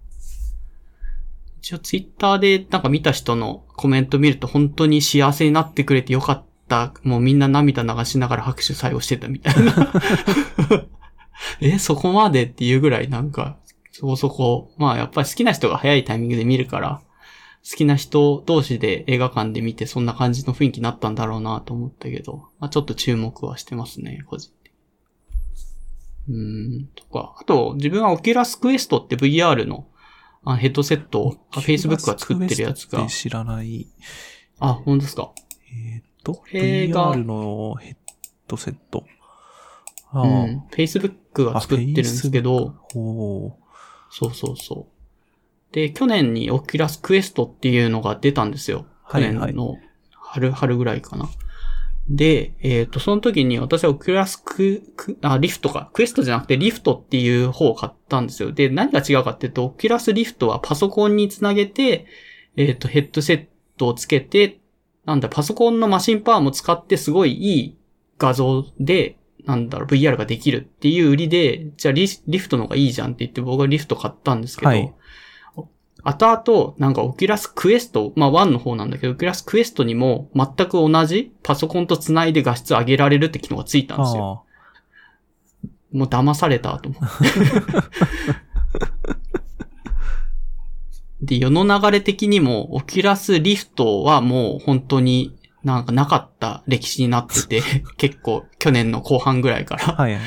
[1.66, 6.94] 一応ツイッターでなんか見た人のコメント見ると本当に幸せになってくれてよかった。
[7.02, 9.94] もうみんな涙流しながら拍手最後してたみたいな。
[11.62, 13.58] え、そこまでっていうぐらいなんか、
[13.92, 17.02] そこそこ、まあやっぱり好きな人が早いタイミングで見るから、
[17.68, 24.72] 好きな人同士で映画館で見てそんな感じの雰囲気になったんだろうなと思ったけど、まあちょっと注目はしてますね、個人的
[26.30, 26.36] に。
[26.36, 27.36] うーん、とか。
[27.40, 29.88] あと、自分はオキュラスクエストって VR の
[30.44, 33.08] あヘッドセットを、あ Facebook が作ってるやつが。
[33.08, 33.88] 知らない。
[34.60, 35.32] あ、本当ですか？
[35.74, 37.96] えっと、れが VR のヘッ
[38.48, 39.06] ドセット。
[40.12, 40.64] ああ、うん。
[40.72, 42.76] Facebook が作ってるんですけど、
[44.12, 44.95] そうそうそう。
[45.76, 48.86] で、去年にオキュラスクエストっていうのが出たんですよ。
[49.12, 49.78] 去はいはい年の
[50.14, 51.28] 春、春ぐらいかな。
[52.08, 55.90] で、えっ、と、その時に私はオキュラスク、クあ、リフトか。
[55.92, 58.54] クエストじゃなくてリフトっていう方を買ったんですよ。
[58.54, 62.06] で、何が違うかっていうと、オキュラスリフトはパソコンにつなげて、
[62.56, 63.46] えっ、と、ヘッドセッ
[63.76, 64.62] トをつけて、
[65.04, 67.78] なんだ、パソコンのマシンパワーも使ってすごいいい
[68.18, 74.94] 画像で、なんだろう、VR ができるっていう売りで、じゃあリリフトの方がいいじゃんって言って僕はリフト買ったんですけど、はい
[76.06, 84.44] 後々、なんかオキュラスクエスト、まあ1の方なんだけど、オキュラスクエストにも全く同じパソコンと繋いで画質上げられるって機能がついたんですよ。
[84.44, 84.46] あ
[85.92, 87.08] もう騙されたと思って。
[91.22, 97.62] で、世の流れ的にも、オキュラスリフトはもう本当になんかなかった歴史になってて、
[97.98, 99.96] 結構去年の後半ぐらいから。
[99.96, 100.18] はい。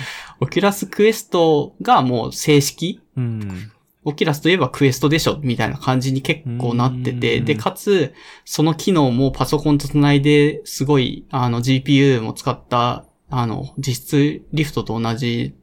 [0.41, 3.01] オキュラスクエストがもう正式？
[3.17, 3.71] うん。
[4.05, 7.45] オキュラスといえばクエストでしょみたいな感じに結構なってて、うん。
[7.45, 8.15] で、かつ、
[8.45, 15.55] その機能もパソコンと繋いで、すごい、あの、GPU も使った、あの、実質リフトと同じ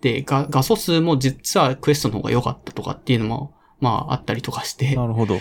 [0.00, 5.38] で、画画素数も実はクエストの方が良かったとかっていうのも、まあ、あったりとかして、なるほど。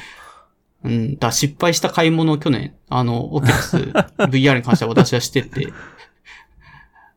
[0.84, 3.78] うん、だ失敗した買い物を去年、あの、オキュラス
[4.30, 5.68] VR に関しては私はしてて、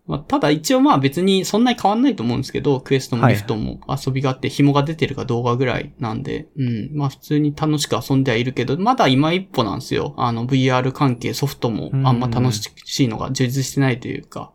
[0.07, 10.15] まあ、ただ一応まあ別にそんなに変わんないと思うんですけど、クエストもリフトも遊びがあって紐が出てるか動画ぐらいなんで、うん、まあ普通に楽しく遊んではいるけど、まだ今一歩なんですよ。
[10.19, 14.53] あの VR 関係ソフトもあんま楽しいのが充実してないというか、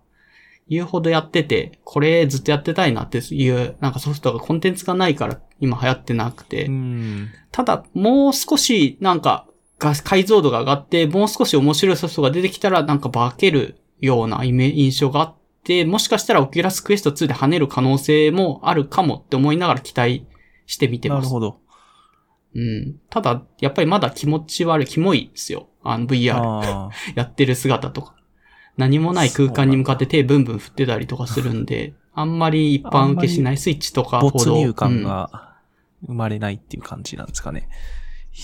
[0.70, 7.30] 言うほどやってて、これずっとやってたいなっていう、なんかソフトがコンテンツがないから今流行ってなくて、うん。
[7.52, 9.48] ただ、もう少し、なんか、
[9.80, 15.39] が解像度が上がって、もう少し面白いソフトが出てきたら、なんか化けるようなイメ印象があって、
[15.86, 20.26] もしかしたらオキュラスクエスト2で跳ねる可能性もあるかもって思いながら期待
[20.66, 21.20] して見てます。
[21.20, 21.60] なるほど。
[22.56, 23.00] うん。
[23.10, 25.68] ただ、やっぱりまだ気持ち悪い、キモいですよ。
[25.84, 28.16] あの VR あ やってる姿とか。
[28.78, 34.22] 何もない空間に向かって手ブンブン振ってたりとかするんで、あんまり一般受けしないスイッチとかあ。
[34.22, 34.40] ほど。
[34.40, 35.56] 没入感うんが
[36.06, 37.68] 生まれないっていう感じなんですかね。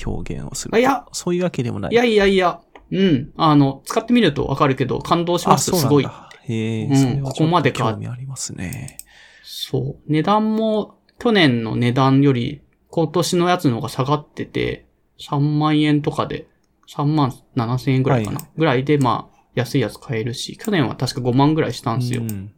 [0.05, 1.93] 表現をするあいや、そういうわけでもない。
[1.93, 2.59] いやいやいや、
[2.91, 3.31] うん。
[3.37, 6.07] あの、使ってみるとわかるけど、感動しますあ、すごい。
[6.47, 8.97] へえ、うんそれはここまでかちょっと興味ありますね。
[9.43, 10.11] そう。
[10.11, 14.85] 値段も、去年の値段より、今年のやつの方が下がってて、
[15.19, 16.47] 3万円とかで、
[16.89, 18.39] 3万7千円ぐらいかな。
[18.39, 22.21] はぐらいで、まあ、安いやつ買えるし、去年は確か5万ぐらいしたんですよ。
[22.21, 22.51] うん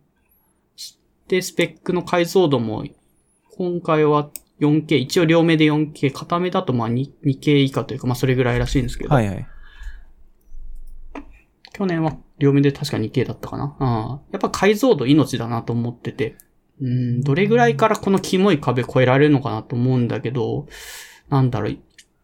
[1.28, 2.86] で、スペックの解像度も、
[3.58, 4.30] 今回は
[4.62, 9.48] 4K、一応両目で 4K、片目だとまあ 2, 2K 以下というか、まあそれぐらいらしいんですけど、はいはい。
[11.74, 13.76] 去年は両目で確か 2K だったかな。
[13.80, 16.38] あやっぱ解像度命だなと思ってて、
[16.82, 20.68] うん、どれぐらいからこのキモい壁越えられるのかなと思うんだけど、
[21.30, 21.78] なんだろう、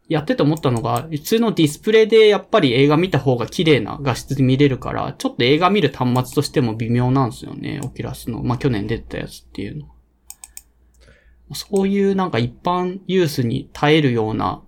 [0.08, 8.44] やってて思ったのが、普通のディスプレイでやっぱり映画見た方が綺麗な画質で見れるから、ちょっと映画見る端末としても微妙なんですよね、オキラスの。
[8.44, 9.88] まあ、去年出てたやつっていうの。
[11.56, 14.62] そういうなんか一般ユースに耐えるような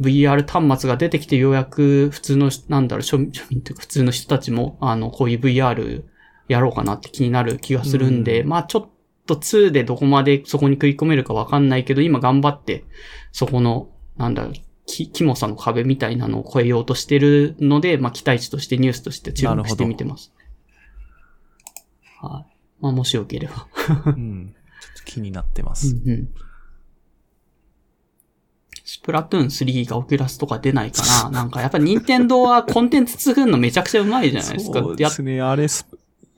[0.00, 3.18] VR 端末が出てきてようやく普通の、なんだろう、庶
[3.50, 6.04] 民というか普通の人たちも、あの、こういう VR
[6.48, 8.88] やろうかなって気になる気がするんで、うんまあちょっ
[9.26, 12.84] と2でどこまでそこに食い込めるかわかんないけど、今頑張って、
[13.32, 14.52] そこの、なんだろう、
[14.86, 20.32] き、キモさの壁みたいなのを超えようとしてるので、まあ期待値としてニュースとして注目して見てます。
[22.20, 22.56] はい。
[22.80, 23.66] まあもしよければ。
[24.06, 24.54] うん。
[24.80, 25.94] ちょっと気になってます。
[25.94, 26.28] うんうん。
[29.02, 34.78] スプラトゥーン3がオキュラスとか出ないかななんかやっぱ任天堂はコンテンツ作るのめちゃくちゃうまいじゃないですか。
[34.78, 35.40] そうですね。
[35.40, 35.88] あれス、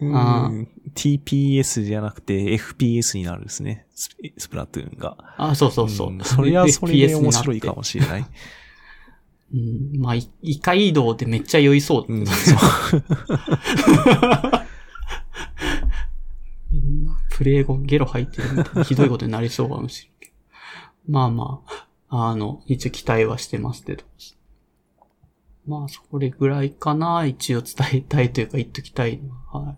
[0.01, 3.85] うあん、TPS じゃなくて FPS になるんですね。
[3.95, 4.09] ス
[4.39, 5.19] スプラトゥーンが。
[5.37, 6.13] あ、そうそうそう。
[6.13, 8.25] んそれはそれで面白いかもしれない。
[9.53, 10.01] うん。
[10.01, 12.13] まあ、いイカ移動でめっちゃ酔いそう。
[12.13, 12.25] うん、
[17.31, 20.33] プレイ後ゲロ吐いてるみたいなひどいことになりそうかもしれんけど。
[21.09, 24.05] まあまあ、あの、一応期待はしてますけど。
[25.67, 27.25] まあ、それぐらいかな。
[27.25, 29.67] 一応伝えたいというか言っときたいのは。
[29.67, 29.77] はい。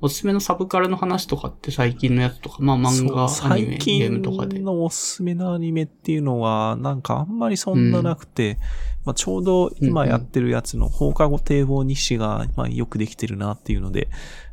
[0.00, 4.64] おすすめのサブカルの話とかって最近のやつとか、まあ漫画、アニメ、最ゲームとかで近。
[4.64, 8.58] のおすすめのアニメっていうのは、なんかあんまりそんななくて、
[9.04, 14.08] まあ、ちょうど今やってるやつの放課後堤防日誌が、まあ、よくできてるなっていうので、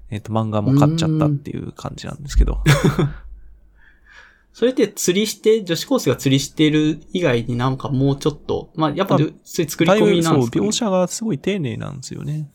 [0.10, 2.60] えっ、と、漫画も買っちゃったっていう感じなんですけど。
[4.54, 12.52] それって釣りして、女子高生が釣りしてる以外になんかもうちょっと、まあやっぱ、まあそういう作り込みなんですか、ね、描写がすごい丁寧なんですよね。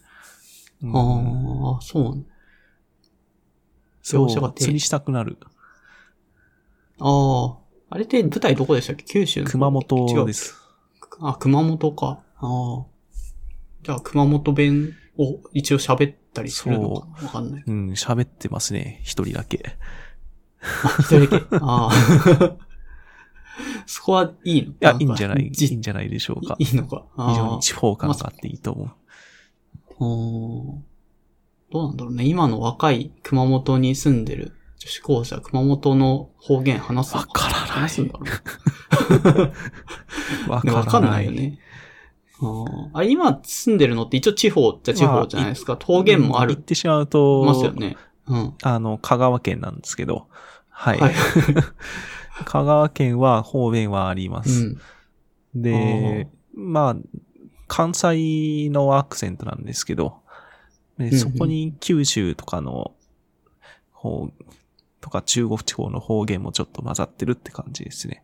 [0.82, 2.27] うんああ、そう。
[4.02, 5.39] そう描写が釣りしたくなる。
[7.01, 7.59] ああ。
[7.89, 9.05] あれって舞台どこでしたっけ？
[9.05, 10.55] 九州の熊本違うです。
[11.20, 12.23] あ、熊本か。
[12.36, 12.85] ああ。
[13.82, 17.64] じゃあ、熊本弁を一応喋ったりするのかなわかんない。
[17.66, 19.01] うん、喋ってますね。
[19.02, 19.77] 一人だけ。
[20.84, 21.47] あ、一人だけ。
[21.60, 22.56] ああ。
[23.86, 24.68] そこはいいの？
[24.68, 25.47] いいや、いいんじゃない？
[25.47, 26.56] いじいんじゃないでしょうか。
[26.59, 27.05] いいのか？
[27.16, 28.88] ああ非常に地方感があっていいと思う。
[28.88, 32.24] あーどうなんだろうね。
[32.24, 38.20] 今の若い熊本に住んでる女子高生は熊本の方言話すのわからない話すんだろ
[40.47, 41.32] う わかんないよ。
[41.32, 41.59] ね。
[42.40, 45.76] あーあれ、今住んでるのって一応地方っちゃ地方じゃないですか。
[45.76, 47.97] 方言もある言ってしまうと、ますよね。
[48.26, 48.55] うん。
[48.62, 50.26] あの、香川県なんですけど、
[50.78, 50.98] はい。
[50.98, 51.15] はい。
[52.44, 54.66] 香川県は方言はありまうす。
[54.66, 54.81] ん。
[55.55, 56.97] で、まあ、
[57.66, 60.20] 関西のアクセントなんですけど、
[60.98, 62.94] でそこに九州とかの
[63.93, 64.31] 方、
[65.01, 68.23] とか中国地方の方言もちょっと混ざってるって感じですね。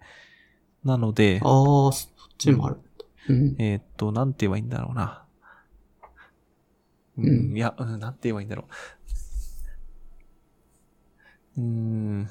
[0.85, 2.79] なので、ああ、そっちもある。
[3.29, 3.57] うん。
[3.59, 5.24] えーっと、なんて言えばいいんだろうな。
[7.16, 8.66] うん、うんいや、うん、なんて言えばいいんだろ
[11.57, 11.61] う。
[11.61, 12.31] うーん、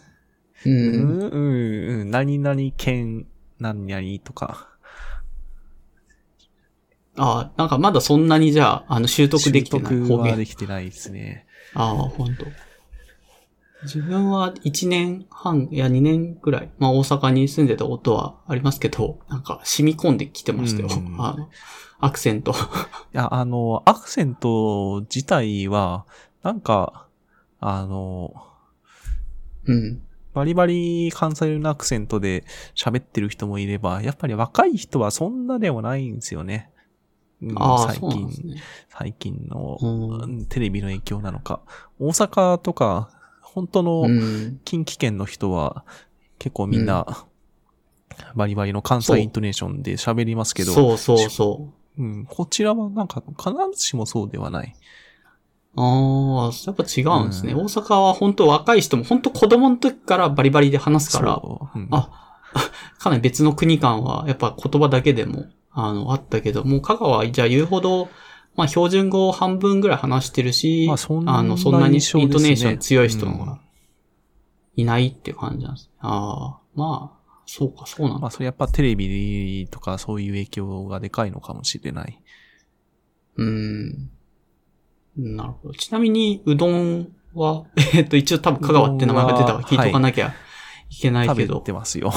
[0.65, 0.69] う。
[0.69, 3.27] うんん、うん、うん、何々県、
[3.59, 4.69] 何々とか。
[7.17, 10.37] ああ、なんかまだそんなにじゃあ、あの、習得できてない習得は方言。
[10.37, 11.45] できてないですね。
[11.73, 12.45] ああ、本当。
[13.83, 20.89] 自分は1年半、いや2年くらい、まあ大阪に住んでたことはありますけど、なんか染み込んできてましたよ。
[20.91, 21.49] うん あの、
[21.99, 22.51] アクセント。
[22.51, 22.55] い
[23.13, 26.05] や、あの、アクセント自体は、
[26.43, 27.07] なんか、
[27.59, 28.33] あの、
[29.65, 30.01] うん。
[30.33, 32.45] バリバリ関西のアクセントで
[32.75, 36.69] 喋ってる人もいれば、やっぱり若い人はそんなでもないんですよね。
[36.75, 36.81] うん
[37.55, 38.61] ああ、最近、ね。
[38.89, 39.79] 最近の、
[40.49, 41.61] テレビの影響なのか。
[41.99, 43.09] 大阪とか、
[43.41, 44.61] 本当のうん。
[44.63, 45.83] 近畿圏の人は、
[46.37, 47.25] 結構みんな、
[48.35, 52.01] バリバリの関西イントネーションで喋りますけど、そうそうそう。
[52.01, 54.75] うん、こちらはなんか必ずしもそうではない。
[55.75, 57.53] ああ、やっぱ違うんですね。
[57.53, 61.79] うん大阪は本当若い人も本当子供の時からバリバリで話すから、そう。
[61.79, 62.09] うんあ、
[62.99, 68.09] かなり別の国間はやっぱ言葉だけでも、あの、あったけど、もう香川はじゃあ言うほど、
[68.55, 73.59] まあ標準語を半分ぐらい話してるし、まあそんなあの、そんなにイントネーション強い人が
[74.75, 75.89] いないっていう感じなんです。
[75.99, 78.19] ああ、まあ、そうか、そうなんだ。
[78.19, 82.21] まあそれやっぱテレビとかそういう影響がでかいのかもしれない。
[83.37, 84.11] うん。
[85.17, 85.73] なるほど。
[85.73, 90.33] ちなみに、うどんは、 えっと、一応多分香川って名前が出たから聞いとかなきゃ
[90.89, 91.59] いけない食べけど。
[91.61, 92.11] てますよ。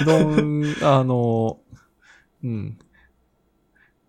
[0.00, 1.58] うどん、あの、
[2.42, 2.78] うん。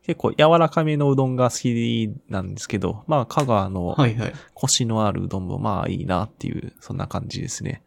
[0.03, 4.33] 結構柔らかめのうどんが好きなんですけど、まあ、香川のはいはい。
[4.53, 7.83] コシのあるうどんもまあいいなっていう、そんな感じですね。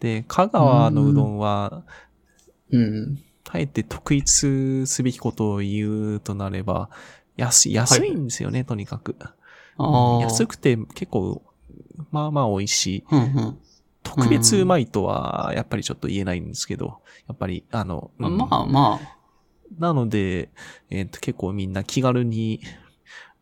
[0.00, 1.84] で、香川のうどんは、
[2.70, 3.22] うん。
[3.54, 6.90] あえて特筆すべきことを言うとなれば、
[7.36, 9.14] 安い、安いんですよね、とにかく。
[9.78, 11.40] 安くて結構、
[12.10, 13.04] まあまあ美味しい。
[13.12, 13.58] うんうん。
[14.02, 19.18] 特別うまいとは、やっぱりちょっと言えないんですけど、やっぱり、あの、うんまあまあ。
[19.78, 20.50] なので、
[20.90, 22.60] えっ、と、結構みんな気軽に、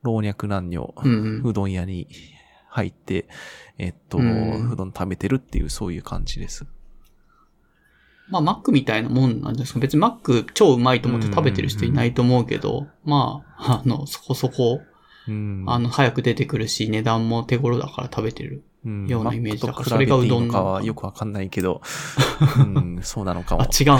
[0.03, 1.47] 老若男女、うんうん。
[1.49, 2.07] うどん屋に
[2.69, 3.29] 入って、
[3.79, 6.67] えっ、と、うんうどん食べてるっていう、そういう感じです。
[8.33, 14.81] まあ、マックみたいなもんなんですけど、別にマック超うまいと思って食べてる人いないと思うけど、まあ、あの、そこそこ、
[15.29, 15.65] うん。
[15.69, 18.65] あの、早く出てくるし、値段も手頃だから食べてる。
[18.85, 21.83] うんようなイメージだからそれがうどんのかはよくわかんないけど、
[22.59, 23.65] うん、そうなのかあ、も。
[23.67, 23.99] 違うの？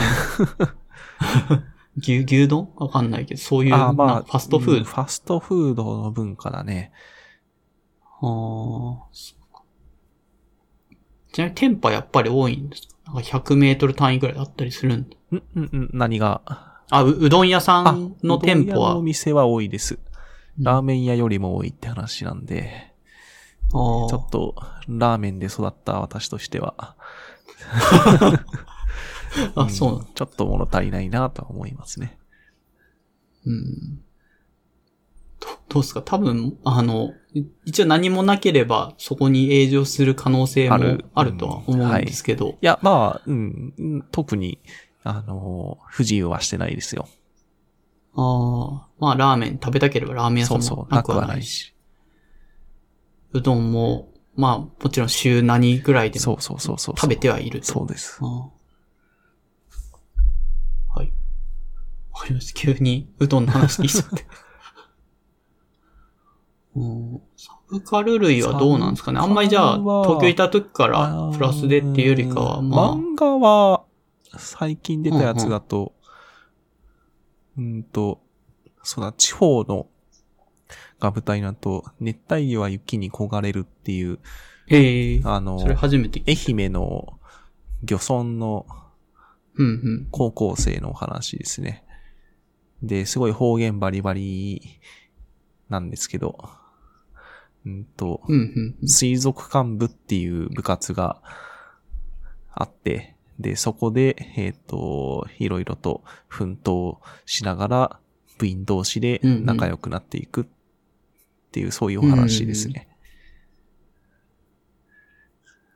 [1.97, 2.67] 牛、牛丼？
[2.75, 4.77] わかんないけど、そういう、あまあ、ファストフード？
[4.79, 6.91] うんファストフードの文化だね。
[8.01, 9.61] ああ、そうか。
[11.31, 12.92] ちなみに店舗やっぱり多いんですか？
[13.05, 15.09] なんか100メートル単位ぐらいあったりするん？
[15.09, 15.17] だ。
[15.31, 16.41] うん、うん、うん、何が？
[16.89, 18.75] あ、う、うどん屋さあんの店舗は？
[18.75, 19.01] うどん屋のお。
[19.03, 19.95] 店は多いです。
[19.95, 19.99] うん
[20.59, 22.93] ラーメン屋よりも多いって話なんで、
[23.73, 24.55] あーちょっと、
[24.87, 26.95] ラーメンで育った私としては、
[29.55, 32.19] あ、そうなのんちょっと物足りないなとは思いますね。
[33.47, 34.02] うん。
[35.43, 36.01] どどうですか？
[36.01, 40.75] 多分、あの、い一応何もなければそこに営業する可能性も
[41.13, 42.49] あるとは思うんですけど。
[42.49, 44.59] いや、まあ、うん、うん特に、
[45.03, 47.07] あの、不自由はしてないですよ。
[48.15, 51.47] ああ、まあラーメン食べたければラーメン屋さんもなくはないし。
[51.47, 51.73] し。
[53.33, 56.95] うどんも、まあもちろん週何ぐらいでもそうそうそうそう。
[56.97, 57.65] 食べてはいると。
[57.65, 58.23] そうです。
[58.23, 58.51] は
[61.03, 61.11] い。
[62.13, 62.59] わかりました。
[62.59, 64.25] 急にうどんの話聞いちゃって。
[66.75, 69.19] うんサブカル類はどうなんですかね？
[69.19, 73.83] あんまりじゃあ、東京いた時からプラスでっていうよりかは、うんまあ、漫画は、
[74.37, 75.93] 最近出たやつだと、
[77.57, 78.21] うんと、
[78.81, 79.87] そうだ、地方の、
[80.99, 84.19] が舞台だと、熱帯魚は雪に焦がれるっていう、
[84.67, 87.19] へえ、あの、それ初めて愛媛の
[87.83, 88.65] 漁村の
[89.55, 90.07] うんうん。
[90.09, 91.83] 高校生のお話ですね。
[92.81, 94.79] で、すごい方言バリバリ
[95.69, 96.49] なんですけど、
[97.65, 98.87] うんと、うんうんうん。
[98.87, 101.21] 水族館部っていう部活が
[102.53, 107.99] あって、で、そこで、えっ、と、いろいろと奮闘しながら、
[108.37, 110.45] 部員同士で仲良くなっていくっ
[111.51, 112.87] ていう、そういうお話ですね。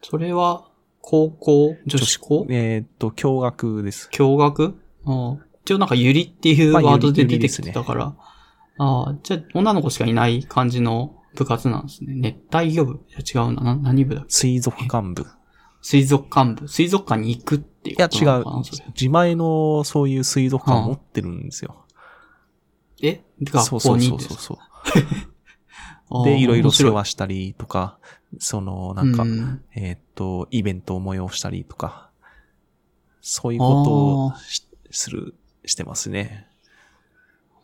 [0.04, 0.70] それは、
[1.02, 1.78] 高校？
[1.86, 2.46] 女子校？
[2.50, 4.10] えっ、と、共学です。
[4.12, 4.76] 共学？
[5.06, 8.16] ああ一応なんかゆりっていうまあワードで出てきてたから。
[8.78, 12.14] ああ、じゃあ女の子しかいない感じの部活なんですね。
[12.16, 12.94] 熱帯魚部？
[13.08, 13.64] いや違うな。
[13.64, 14.32] な何部だっけ？
[14.34, 15.26] 水族館部。
[15.82, 16.68] 水族館部。
[16.68, 18.86] 水族館に行くっていういや、こと違うなのかなそれ。
[18.88, 21.86] 自前のそういう水族館持ってるんですよ。
[23.02, 23.22] え？
[23.42, 24.58] 学そうそう校にそうそうそう。
[26.10, 28.00] ああで、いろいろ世話したりとか、
[28.40, 32.10] その、なんか、うんえーっと、イベントを催したりとか、
[33.22, 35.36] そういうことをしする、
[35.66, 36.48] してますね。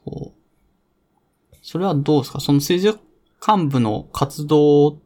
[0.05, 2.41] ほうそれはどうですか？
[2.41, 2.99] その水族
[3.45, 5.01] 館部の活動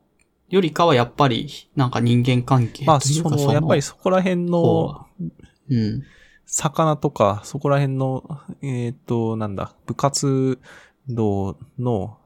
[0.50, 5.08] よりかはやっぱりなんか人間関係まあ、というかその、やっぱりそこら辺の、
[5.70, 6.04] うん。
[6.46, 8.24] 魚とか、そこら辺の、
[8.62, 10.60] えーっと、なんだ、部活
[11.10, 12.20] 動の、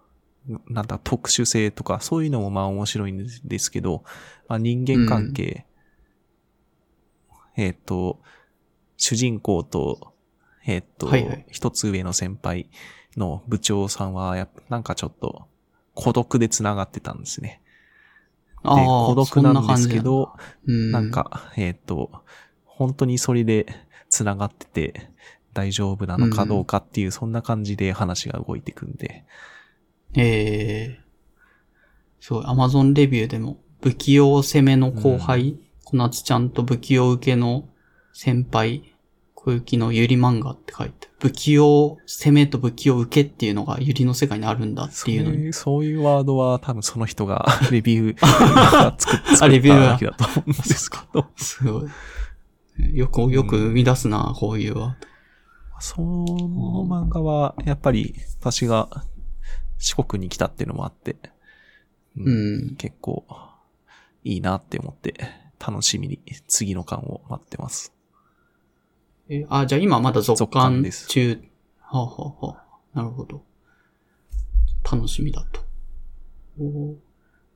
[0.67, 4.03] なんだ、特殊性とか、そういうのもまあ面白いんですけど、
[4.47, 5.65] まあ人間関係、
[7.55, 8.19] えーっと、
[8.97, 10.13] 主人公と、
[10.67, 12.69] えーっと、はいはい一つ上の先輩
[13.15, 15.47] の部長さんは、やっぱなんかちょっと
[16.01, 17.61] 孤独で繋がってたんですね。
[18.63, 20.33] で、ああ孤独なんですけど、
[20.65, 22.09] ななんか、えっ、と、
[22.65, 23.67] 本当にそれで
[24.09, 25.11] 繋がってて
[25.53, 29.25] 大丈夫なのかどうかっていう、そんな感じで話が動いていくんで。
[30.15, 30.99] うん、ええ
[32.19, 37.69] すごい、アマゾンレビューでも、不器用攻めの後輩、小夏ちゃんと不器用受けの
[38.11, 38.90] 先輩、
[39.43, 45.51] 小雪のゆり漫画って書いてある、不器用攻めと不器用受けっていうのがゆりの世界にあるんだっていうのに。
[45.51, 51.25] そういう、ワードは多分その人が レビューが作っ作っレビューだけだと思うんですけど。
[51.37, 51.81] すご
[52.77, 52.97] い。
[52.97, 54.97] よく、よく生み出すな、こういうは。
[55.79, 56.25] その
[56.87, 58.89] 漫画は、やっぱり私が
[59.79, 61.15] 四国に来たっていうのもあって、
[62.15, 62.75] うん。
[62.75, 63.25] 結構
[64.23, 65.15] いいなって思って、
[65.59, 67.91] 楽しみに次の巻を待ってます。
[69.33, 71.41] え、あ、じゃあ今まだ続続刊刊です中。
[71.79, 73.41] はあ、はあはあ、なるほど。
[74.83, 75.61] 楽しみだと。
[76.59, 76.95] おー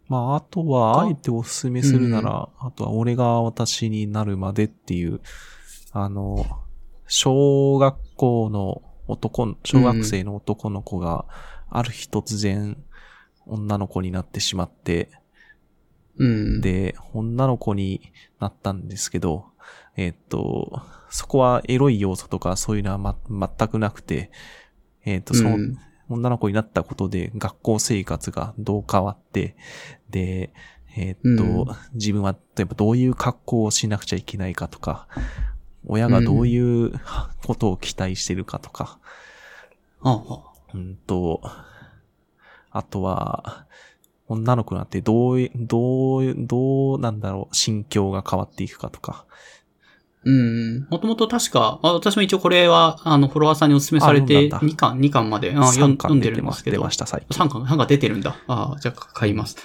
[0.07, 5.19] まあ、あとは、あえておすすめするなら、あとは、俺が私になるまでっていう、
[5.91, 6.45] あの、
[7.07, 11.25] 小学校の男の、小学生の男の子が、
[11.69, 12.81] ある日突然、
[13.47, 15.09] 女の子になってしまって、
[16.17, 19.47] うん。、で、女の子になったんですけど、
[19.97, 24.31] えっと、そこはエロい要素とかそういうのは、ま、全くなくて、
[25.05, 25.77] えっと、その、うん
[26.07, 29.55] 女の子になったことで学校生活がどう変わって、
[30.11, 30.53] で、
[30.95, 35.07] えっと、うん自分は例えばどういう格好をしなくちゃいけないかとか、
[35.87, 36.93] 親がどういう
[37.45, 38.99] ことを期待してるかとか、
[40.01, 40.55] はあ、はあ。
[40.73, 41.41] うんと、
[42.69, 43.65] あとは、
[44.27, 49.25] 女の子になってどうい、どう、どうなんだろう、心境が変わっていくかとか。
[50.25, 50.87] うん。
[50.89, 56.77] もともと確か、あ私も一応これは、あの、フォロワーさんにお勧めされて、あ読んだんだ2巻、2巻まで、あ読ん3巻読んでるんですけど。
[56.77, 57.39] 出ました、最近。
[57.39, 58.35] 3巻、3巻出てるんだ。
[58.47, 59.57] ああ、じゃあ買います。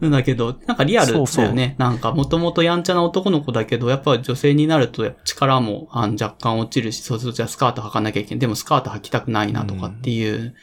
[0.00, 1.26] な んだけど、なんかリアルだよね。
[1.26, 8.38] そうそうなんか、もともとやんちゃな男の子だけど、やっぱ女性になると力もあの若干落ちるし、そうするとじゃあスカート履かなきゃいけない。
[8.40, 10.54] でもスカート履きたくないなとかっていう、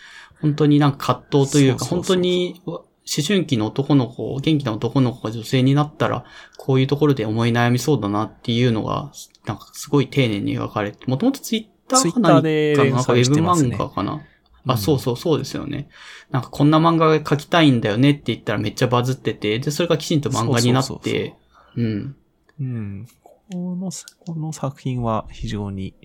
[0.42, 2.62] 本当になんか葛藤というか、本当に
[3.04, 6.24] 思春期の男の子、元気な男の子が女性になったら、
[6.58, 9.12] こういうところで思い悩みそうだなっていうのが、
[9.46, 9.90] なんかす。
[9.90, 14.22] ごい丁寧に描かれて、もともとツイッターか何 Twitter でかのなんかウェブ漫画かな。
[14.68, 15.58] あ、そうそうそうです。
[15.58, 15.90] よね。
[16.30, 21.36] なんかこんな漫画が描きたいんだよねって言ったらめっちゃバズってて、で、それがきちんと漫画になって、
[21.76, 22.16] うん。
[22.60, 23.08] うん。
[23.52, 25.96] この、この作品は非常に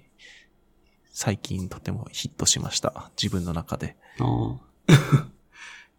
[1.12, 3.10] 最近とてもヒットしました。
[3.20, 3.96] 自分の中で。
[4.18, 4.56] あ
[4.88, 5.26] あ。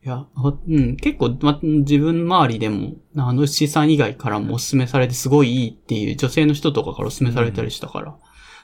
[0.07, 8.15] いや、ほうん、結構、ま、自分周りでも、あの資産以外からもおすすめされてすごいいいっていう女性の人とかからおすすめされたりしたから、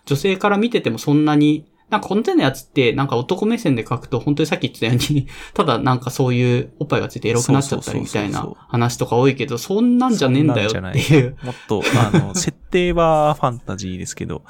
[0.05, 11.35] 女性から見ててもそんなに、なんかこの手のやつって、なんか男目線で書くと、本当にさっき言ってたように、 ただなんかそういうおっぱいがついてエロくなっちゃったりみたいな話とか多いけど、そんなんじゃねえんだよっていう。
[11.43, 14.45] もっと、あの、設定はファンタジーですけど、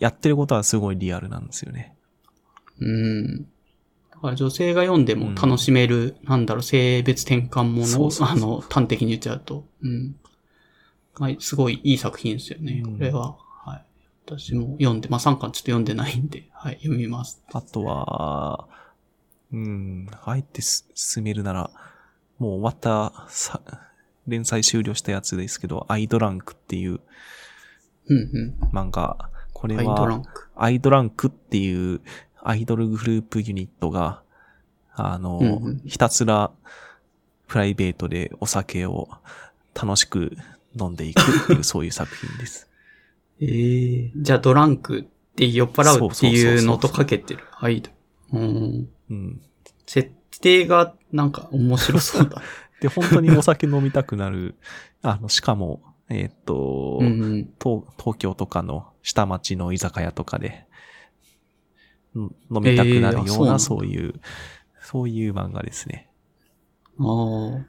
[0.00, 1.94] やってることはすごいリアルなんですよね。
[2.80, 3.46] うん。
[4.24, 9.66] だから女性が読んでも楽しめる、なんだろう、性別転換ものを、あの、端的に言っちゃうと。
[9.82, 10.16] うん。
[11.18, 13.36] まあ、すごいいい作品ですよね、うんこれは。
[13.66, 13.84] はい。
[14.24, 17.42] 私も読んで、まあ3巻ちょっと読んでないんで、はい、読みます。
[17.52, 18.66] あとは、
[19.52, 21.70] うん、あえてす進めるなら、
[22.38, 23.60] もう終わったさ、
[24.26, 27.00] 連載終了したやつですけど、アイドランクっていう
[28.06, 29.18] うん漫画。
[29.52, 29.80] これうん。
[29.80, 30.48] アイドランは、ク。
[30.56, 32.00] アイドランクっていう
[32.44, 34.22] アイドルグループユニットが、
[34.94, 36.50] あの、うんうんひたすら
[37.48, 39.08] プライベートでお酒を
[39.74, 40.36] 楽しく
[40.78, 42.68] 飲んでいくっていう、そういう作品です。
[43.40, 45.04] ええじゃあドランクっ
[45.34, 47.44] て酔っ払うっていうのとかけてる。
[47.58, 47.90] アイド
[48.32, 48.40] ル。
[48.40, 48.88] うん。
[49.10, 49.40] うん。
[49.86, 50.10] 設
[50.40, 52.42] 定がなんか面白そうだ。
[52.80, 54.54] で、本当にお酒飲みたくなる、
[55.02, 57.50] あの、しかも、えーっと、うんうん。
[57.62, 60.73] 東東京とかの下町の居酒屋とかで、うん
[62.14, 64.14] 飲みたくなるような、えーあそういう、
[64.82, 66.08] そういう漫画ですね。
[66.98, 67.64] あ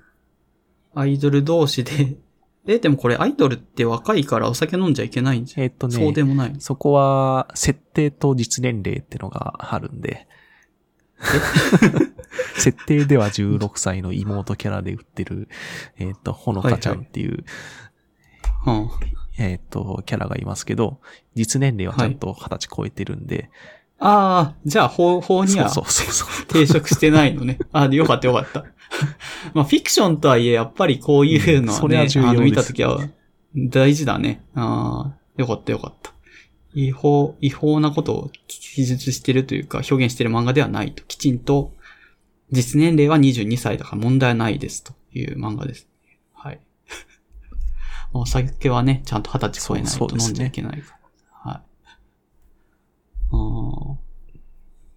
[0.96, 1.02] あ。
[1.02, 2.18] アイドル同士で、
[2.68, 5.64] え、でもこれアイドルって若いからお酒飲んじゃいけないんじゃん。
[5.64, 6.56] えーっとね、そうでもない。
[6.60, 10.28] そこは、設定と実年齢ってのがあるんで。
[12.58, 15.48] 設定では16歳の妹キャラで売ってる、
[15.98, 17.46] えっ、と、ほのかちゃんっていう、
[18.66, 18.90] うん。
[19.38, 21.00] えっ、と、キャラがいますけど、
[21.36, 23.50] 実年齢はちゃんと20歳超えてるんで、
[24.00, 26.46] ああ、じゃあ法、法にはそうそうそうそう。
[26.48, 27.58] 抵触してないのね。
[27.72, 28.66] あよかったよかった。
[29.54, 33.00] まあ、フィクションとはいえ、やっぱりこういうのはね、うんはあの、見たときは
[33.56, 34.44] 大事だね。
[34.54, 36.14] ああ、よかったよかった。
[36.74, 41.04] 違法、違法なことを記述してるというか、表現してる漫画ではないと。
[41.08, 41.74] きちんと、
[42.52, 45.88] 実年齢は22歳だから問題ないですという漫画です。
[46.34, 46.60] はい。
[48.14, 51.05] お酒はね、ちゃんと20歳超えないと飲んじゃいけないから。
[53.32, 53.42] はい。
[53.90, 54.06] ああ。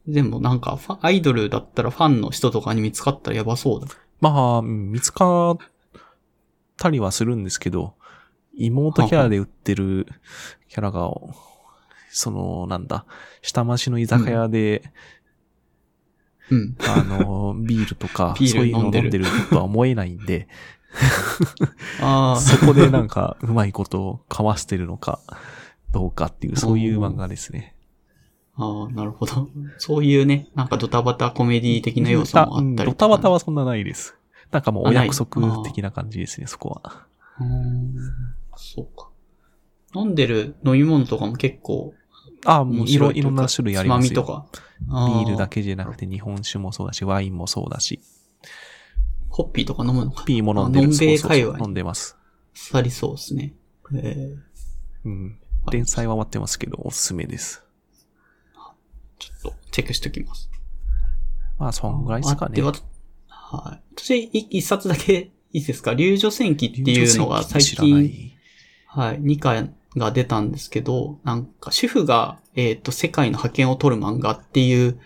[0.06, 3.88] でもなんかアイドルだったらファンの人とかに見つかったらやばそうだ。
[4.20, 5.59] まあ、うん見つかっ
[6.76, 7.94] たりはするんですけど、
[8.55, 10.06] 妹キャラで売ってる
[10.68, 11.10] キャラが、
[12.10, 13.05] その、なんだ、
[13.42, 14.82] 下町の居酒屋で、
[16.50, 16.76] うん。
[16.80, 20.48] あの、ビールとか、 そういうのを飲んでるとは思えないんで、
[22.00, 22.40] ああ。
[22.40, 25.20] そこでなんか、うまいことを交わしてるのか、
[25.92, 27.74] どうかっていう、そういう漫画ですね。
[28.60, 29.48] ああ、なるほど。
[29.78, 34.16] そういうね、なんかドタバタコメディ的な要素もあったりドタバタはそんなないです。
[34.51, 37.06] なんかもうお約束的な感じですね、そこは。
[37.39, 37.94] うーん
[38.56, 39.10] そうか。
[39.94, 41.94] 飲んでる飲み物とかも結構
[42.44, 44.22] あ、面いろ、白いといろんな種類ありますよ。
[44.24, 44.60] つまみとか。
[44.80, 48.01] ビあールだけじゃなくて日本酒もそうだし、ワインもそうだし、
[49.28, 50.24] ホッピーとか飲むのか。
[50.24, 50.89] ピーも飲んでる。
[50.89, 52.16] んべいそうそうそう界隈飲んでます。
[52.55, 53.55] さりそうですね。
[53.94, 55.39] えー、うん。
[55.70, 57.62] 連載は終わってますけど、おすすめです。
[59.19, 60.51] ちょっとチェックしておきます。
[61.59, 62.55] まあ、そんぐらいですかね
[63.27, 63.82] はい。
[63.97, 65.95] 私、い一冊だけいいですか？
[65.95, 68.35] 流女戦記っていうのが最近、い。
[68.86, 74.99] はい、2巻が出たんですけど、なんか主婦が、えっ、と、世界の覇権を取る漫画っていう、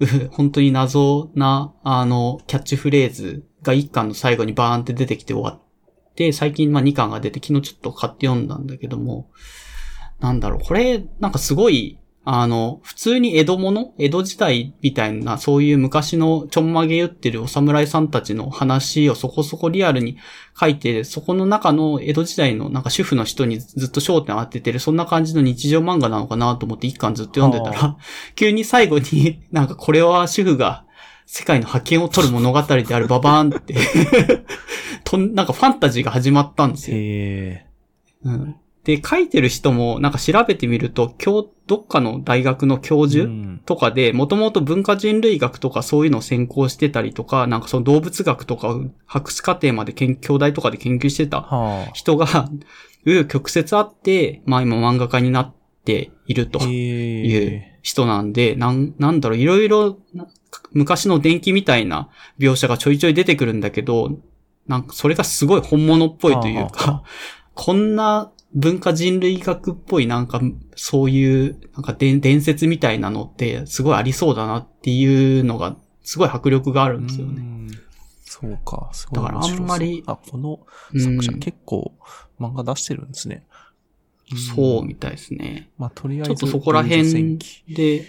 [0.00, 9.30] う 本当に謎な、あの、キャッチフレーズが1巻の最後にバーンって出てきて終わって、最近まあ2巻が出て、昨日ちょっと買って読んだんだけども、
[10.20, 11.97] なんだろう、これ、なんかすごい、
[12.30, 20.18] あの、普通に江戸物江戸時代みたいな、そういう昔のちょんまげ言ってるお侍さんたちの話をそこそこリアルに
[20.60, 27.96] 書いて、そこの中の江戸時代のなんか主婦の人にずっと焦点を当ててる、そんな感じの日常漫画なのかなと思って一巻ずっと読んでたら、
[28.34, 30.84] 急に最後になんかこれは主婦が
[31.24, 33.74] 世界の覇権を取る物語であるババーンって
[35.04, 36.96] とん、なんかファンタジーが始まったんですよ。
[36.98, 37.66] へ
[38.24, 38.56] うん
[38.88, 43.08] で、書いてる人もなんか調べてみると、教、どっかの大学の教え。
[43.08, 52.48] 授、うんとかで、もともと文化人類学とかそういうのを専攻してたりとか、なんかその動物学とかを博士課程まで研究、兄弟とかで研究してたは人が、
[53.04, 55.54] う々曲折あって、まあ今漫画家になっ
[55.84, 57.78] ているというえ。
[57.82, 60.28] 人なんで、なん、なんだろう、いろいろな
[60.72, 62.08] 昔の電気みたいな
[62.38, 64.18] 描写がちょいちょい出てくるんだけど、
[64.66, 67.02] なんかそれがすごい本物っぽいというはあはか、
[67.52, 70.40] こんな文化人類学っぽいなんか
[70.74, 77.34] そういうなんか伝伝説みたいなのってすごいありそうだなっていうのがすごい迫力があるんですよね。
[77.36, 77.58] うん
[78.40, 79.44] そうか、すごいだから。
[79.44, 80.60] あんまりあ、この
[80.92, 81.92] うん作者結構
[82.38, 83.44] 漫画出してるんですね。
[84.54, 85.70] そうみたいですね。
[85.78, 87.38] まあ、とりあえず、ちょっとそこら辺
[87.68, 88.04] で、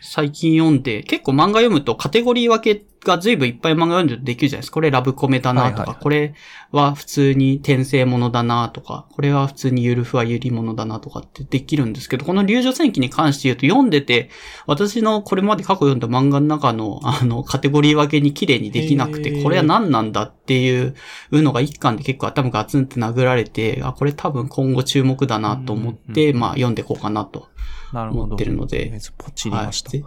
[0.00, 4.74] 最近読んで、結構漫画読むとカテゴリー分けが随分いっぱい漫画読んでるとできるじゃないですか。
[4.74, 6.34] これラブコメだなとか、はいはいはいこれ
[6.72, 14.30] は普通に転生ものだなとか、これは普通にゆるふわゆりものだなとかってできるんですけど、この流女戦記に関して言うと読んでて、
[14.66, 20.94] 私のこれまで過去読んだ漫画の中の あのカテゴリー分けに綺麗にできなくて、これは何なんだっていう
[21.32, 27.48] のが一巻で結構頭がガツンって殴られて、あ、これ多分今後注目だなと思って、うんまあ読んでいこうかなと
[27.92, 28.22] なるほど。
[28.24, 29.90] 思ってるのでとりあえずポチりました。
[29.90, 30.04] はい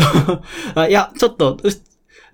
[0.74, 1.70] あいや、ちょっと、う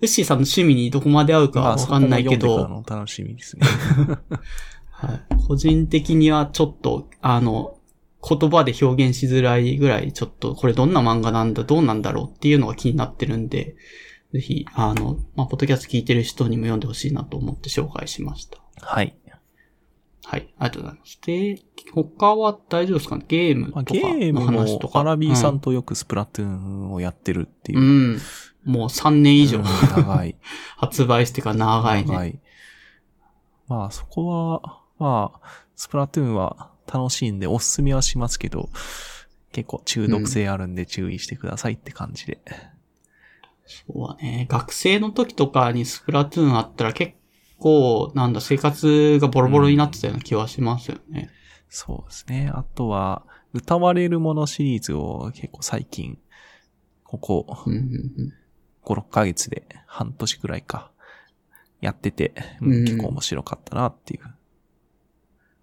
[0.00, 3.66] ウッシーさんの趣味にどこまで合うかまあわかんないけど、そこも読んでからの楽しみですね。
[4.90, 7.78] はい、個人的にはちょっと、あの、
[8.26, 13.76] 言葉で表現しづらいぐらい、ちょっと、これどんな漫画なんだ、どうなんだろうっていうのが気になってるんで、
[14.32, 18.58] ぜひ、あの、まあ、ポッドキャスト聞いてる人にも読んでほしいなと思って紹介しました。
[18.80, 19.16] はい。
[20.28, 21.20] はい、ありがとうございます。
[21.24, 21.62] で、
[21.94, 23.24] 他は大丈夫ですかね？
[23.28, 24.98] ゲームまあ、とゲーかのム話とか。
[24.98, 27.78] もアラビーさうんとよくスプラトゥーンをやってるっていう。
[27.78, 27.82] う
[28.14, 28.18] ん。
[28.66, 30.36] もう3年以上うん長い。
[30.76, 32.12] 発売してから長いね。
[32.12, 32.38] 長い。
[33.68, 35.40] まあ、そこは、まあ、
[35.74, 38.68] スプラトゥーンは楽しいんでおすすめはしますけど、
[39.52, 42.40] 結構中毒性あるんで注意してくださいって感じで。
[43.64, 44.46] そうだね。
[44.48, 47.14] 学生の時とかにスプラトゥーンあったら結
[47.58, 51.30] 構、なんだ、生活がボロボロになってたような気はしますよね。
[51.68, 52.50] そうですね。
[52.52, 53.22] あとは、
[53.52, 56.18] 歌われるものシリーズを結構最近、
[57.02, 58.32] ここうんうんうん
[58.86, 60.90] 5、6ヶ月で半年くらいか、
[61.80, 62.32] やってて、
[62.62, 64.20] うんうん結構面白かったなっていう。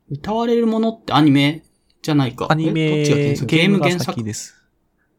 [0.09, 1.63] 歌われるものってアニメ
[2.01, 2.47] じゃないか。
[2.51, 3.45] アニメ、えどっちが原作？
[3.47, 4.11] ゲームが原作？
[4.11, 4.61] 先です。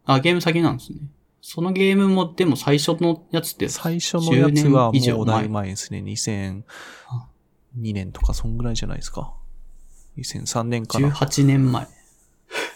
[0.05, 0.99] あ、ゲーム先なんですね。
[1.41, 5.99] そのゲームも、でも最初のやつって、最初のやつは10年以上もうだいぶ前ですね。
[6.01, 6.63] 2002
[7.93, 9.35] 年とかそんぐらいじゃないですか。
[10.19, 11.11] 2003年かな。
[11.11, 11.87] 18年前。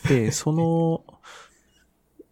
[0.09, 1.05] で、その、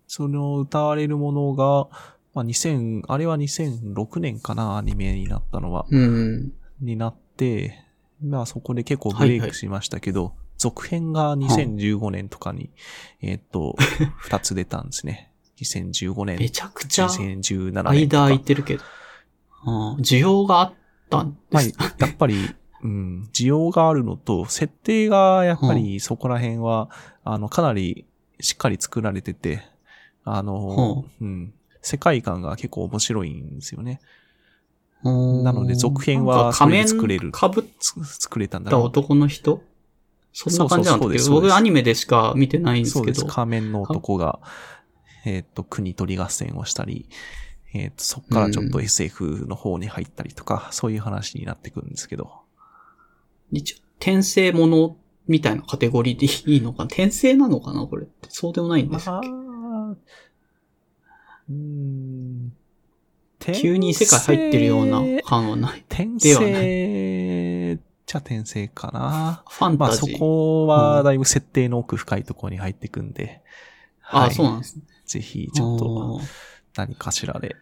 [0.06, 1.88] その歌われるものが、
[2.36, 5.86] まあ、2000、あれは2006年かな、アニメになったのは。
[5.88, 6.52] うん。
[6.82, 7.82] になって、
[8.22, 12.68] まあそこで結構ブレイクしましたけど、続編が2015年とかに、
[13.22, 13.74] えーっと、
[14.20, 15.32] 二つ出たんですね。
[15.62, 18.24] 2015年、めちゃくちゃ2017年と間か。
[18.24, 18.84] 空いてるけど。
[19.64, 20.74] うん需要があっ
[21.08, 21.74] たんでまあ、す。
[21.98, 22.36] やっぱり、
[22.82, 26.90] うん、需要があるのと、設定がやっぱりそこら辺は、
[27.24, 28.04] あの、かなり
[28.40, 29.62] しっかり作られてて、
[30.22, 31.54] あの、うん、
[31.86, 34.00] 世界観が結構面白いんですよね。
[35.04, 37.30] なので続編は仮面作れる。
[37.30, 39.62] 被っつ作れたんだ男の人？
[40.32, 41.48] そんな感じなんですそうです。
[41.48, 43.20] 僕アニメでしか見てないんですそうです。
[43.20, 43.32] けど。
[43.32, 44.40] 仮面の男が
[45.24, 47.08] えっ、と、国取り合戦をしたり、
[47.74, 52.30] えっ、と、そっからちょっと SF の方に入ったりとか、そういう話になってくるんですけど。
[53.50, 54.96] 一応、転生もの
[55.26, 56.84] みたいなカテゴリーでいいのかな？
[56.84, 57.86] 転生なのかな？
[57.86, 58.28] これって。
[58.30, 59.10] そうでもないんですっけ？
[59.10, 59.96] あー
[61.50, 62.52] うーん
[63.38, 65.84] 急に異世界入ってるような感はない。
[65.88, 69.44] 転ではない生じゃ転生かな。
[69.48, 70.18] ファンまあそタジー。
[70.18, 73.42] こはだいぶ設定の奥深いところに入ってくんで。
[74.08, 74.82] あ、はいそうなんですね。
[75.04, 76.20] ぜひ、ちょっと
[76.76, 77.54] 何かしらで。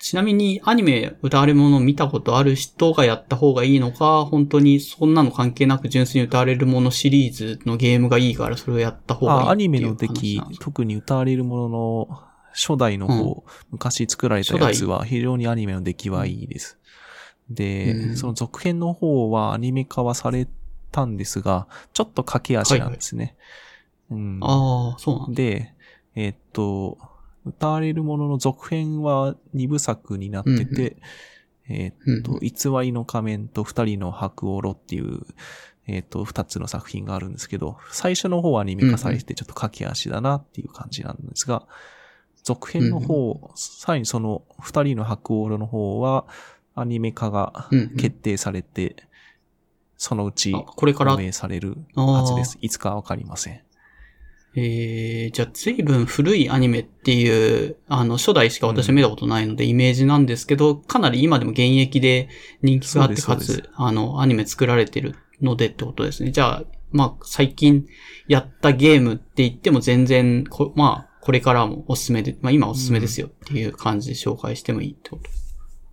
[0.00, 12.08] ちなみにアニメ歌われるものを見たことある人がやった方がいいのか、本当にそんなの関係なく純粋に歌われるものシリーズのゲームがいいからそれをやった方がいいっていうあアニメの出話来なんです、か特に歌われるものの
[12.54, 16.78] 初代の方、昔作られたやつは非常にアニメの出来はいいです。
[17.50, 18.16] で、うん。
[18.16, 20.48] その続編の方はアニメ化はされ
[20.90, 23.36] たんですが、ちょっと駆け足なんですね。
[24.10, 25.34] うん、ああ、そうなんだ。
[25.34, 25.74] で、
[26.14, 26.98] えーっと、
[27.44, 30.96] 歌われるものの続編は二部作になってて、
[31.68, 32.50] えーっと、うん偽
[32.82, 35.20] りの仮面と二人の白オロっていう、
[35.86, 41.66] えーっと、二つの作品があるんですけど、最初の方はアニメ化されてちょっと駆け足だなっていう感じなんですが、
[42.44, 46.26] 続編の方、さらにその二人の白オロの方は、
[46.76, 48.96] アニメ化がうんうん決定されて、
[49.96, 51.14] そのうちあこれから？
[51.14, 52.58] 運営されるはずです。
[52.60, 53.60] いつかわかりません。
[54.56, 62.28] えー、じゃあ随分古いアニメっていう、あの、初代しか私は見たことないので、イメージなんですけど、かなり今でも現役で
[62.62, 66.30] 人気があって、かつ、あの、アニメ作られてるのでってことですね。
[66.30, 66.62] じゃあ、
[66.92, 67.86] まあ、最近
[68.28, 75.30] やったゲームって言っても全然、こまあ、これからもおすすめで、まあ今おすすめですよっていう感じで紹介してもいいってこと。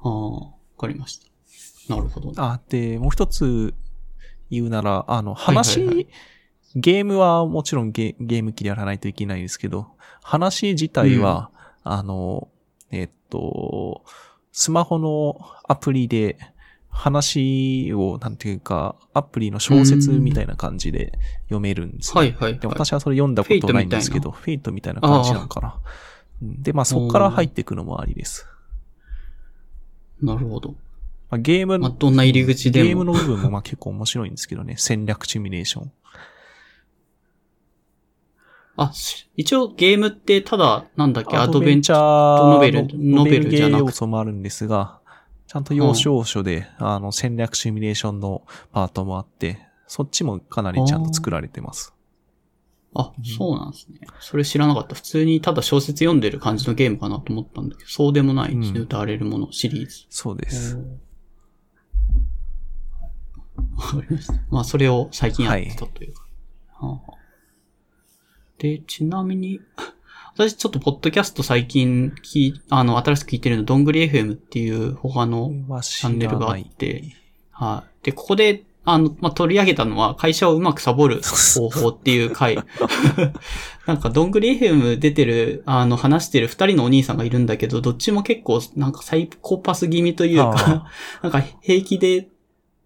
[0.02, 1.20] ああ、わかりまし
[1.88, 1.96] た。
[1.96, 2.34] なるほど。
[2.36, 3.74] あ、で、もう一つ
[4.50, 6.08] 言うなら、あの、いはい話、はい
[6.76, 9.88] ゲームはもちろんゲゲーム機でやらないといけないですけど、
[10.24, 11.52] 話自体は、
[11.84, 12.48] あの、
[12.92, 14.04] えっと、
[14.54, 15.38] スマホの
[15.68, 16.38] アプリで
[16.92, 22.76] 話を、なんていうか、アプリの小説みたいな感じで読めるんですよはいはい、ではい。
[22.76, 25.76] 私はそれ読んだことないんですけど、フェイトみたいな感じなのかな。
[25.76, 26.12] うん
[26.42, 28.48] で、まあそこから入っていくのもありです。
[30.22, 30.72] なるほど。
[31.30, 32.86] まあ、ゲームまあ、どんな入り口でも。
[32.86, 34.76] ゲームの部分もまあ結構面白いんですけどね。
[34.78, 35.92] 戦略シミュレーション。
[38.78, 42.54] あ、し一応ゲームってただ、なんだっけ、アアドベンチャー。
[42.54, 42.88] ノベル？
[42.88, 45.00] のノベルじゃなくノベルゲー要素もあるんですが、
[45.52, 51.94] ちゃんと要所要所で、あの、戦略シミュレーションのパートもあって、そっちもかなりちゃんと作られてます。
[52.94, 54.00] あ、そうなんですね。
[54.22, 54.96] それ知らなかった。
[54.96, 58.80] 普通にただ小説読んでる感じのゲームかなと思ったんだけど、そうでもないんですね。
[58.80, 60.06] うん歌われるものシリーズ。
[60.10, 60.78] そうです。
[60.78, 60.84] わ
[63.76, 64.34] かりました。
[64.52, 66.26] まあ、それを最近やってたというか。
[66.76, 67.14] はあはあ
[68.58, 69.60] で、ちなみに、
[70.36, 75.52] 私ちょっとポッドキャスト最近聞い、あの、新しく聞いてるの、どんぐり FM っていう他の
[75.82, 77.04] チチャンネルがあって、
[77.52, 78.06] はい。
[78.06, 82.58] で、ここで、あの、まあ、取り上げたのは、会社をうまくサボる方法っていう回。
[83.86, 90.88] なんか、どんぐり FM 出てる、あの、話してる二人のお兄さんがいるんだけど、どっちも結構、なんかサイコパス気味というか、
[91.22, 92.30] なんか平気で、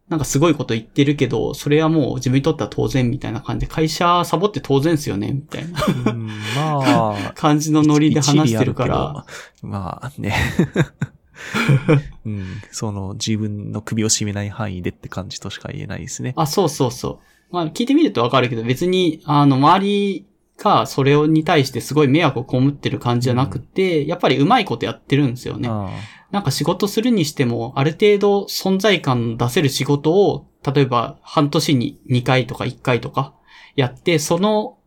[0.10, 5.80] なんかすごいこと言ってるけど、それはもう自分にとっては当然みたいな感じで、会社サボって当然ですよね、みたいな
[6.12, 9.26] うん、まあ、 感じのノリで話してるから。
[9.64, 10.36] まあね。
[12.26, 16.34] うん、その自分の首を絞めない範囲でって感じとしか言えないですね。
[16.38, 17.20] あ、そうそうそ
[17.52, 17.54] う。
[17.54, 20.26] まあ、聞いてみるとわかるけど、別に、あの、周り
[20.58, 25.70] がそれに対してすごい迷惑を被ってる感じじゃなくて、やっぱりうまいことやってるんですよね。
[25.70, 25.90] あ
[26.32, 33.34] なんか仕事するにしても、ある程度存在感出せる仕事を、例えば半年に2回とか1回とか
[33.76, 34.78] やって、その、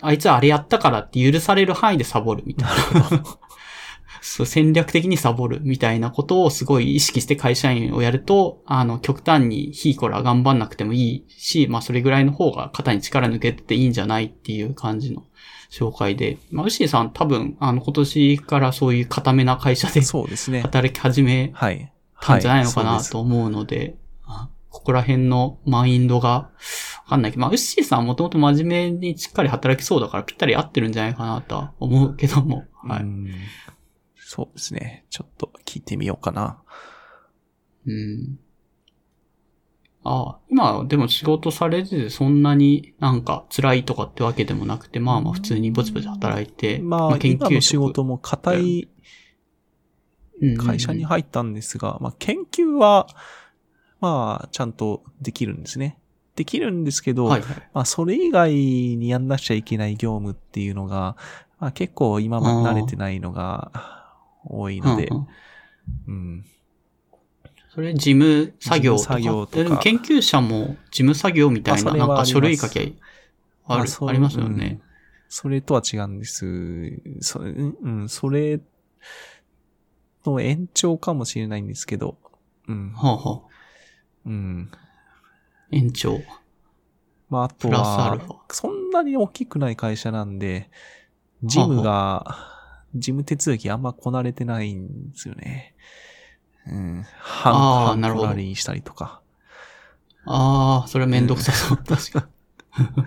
[0.00, 3.24] あいつはあれやったからって許される範囲でサボるみたいな。
[4.26, 15.26] そう戦略的にサボるみたいなことをすごい意識して会社員をやると、あの、極端にヒーコラ頑張んなくてもいいし、まあそれぐらいの方が肩に力抜けていいんじゃないっていう感じの
[15.70, 16.38] 紹介で。
[16.50, 20.62] まあ、ウッシーさん多分、あの、今年からそういう固めな会社であ、そうですね。
[20.62, 21.92] 働き始めはい。
[22.22, 26.50] たんじゃないのかなと思うので、あここら辺のマインドが、わ
[27.10, 32.64] かんないけど、まあ、ウッシーさんはもともと真面目にしっかり働きそうだからぴったり合ってるんじゃないかなとは思うけども。
[32.82, 33.04] はい。
[34.38, 35.04] うんそうですね。
[35.10, 36.60] ちょっと聞いてみようかな。
[37.86, 38.36] うん。
[40.02, 48.88] ああ、今、でも仕事されててそんなになんか辛いとかってわけでもなくて、まあまあ普通にぼちぼち働いて、まあ、今の仕事も固い
[50.42, 53.06] うん会社に入ったんですが、まあ、研究は、
[54.00, 56.00] まあ、ちゃんとできるんですね。
[56.34, 57.70] できるんですけど、はいはい。
[57.72, 61.16] まあ、それ以外にやんなくちゃいけない業務っていうのが、
[61.60, 64.03] まあ結構今まで慣れてないのが
[64.44, 65.26] 多いのでうん、うん
[66.06, 66.44] うん。
[67.74, 69.16] それ事務作業とか？
[69.18, 72.96] とかえでも研究者も事務作業みたいな、なんか書類書き
[73.66, 74.80] ある、ありますようんね。
[75.28, 76.46] それとは違うんです。
[77.20, 78.60] そうん、うんそれ
[80.24, 82.16] の延長かもしれないんですけど、
[82.68, 82.92] うん。
[82.92, 83.48] はあ、はあ、
[84.26, 84.70] うん。
[85.70, 86.20] 延長。
[87.28, 88.18] まあ、あとは
[88.50, 90.70] そんなに大きくない会社なんで、
[91.42, 92.53] 事務が、
[92.94, 95.74] 事務手続きあんまこなれてないんですよね。
[96.66, 97.00] うん。
[97.00, 99.20] あハンーなるほどコラリーしたりとか。
[100.26, 101.76] ああ、それはめんどくさそう。
[101.78, 102.28] 確か
[102.78, 103.04] に。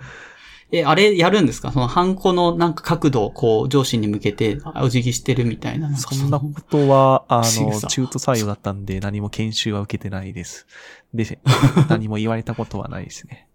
[0.70, 1.72] え、あれやるんですか？
[1.72, 5.96] そのハンコのなんか角度をこう上司に向けてお辞儀してるみたいな。
[5.96, 10.66] そんなことは、あの、中途採用だったんで何も研修は受けてないです。
[11.14, 11.38] で、
[11.88, 13.48] 何も言われたことはないですね。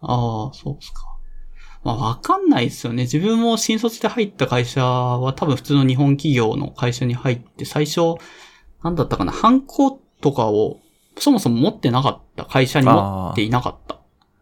[0.00, 1.15] ああ、そうですか。
[1.86, 3.04] まあ、わかんないですよね。
[3.04, 8.16] 自分も新卒で入った会社は多分普通の日本企業の会社に入って最初、
[8.82, 10.80] なんだったかな、ハンコとかを
[11.16, 12.44] そもそも持ってなかった。
[12.44, 14.00] 会社に持っていなかった。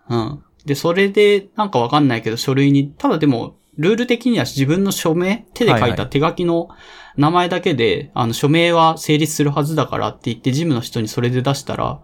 [0.09, 0.43] うん。
[0.65, 6.71] で、それでなんかわかんないけど書類に、ただでも、ルール的には自分の署名、手で書はいはいいた手書きの
[7.19, 12.01] 名前だけで、あの、署名は成立するはずだからって言って、事務の人にそれで出したら、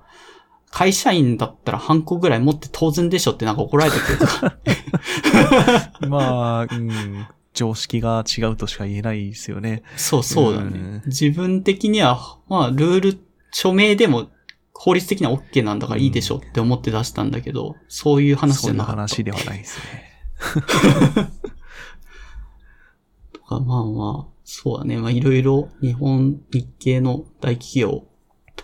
[0.71, 4.57] 会社員だったらハンコぐらい持って当然でしょってなんか怒られてくるか
[6.01, 6.09] ら。
[6.09, 9.83] まあ、うん、常識が違うとしか言えないですよね。
[9.97, 11.03] そうそうだうんね。
[11.07, 13.19] 自分的には、まあ、ルール、
[13.53, 14.31] 署名でも
[14.73, 18.97] 法律的には OK なんだからいいでしょって思って出したんだけど、そういう話じそういうゃなかった。
[19.03, 20.11] 話ではないですね。
[23.33, 24.97] とか、まあまあ、そうだね。
[24.99, 28.10] まあいろいろ日本、日系の大企業と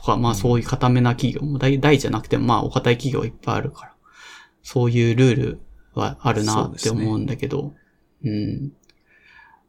[0.07, 3.95] か、まあそういう固めな企業も大、大じゃなくてもまあお堅い企業いっぱいあるから、
[4.63, 5.61] そういうルール
[5.95, 7.75] はあるなって思うんだけど、
[8.25, 8.73] う,、ん。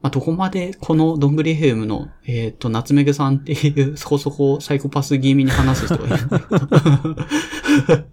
[0.01, 6.45] まあどこまでこのどんぐりヘムの、えっ、と、夏目ぐさんっていうそこそこサイコパス気味に話す人がいるんだけ
[7.95, 8.05] ど、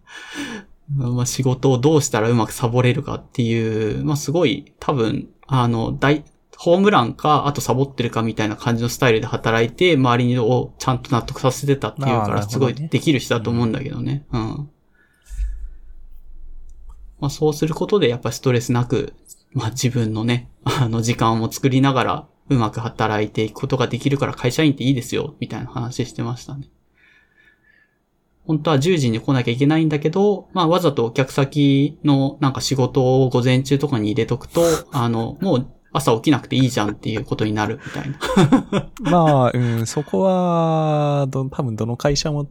[1.15, 6.25] まあ仕事をどうしたらうまくサボれるかっていう、まあすごい多分、あの、大、
[6.57, 14.25] ホームランか、あとサボってるかみたいな感じのスタイルで働いて、周りをちゃんと納得させてたっていうから、すごいできる人だと思うんだけどね。
[14.33, 14.71] うん。
[17.21, 19.15] まあそうすることで、やっぱストレスなく、
[19.53, 26.69] まあ自分のね、あの時間を作りながら、うまく働いていくことができるから会社員っていいですよ、みたいな話してましたね。
[28.47, 34.63] 本当は10時に来なきゃいけないんだけど、まあわざとお客先のなんか仕事を午前中とかに入れとくと、
[34.93, 38.91] あの、もう朝起きなくていいじゃんっていうことになるみたいな。
[39.11, 42.51] まあ、うん、そこは、ど、多分どの会社も、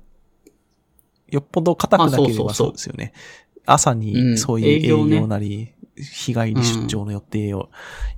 [1.28, 3.14] よっぽど硬くなければあそうそうそうそうですよね。
[3.66, 7.70] 朝うんにそういう営営業なり、日帰り出張の予定を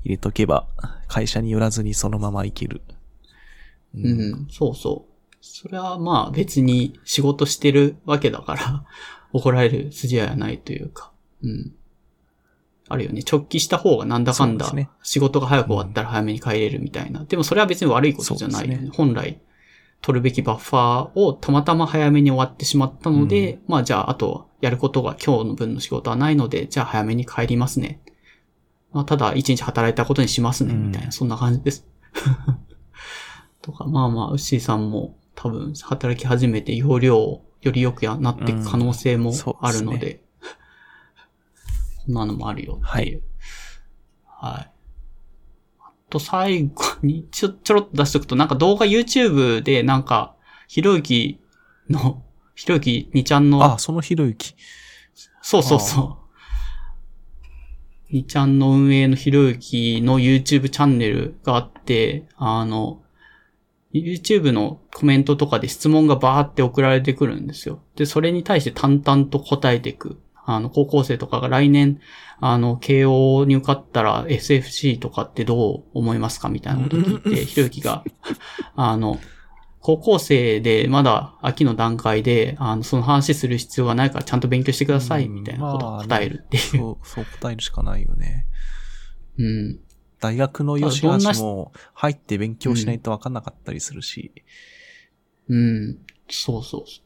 [0.04, 0.68] 入れとけば、
[1.08, 2.82] 会社に寄らずにそのまま行ける。
[3.96, 5.16] ううん、そうそう。
[5.42, 8.86] それはまあ別に仕事してるわけだから、
[9.34, 11.12] 怒られる筋合いはないというか。
[11.42, 11.75] うん。
[12.88, 13.22] あるよね。
[13.30, 17.24] 直帰した方がなんだかんだ、ね仕事が早く終わったら早めに帰れるみたいな。
[17.26, 18.76] でもそれは別に悪いことじゃないよね。
[18.76, 19.41] そうです本来、
[20.02, 28.02] 取るべきバッファーをたまたま早めに終わってしまったので、まあじゃああとやることが今日の分の仕事はないので、じゃあ早めに帰りますね。
[28.94, 31.88] まあただ一日働いたことにしますね、みたいな、うんそんな感じです。
[33.62, 40.25] とか、まあまあ、ウッシーさんも多分働き始めて容量をより良くなっていく可能性もあるので、です
[42.06, 43.23] こんなのもあるよっていう。
[44.26, 44.72] はい。
[45.80, 50.36] あと最後にちょ、ちょろっと出しとくと、なんか動画 YouTube でなんか、
[50.68, 51.40] ひろゆき
[51.90, 52.23] の、
[52.56, 54.56] ひろゆき2ちゃんのあ、そのひろゆき。
[55.41, 56.26] そうそうそう。
[58.15, 63.02] にちゃんの運営のひろゆきの YouTube チャンネルがあって、あの、
[63.94, 67.82] YouTube のコメントとかで質問がバーって送られてくるんですよ。
[67.95, 70.19] で、それに対して淡々と答えていく。
[70.46, 72.00] あの、高校生とかが来年、
[72.40, 78.04] あの、慶応に受かったら SFC とかってどう思いますかみたいなこと聞いて、ひろゆきが、
[78.76, 79.20] あの、
[79.80, 86.64] 高校生でまだ秋の段階で、あの、その話する必要がないからちゃんと勉強してください、うんみたいなことを答えるっていう。
[86.64, 88.48] そう、そう答えるしかないよね。
[89.38, 89.80] うん。
[90.20, 94.32] 大学のよしどんなあしも入って勉強しないと分かんなかったりするし。
[95.50, 96.00] うん。
[96.30, 97.05] そうそうそう。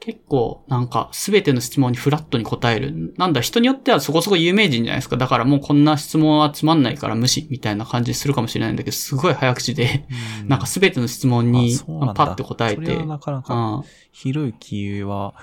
[0.00, 3.14] 結構なんかすべての質問にフラットに答える。
[3.16, 5.16] なんだ、人によってはそこそこ有名人じゃないですか。
[5.16, 10.06] だからもうこんな質問はつまんないから無視みたいな感じするかもしれないんだけど、すごい早口で、
[10.44, 11.76] う なんかすべての質問に
[12.14, 13.06] パッて答えてそれは。
[13.06, 13.82] なかなか、うん
[14.12, 15.34] ひろゆきは、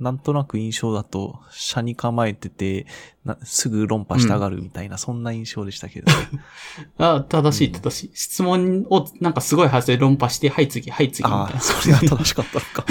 [0.00, 2.86] なんとなく印象だと、車に構えてて、
[3.24, 6.14] なすぐ論破したがるみたいな、そんな印象でしたけど、ね。
[6.96, 8.10] あ、正しい、うん正しい。
[8.14, 11.44] 質問をなんかすごいはずで論破して、はい次、はい次みたいな。
[11.44, 12.84] ああ、それが正しかったのか。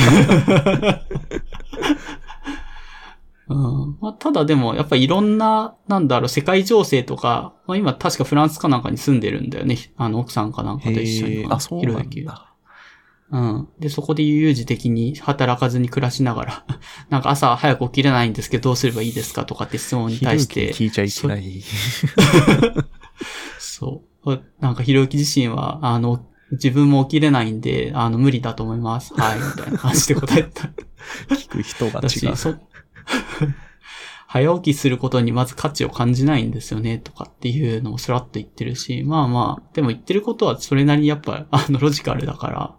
[3.50, 9.92] うんまあ、ただでも、やっぱいろんな、なんだろう、世界情勢とか、まあ、今確かフランスかなんかに住んでるんだよね。
[9.98, 11.48] あの、奥さんかなんかと一緒に。
[11.50, 12.49] あ、そうなんだ。
[13.32, 13.68] うん。
[13.80, 16.66] で、そこで悠々自適に働かずに暮らしながら、
[17.10, 21.64] なんか朝早く起きれないんですけど、どうすればいいですかとかって質問に対して、聞いちゃいけない。
[23.60, 24.42] そう。
[24.60, 29.14] なんかひろゆき自身は、あの、自分も起きれないんで、あの、無理だと思います。
[29.14, 30.72] はい、みたいな感じで答えた。
[31.36, 32.36] 聞く人が違う。
[32.36, 32.56] そ
[34.28, 42.76] 早起きすることにまず価値を感じないんですよね、とかっていうのもスラッと言ってるし、まあまあ、でも言ってることはそれなりにやっぱ、あの、ロジカルだから、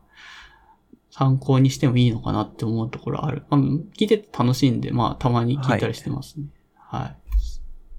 [1.21, 3.43] 参考にしてもいいのかなって思うところある。
[3.51, 6.47] まあ、聞いてて楽しいんで、まあ、たまに聞いたりしてますね。
[6.77, 7.11] はい。
[7.11, 7.15] っ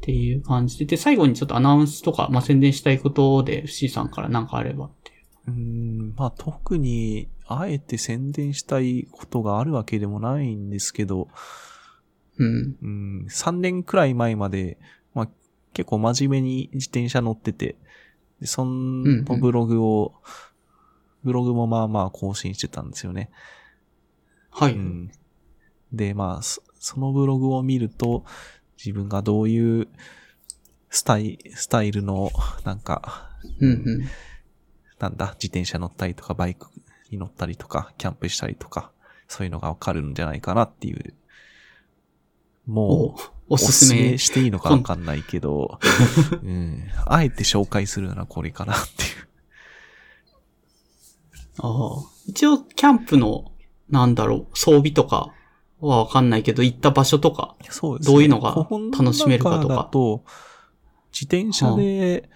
[0.02, 0.86] ていう感じで。
[0.86, 5.26] で、最後にちょっとアナウンスとか、まあ、宣伝したいことで、C さんから何かあればっていう。
[5.50, 11.28] うーん、まあ特に、あえて宣伝したいことがあるわけでもないんですけど、
[12.40, 12.76] うん。
[12.82, 14.80] うん、3年くらい前まで、
[15.14, 15.30] まあ
[15.74, 17.76] 結構真面目に自転車乗ってて、
[18.40, 20.16] でそのブログを、
[21.24, 23.30] ブログもまあまあ更新してたんですよね。
[24.50, 24.74] はい。
[24.74, 25.12] うん。
[25.94, 28.26] で、まあ、そそのブログを見ると、
[28.78, 29.88] 自分がどういう
[30.90, 32.32] スタイスタイルの、
[32.64, 33.30] なんか、
[33.60, 34.08] うんうん。
[35.00, 36.68] なんだ、自転車乗ったりとか、バイク
[37.12, 38.92] に乗ったりとか、キャンプしたりとか、
[39.28, 41.14] そういうのがわかるんじゃないかなっていう。
[42.68, 43.16] もおう、
[43.50, 44.18] おすすめ。
[44.18, 45.80] していいのかわかんないけど、
[46.44, 49.28] うん、あえて紹介するならこれかなっていう。
[51.62, 53.52] ああ一応、キャンプの、
[53.90, 55.34] なんだろう、装備とか
[55.80, 57.56] はわかんないけど、行った場所とか。
[57.70, 58.14] そうですね。
[58.14, 58.68] どういうのが
[58.98, 59.90] 楽しめるかとか。
[59.92, 60.24] と、
[61.12, 62.30] 自転車で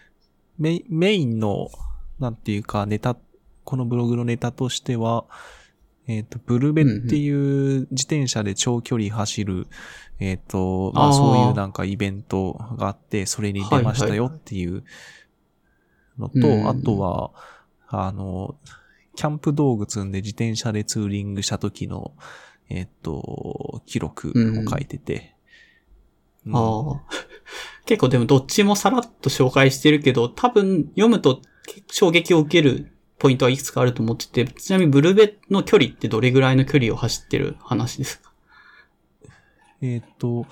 [0.58, 1.70] メイメインの、
[2.20, 3.18] なんていうか、ネタ、
[3.64, 5.26] このブログのネタとしては、
[6.08, 9.68] えっ、と、ブルベっていう自転車で長距離走る、
[10.20, 14.84] えっ、と、まあそういうなんかイベントがあって、それに出ましたよっていう
[16.20, 16.68] のと、うん。
[16.68, 17.32] あとは、
[17.88, 18.56] あの、
[19.16, 22.14] キャンプ道具積んで自転車でツーリングした時の、
[22.70, 24.34] えっ、と、記録
[24.66, 25.36] を書いてて。
[26.46, 27.02] うんああ。
[27.86, 31.42] 結構でもどっちもさらっと紹介してるけど、多分読むと
[31.92, 38.32] 衝撃を受けるポイントはいくつかあると思ってて、ちなみにブルベの距離ってどれぐらいの距離を走ってる話ですか？
[39.82, 40.46] えっ、と、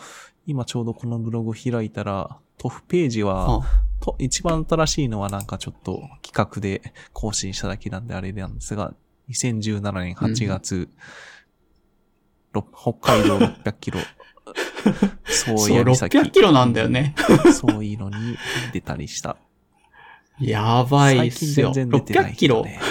[0.48, 3.62] 今ちょうどこのブログを開いたら、トフページは、あ
[4.04, 6.82] と一番新しいのはなんかちょっと企画で
[7.14, 8.94] 更新しただけなんであれなんですが、
[9.30, 10.90] 2017年8月、
[12.52, 14.00] ろ北海道600キロ、
[15.24, 17.16] そ うそう、や岬600キロなんだよね。
[17.54, 18.38] そういうのに
[18.74, 19.38] 出たりした。
[20.38, 21.72] やばいっすよ。
[21.72, 22.66] 全然出てない600キロ。
[22.66, 22.82] ね。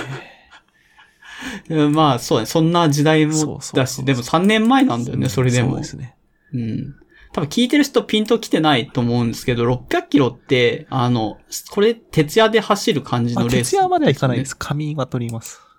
[1.68, 5.84] うんまあそうね、そんな時代もそうそうそうだし、でも3年前なんだよね、それでもそうで。
[5.84, 6.16] すね。
[6.54, 7.01] うん。
[7.32, 11.38] 多分聞いてる人ピンと来てないと思うんですけど、600キロって、あの、
[11.70, 14.44] これ、徹夜で走る感じまあ、のレース、徹夜まではいかないで。
[14.44, 14.56] す。
[14.56, 15.60] 仮眠は取ります。
[15.66, 15.72] うん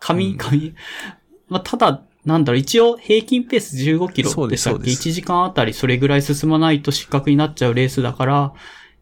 [0.00, 0.74] 紙、紙。
[1.48, 4.50] まあ、ただ、なんだろう、一応平均ペース15キロでしたっけ？
[4.50, 8.52] ですそうです ?1 時間あたりそれぐらい進まないと失格になっちゃうレースだから、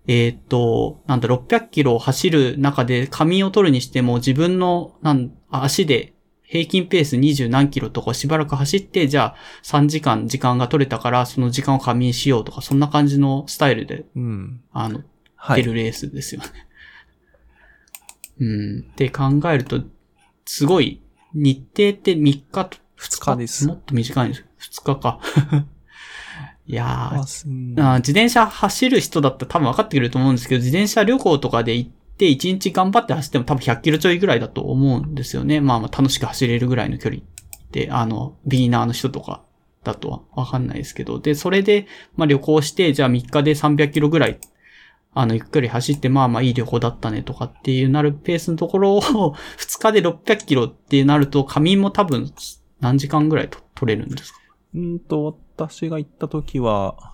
[0.07, 6.12] えーっと、なんだ、600キロを走る中で仮眠を取るにしても自分の、なん、足で
[6.53, 14.61] 平均ペース20何キロとかしばらく走って、じゃあ3時間時間が取れたからその時間を仮眠しようとか、そんな感じのスタイルで、うん。
[14.71, 15.01] あの、
[15.35, 15.63] はい。
[15.63, 16.49] 出るレースですよね。
[18.39, 18.81] うん。
[18.81, 19.81] って考えると、
[20.45, 21.01] すごい、
[21.33, 24.45] 日程って3日と、二日ですもっと短いんです。
[24.83, 25.21] 2日か。
[26.69, 35.61] いやー自転車走る人だったら多分分かってくれると思うんですけど、自転車旅行とかで行って1日頑張って走っても多分100キロちょいぐらいだと思うんですよね。
[35.61, 37.23] まあまあ楽しく走れるぐらいの距離
[37.73, 39.43] で、あの、ビギナーの人とか
[39.85, 41.19] だとは分かんないですけど。
[41.19, 41.87] で、それで、
[42.17, 44.39] まあ旅行して、じゃあ3日で300キロぐらい、
[45.15, 49.03] あの、ゆっくり走って、まあまあいい旅行だったねとかっていうなるペースのところを、
[49.59, 52.33] 2日で600キロってなると、仮眠も多分
[52.81, 54.39] 何時間ぐらいと取れるんですか？
[54.75, 57.13] うんと、私が行った時は、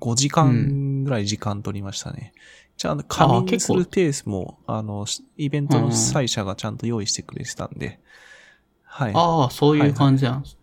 [0.00, 2.32] 5時間ぐらい時間取りましたね。
[2.76, 8.00] じゃあ、仮眠結構するペースも、あの、しイベントの主催者がちゃんと用意してくれてたんで、
[8.82, 9.12] はい。
[9.14, 10.58] ああ、そういう感じなんです。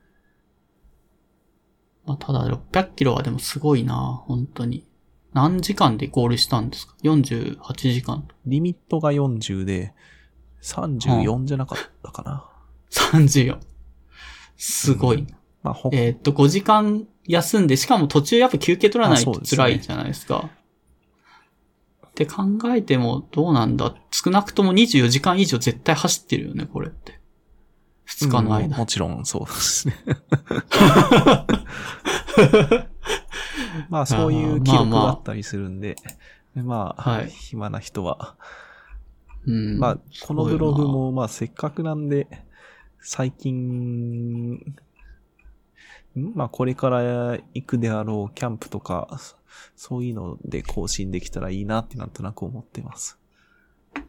[2.06, 3.96] まあ、ただ600キロはでもすごいな、
[4.26, 4.86] 本当に。
[5.34, 8.28] 何時間でゴールしたんですか ?48 時間。
[8.46, 9.94] リミットが40で、
[10.62, 12.46] 34じゃなかったかな。
[12.92, 13.58] 34。
[14.58, 15.26] すごい。
[15.64, 20.50] まあ、ほえーっと、5時間休んで、しかも途中やっぱ休憩取らないと辛いじゃないですか。
[22.14, 23.96] って考えてもどうなんだ？
[24.12, 27.20] 少なくとも24時間以上絶対走ってるよね、これって。
[28.08, 28.78] 2日のうん間。
[28.78, 29.96] もちろんそうですね。
[33.90, 35.96] まあ、そういう記録があったりするんで、
[36.54, 38.36] まあ、はい暇な人は、
[39.48, 39.80] うん。
[39.80, 42.28] まあ、このブログも、まあ、せっかくなんで、
[43.00, 44.76] 最近、ん？
[46.36, 49.20] まあ、これから行くであろうキャンプとか、
[49.76, 53.18] そそういうので更新できたらいいなってなんとなく思ってます。
[53.96, 54.02] な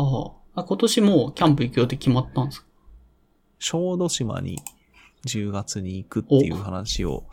[0.00, 0.64] ああ。
[0.64, 2.66] 今年もうキャンプ行く予定決まったんですか？
[3.58, 4.58] 小豆島に
[5.26, 7.24] 10月に行くっていう話を、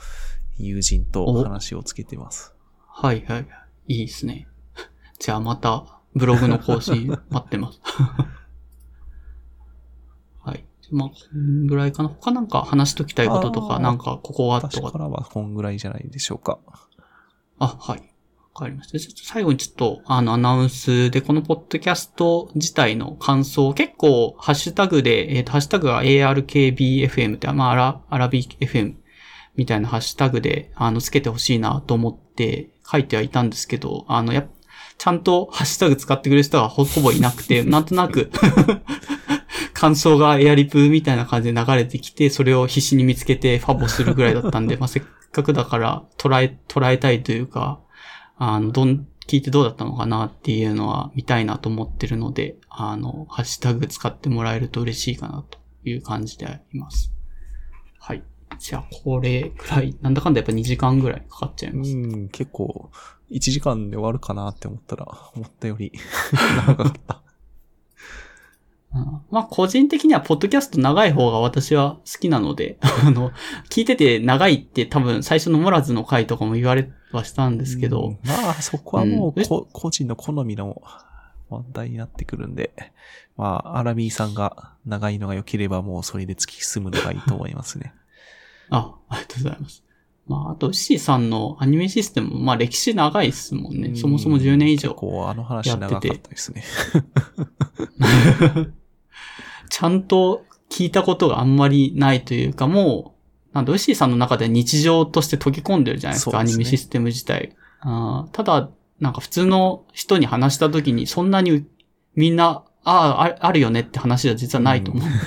[0.58, 2.54] 友人と話をつけてます。
[2.88, 3.48] はいはい。
[3.88, 4.48] いいですね。
[5.20, 7.80] じゃあまた、ブログの更新待ってます。
[10.44, 10.66] はい。
[10.92, 12.10] まあ、こんぐらいかな？
[12.10, 16.60] 他なんか話しときたいこととか、なんかここはとか私からはこんぐらいじゃないでしょうか。
[17.60, 18.14] あ、はい。
[18.54, 19.00] わかりました。
[19.00, 28.96] ちょっと最後にちょっと、あの、アナウンスで、このポッドキャスト自体の感想、結構、ハッシュタグで、えっ、と、ハッシュタグが ARKBFM って、まあ、アラ、アラビ FM
[29.56, 34.48] みたいなハッシュタグで、あの、つけてほしいなと思って書いてはいたんですけど、あの、や
[34.98, 38.32] ちゃんとハッシュタグ使ってくれる人がほほぼいなくて、 なんとなく、
[39.74, 47.82] 感想がエアリプみたいな感じで流れてきて、それを必死に見つけてファボするぐらいだったんで、まあ、せっかくだから捉え、捉えたいというか、
[48.38, 57.14] あの、どん、聞いてどうだったのかなっていうのは見たいなと思ってるので、あの、ハッシュタグ使ってもらえると嬉しいかなという感じでいます。
[58.00, 58.24] はい。
[58.60, 61.98] じゃあ、これくらい、なんだかんだやっぱ2時間ぐらいかかっちゃいます。
[61.98, 62.92] うん、結構、
[63.32, 65.92] 1時間で終わるかなって思ったら、思ったより
[66.68, 67.23] 長かった。
[68.96, 73.32] うんまあ、個人的には、ポッドキャスト長い方が私は好きなので、 あの、
[73.70, 80.82] 聞いてて長いって多分最初のモラズの回とかも言われはしたんですけど、うんまあ、そこはもううんこ、個人の好みの
[81.50, 82.72] 問題になってくるんで、
[83.36, 87.94] まあ、アラビーさんが長いのが良ければもうそれで突き進むのがいいと思いますね。
[88.70, 89.84] あ、ありがとうございます。
[90.28, 93.94] まあ、あと、シーさんのアニメシステムも、まあ、歴史長いですもんね。
[93.96, 95.02] そもそも10年以上結。
[95.02, 96.64] 構あの話長かったですね。
[99.74, 103.16] ちゃんと聞いたことがあんまりないというか、も
[103.52, 107.56] う、なんだ、ウッシーさんの中では日常として溶け込んでるじゃないですか、すねニメシステム自体。
[107.80, 108.70] あーただ、
[109.00, 111.66] なんか普通の人に話した時に、そんなに
[112.16, 115.10] みんな、ああ、ああるよねって話は実はないと思う。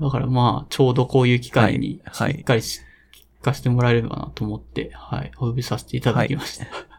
[0.00, 2.80] だからまあ、ちょうどこういう機会に、しはいはいっかりし
[3.42, 6.91] 聞かせてもらえればなと思って、はい、お呼びさせていただきました。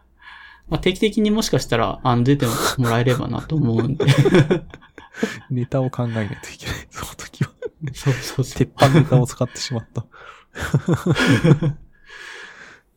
[0.68, 2.46] まあ、定期的にもしかしたら、あの、出て
[2.78, 4.06] もらえればなと思うんで。
[5.50, 6.76] ネタを考えないといけない。
[6.90, 7.50] その時は。
[7.92, 8.58] そうそうそう。
[8.58, 10.06] 鉄板ネタを使ってしまった。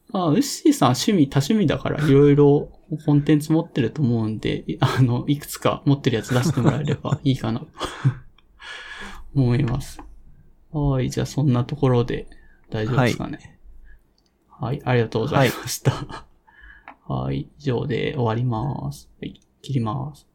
[0.10, 2.72] まあ、ウッシーさん趣味、多趣味だから、いろいろ
[3.06, 7.68] コンテンツ持ってると思うんで、いあの、いくつか持ってるやつ出してもらえればいいかなと
[9.36, 10.00] 思います。
[10.72, 12.28] はい、じゃあそんなところで
[12.70, 13.60] 大丈夫ですかね。
[14.48, 16.27] はい、ありがとうございました。
[17.08, 19.10] はい、以上で終わります。
[19.22, 20.27] はい、切ります。